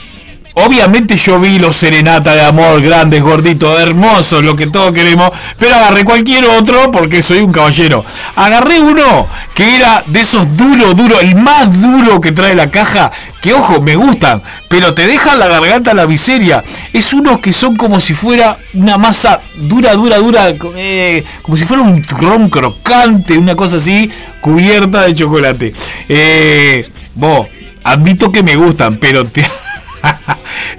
obviamente 0.64 1.16
yo 1.16 1.40
vi 1.40 1.58
los 1.58 1.76
serenata 1.76 2.34
de 2.34 2.42
amor, 2.42 2.80
grandes, 2.80 3.22
gorditos, 3.22 3.80
hermosos, 3.80 4.44
lo 4.44 4.56
que 4.56 4.66
todos 4.66 4.92
queremos, 4.92 5.30
pero 5.58 5.74
agarré 5.76 6.04
cualquier 6.04 6.44
otro 6.46 6.90
porque 6.90 7.22
soy 7.22 7.38
un 7.40 7.52
caballero. 7.52 8.04
Agarré 8.36 8.80
uno 8.80 9.26
que 9.54 9.76
era 9.76 10.04
de 10.06 10.20
esos 10.20 10.56
duro, 10.56 10.94
duro, 10.94 11.20
el 11.20 11.36
más 11.36 11.80
duro 11.80 12.20
que 12.20 12.32
trae 12.32 12.54
la 12.54 12.70
caja, 12.70 13.10
que 13.40 13.54
ojo, 13.54 13.80
me 13.80 13.96
gustan, 13.96 14.42
pero 14.68 14.94
te 14.94 15.06
dejan 15.06 15.38
la 15.38 15.48
garganta 15.48 15.94
la 15.94 16.06
miseria. 16.06 16.62
Es 16.92 17.12
unos 17.12 17.38
que 17.38 17.52
son 17.52 17.76
como 17.76 18.00
si 18.00 18.14
fuera 18.14 18.56
una 18.74 18.98
masa 18.98 19.40
dura, 19.56 19.94
dura, 19.94 20.18
dura, 20.18 20.54
eh, 20.76 21.24
como 21.42 21.56
si 21.56 21.64
fuera 21.64 21.82
un 21.82 22.02
ron 22.04 22.48
crocante, 22.50 23.38
una 23.38 23.54
cosa 23.54 23.76
así, 23.76 24.10
cubierta 24.40 25.02
de 25.02 25.14
chocolate. 25.14 25.74
Eh, 26.08 26.88
vos, 27.14 27.48
admito 27.84 28.30
que 28.32 28.42
me 28.42 28.56
gustan, 28.56 28.98
pero 28.98 29.24
te, 29.26 29.44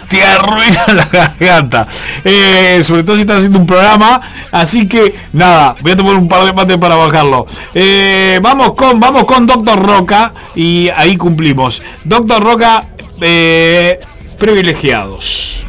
te 0.09 0.23
arruina 0.23 0.85
la 0.87 1.05
garganta. 1.05 1.87
Eh, 2.23 2.81
sobre 2.83 3.03
todo 3.03 3.15
si 3.15 3.21
estás 3.21 3.37
haciendo 3.37 3.59
un 3.59 3.67
programa. 3.67 4.21
Así 4.51 4.87
que 4.87 5.15
nada, 5.33 5.75
voy 5.81 5.91
a 5.91 5.95
tomar 5.95 6.15
un 6.15 6.27
par 6.27 6.45
de 6.45 6.53
mates 6.53 6.77
para 6.77 6.95
bajarlo. 6.95 7.45
Eh, 7.73 8.39
vamos 8.41 8.73
con, 8.73 8.99
vamos 8.99 9.25
con 9.25 9.45
Doctor 9.45 9.81
Roca. 9.81 10.33
Y 10.55 10.89
ahí 10.89 11.17
cumplimos. 11.17 11.81
Doctor 12.03 12.43
Roca, 12.43 12.85
eh, 13.21 13.99
privilegiados. 14.37 15.68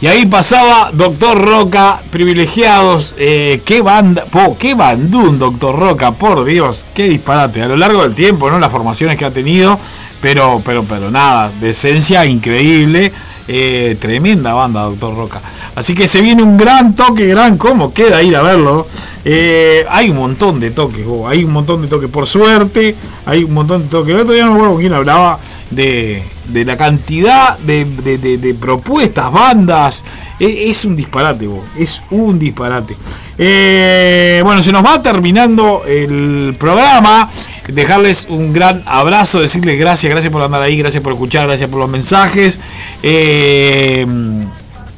Y 0.00 0.08
ahí 0.08 0.26
pasaba 0.26 0.90
Doctor 0.92 1.40
Roca, 1.42 2.00
privilegiados. 2.10 3.14
eh, 3.18 3.62
qué 3.64 3.80
banda, 3.80 4.26
po, 4.26 4.56
qué 4.58 4.74
bandún, 4.74 5.38
Doctor 5.38 5.78
Roca, 5.78 6.12
por 6.12 6.44
Dios, 6.44 6.86
qué 6.94 7.08
disparate. 7.08 7.62
A 7.62 7.68
lo 7.68 7.76
largo 7.76 8.02
del 8.02 8.14
tiempo, 8.14 8.50
¿no? 8.50 8.58
Las 8.58 8.70
formaciones 8.70 9.16
que 9.16 9.24
ha 9.24 9.30
tenido, 9.30 9.78
pero, 10.20 10.60
pero, 10.64 10.84
pero 10.84 11.10
nada, 11.10 11.50
de 11.60 11.70
esencia 11.70 12.26
increíble. 12.26 13.10
eh, 13.48 13.96
tremenda 14.00 14.52
banda, 14.54 14.82
Doctor 14.82 15.14
Roca. 15.16 15.40
Así 15.76 15.94
que 15.94 16.08
se 16.08 16.20
viene 16.20 16.42
un 16.42 16.56
gran 16.56 16.94
toque, 16.96 17.26
gran 17.28 17.56
cómo 17.56 17.94
queda 17.94 18.22
ir 18.22 18.34
a 18.36 18.42
verlo. 18.42 18.86
Eh, 19.24 19.84
hay 19.88 20.10
un 20.10 20.16
montón 20.16 20.58
de 20.60 20.72
toques, 20.72 21.06
hay 21.28 21.44
un 21.44 21.52
montón 21.52 21.80
de 21.80 21.88
toques. 21.88 22.10
Por 22.10 22.26
suerte, 22.26 22.96
hay 23.24 23.44
un 23.44 23.54
montón 23.54 23.84
de 23.84 23.88
toques. 23.88 24.14
El 24.14 24.20
otro 24.20 24.34
día 24.34 24.44
no 24.44 24.50
me 24.50 24.56
acuerdo 24.56 24.72
con 24.74 24.80
quién 24.80 24.92
hablaba 24.94 25.38
de, 25.70 26.22
de 26.48 26.64
la 26.64 26.76
cantidad 26.76 27.58
de, 27.58 27.84
de- 27.84 28.38
de- 28.38 28.54
propuestas, 28.54 29.32
bandas. 29.32 30.04
E- 30.38 30.70
Es, 30.70 30.84
un 30.84 30.96
disparate, 30.96 31.46
bo, 31.46 31.64
es 31.78 32.02
un 32.10 32.38
disparate. 32.38 32.96
Eh, 33.38 34.40
bueno, 34.44 34.62
se 34.62 34.72
nos 34.72 34.84
va 34.84 35.00
terminando 35.02 35.82
el 35.86 36.54
programa. 36.58 37.28
Dejarles 37.68 38.26
un 38.30 38.52
gran 38.52 38.82
abrazo, 38.86 39.40
decirles 39.40 39.78
gracias, 39.78 40.08
gracias 40.10 40.32
por 40.32 40.40
andar 40.40 40.62
ahí, 40.62 40.76
gracias 40.78 41.02
por 41.02 41.12
escuchar, 41.14 41.46
gracias 41.48 41.68
por 41.68 41.80
los 41.80 41.88
mensajes. 41.88 42.60
Eh, 43.02 44.06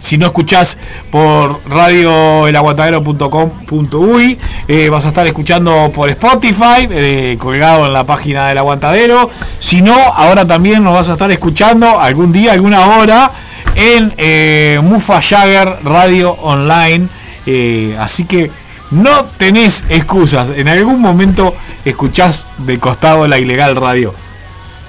si 0.00 0.18
no 0.18 0.26
escuchás 0.26 0.76
por 1.10 1.60
radioelaguantadero.com.uy, 1.68 4.38
eh, 4.68 4.88
vas 4.88 5.04
a 5.04 5.08
estar 5.08 5.26
escuchando 5.26 5.90
por 5.94 6.08
Spotify, 6.10 6.88
eh, 6.90 7.36
colgado 7.38 7.86
en 7.86 7.92
la 7.92 8.04
página 8.04 8.48
del 8.48 8.58
Aguantadero. 8.58 9.30
Si 9.58 9.82
no, 9.82 9.94
ahora 9.94 10.46
también 10.46 10.84
nos 10.84 10.94
vas 10.94 11.08
a 11.08 11.12
estar 11.12 11.30
escuchando 11.30 11.98
algún 11.98 12.32
día, 12.32 12.52
alguna 12.52 12.96
hora, 12.96 13.30
en 13.74 14.12
eh, 14.16 14.80
Mufa 14.82 15.20
Jagger 15.20 15.78
Radio 15.84 16.32
Online. 16.32 17.08
Eh, 17.46 17.96
así 17.98 18.24
que 18.24 18.50
no 18.90 19.24
tenés 19.24 19.84
excusas. 19.88 20.48
En 20.56 20.68
algún 20.68 21.00
momento 21.00 21.54
escuchás 21.84 22.46
de 22.58 22.78
costado 22.78 23.26
la 23.26 23.38
ilegal 23.38 23.76
radio. 23.76 24.14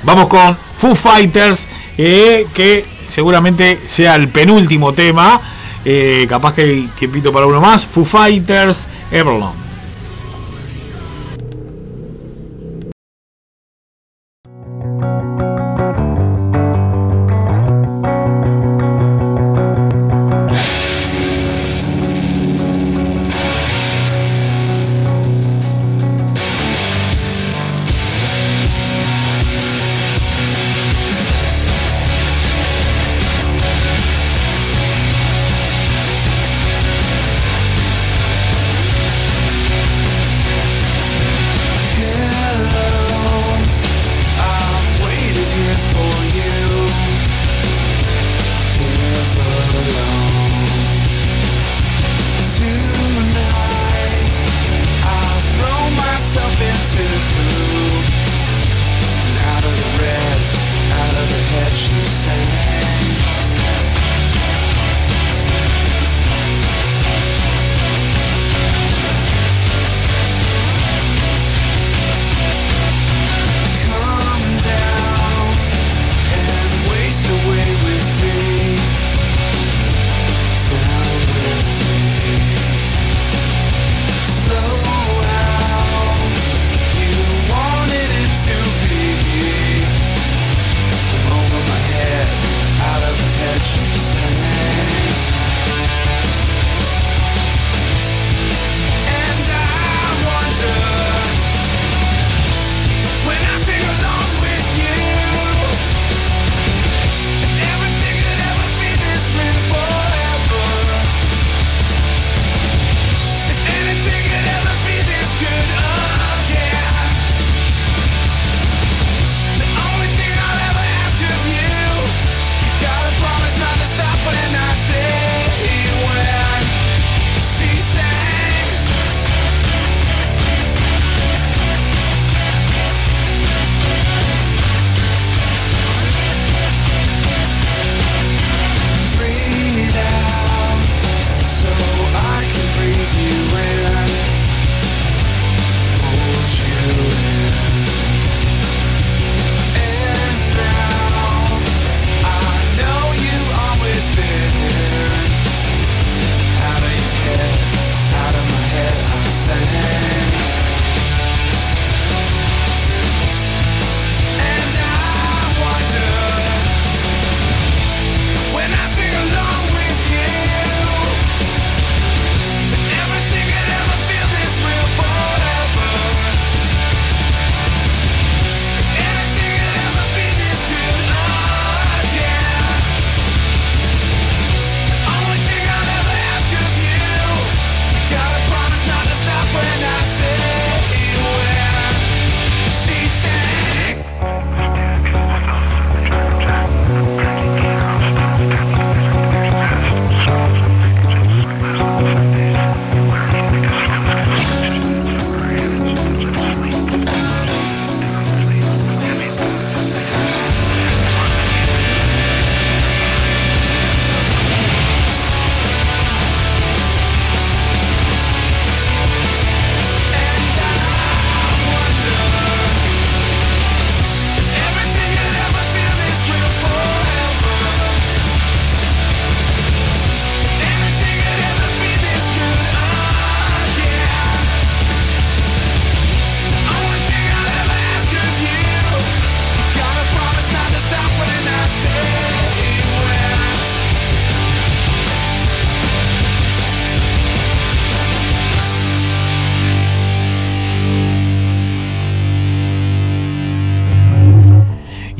Vamos 0.03 0.27
con 0.27 0.57
Foo 0.75 0.95
Fighters, 0.95 1.67
eh, 1.97 2.47
que 2.53 2.85
seguramente 3.09 3.79
sea 3.85 4.15
el 4.15 4.29
penúltimo 4.29 4.93
tema. 4.93 5.41
Eh, 5.83 6.25
capaz 6.29 6.53
que 6.53 6.61
hay 6.61 6.89
tiempito 6.97 7.31
para 7.33 7.45
uno 7.45 7.59
más. 7.59 7.85
Foo 7.85 8.05
Fighters, 8.05 8.87
Everlong. 9.11 9.68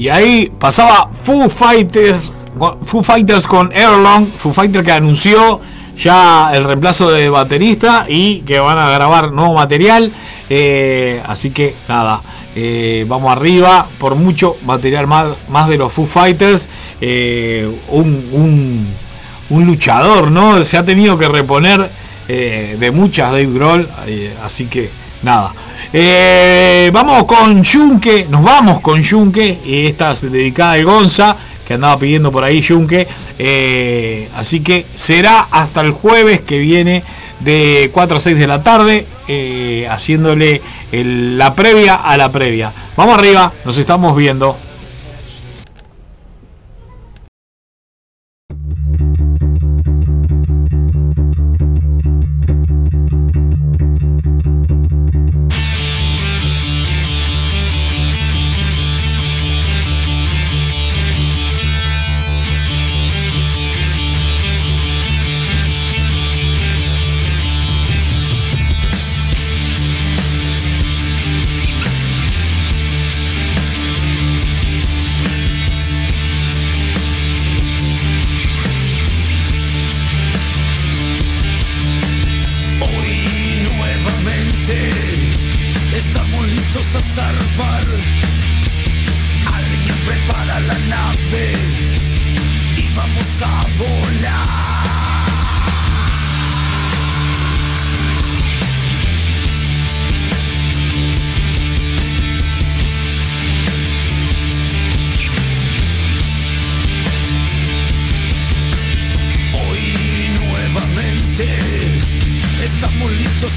Ahí 0.10 0.52
pasaba 0.60 1.10
Foo 1.23 1.49
Fighters, 1.49 2.30
Foo 2.84 3.03
Fighters 3.03 3.48
con 3.48 3.72
Erlong, 3.72 4.27
Foo 4.38 4.52
Fighters 4.53 4.84
que 4.86 4.91
anunció 4.91 5.60
ya 5.98 6.52
el 6.53 6.64
reemplazo 6.64 7.10
de 7.11 7.30
baterista 7.30 8.06
y 8.07 8.41
que 8.41 8.60
van 8.60 8.77
a 8.77 8.90
grabar 8.90 9.31
nuevo 9.31 9.53
material. 9.56 10.11
Eh, 10.49 11.22
así 11.26 11.52
que 11.52 11.76
nada, 11.88 12.22
eh, 12.56 13.06
vamos 13.07 13.31
arriba 13.31 13.88
por 13.99 14.15
mucho 14.15 14.56
material 14.64 15.07
más, 15.07 15.45
más 15.49 15.68
de 15.69 15.77
los 15.77 15.91
Foo 15.91 16.06
Fighters. 16.06 16.68
Eh, 17.02 17.69
un, 17.90 18.23
un- 18.31 18.88
un 19.52 19.65
luchador, 19.65 20.30
¿no? 20.30 20.64
Se 20.64 20.77
ha 20.77 20.86
tenido 20.86 21.18
que 21.18 21.27
reponer 21.27 21.90
de 22.27 22.91
muchas 22.94 23.31
Dave 23.31 23.48
Grohl. 23.48 23.90
así 24.45 24.65
que 24.65 24.91
nada. 25.23 25.52
Eh, 25.91 26.91
vamos 26.94 27.24
con 27.24 27.64
Junque, 27.66 28.28
nos 28.30 28.44
vamos 28.44 28.80
con 28.82 29.03
Junque. 29.03 29.60
Y 29.66 29.88
esta 29.88 30.11
es 30.11 30.22
dedicada 30.22 30.74
al 30.74 30.86
Gonza, 30.86 31.36
que 31.68 31.74
andaba 31.74 31.98
pidiendo 31.98 32.32
por 32.32 32.44
ahí 32.44 32.64
Junque. 32.64 33.07
Eh, 33.38 34.30
así 34.36 34.60
que 34.60 34.86
será 34.94 35.48
hasta 35.49 35.82
el 35.82 35.91
jueves 35.91 36.41
que 36.41 36.60
viene 36.60 37.03
de 37.40 37.90
4 37.91 38.18
a 38.18 38.20
6 38.20 38.38
de 38.38 38.48
la 38.48 38.61
tarde, 38.61 39.07
eh, 39.28 39.88
haciéndole 39.90 40.61
la 40.91 41.56
previa 41.56 41.95
a 41.95 42.18
la 42.18 42.32
previa. 42.32 42.72
Vamos 42.95 43.18
arriba, 43.18 43.52
nos 43.66 43.78
estamos 43.78 44.16
viendo. 44.16 44.57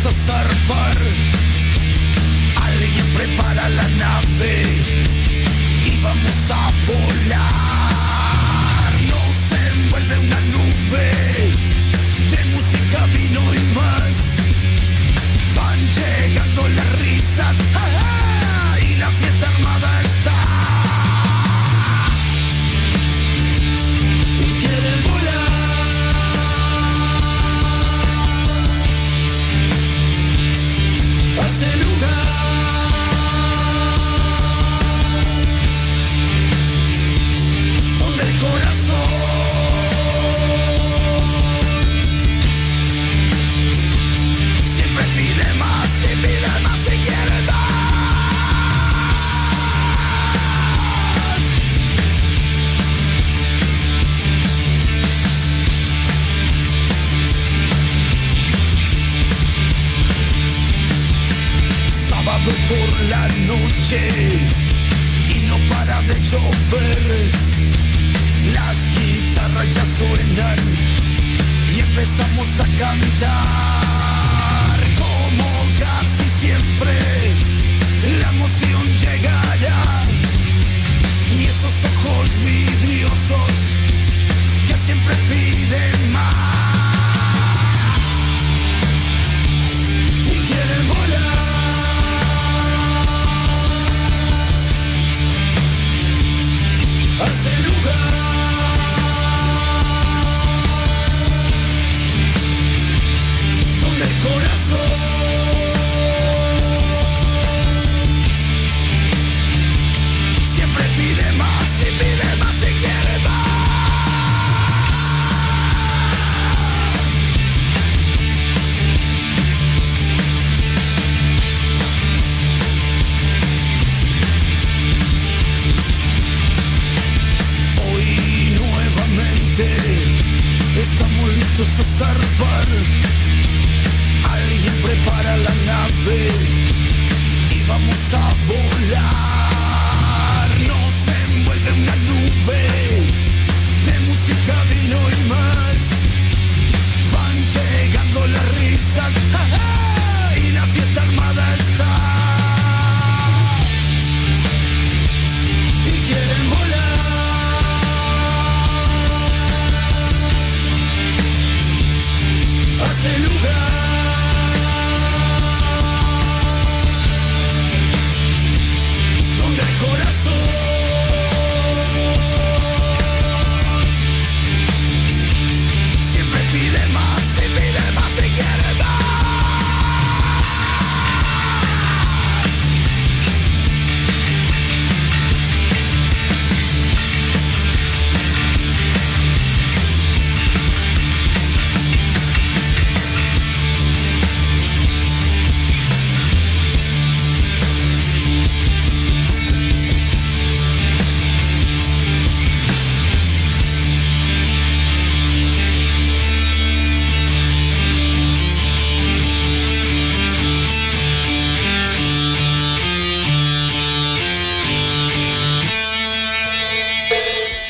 Estamos 0.04 1.00
listos 1.00 1.51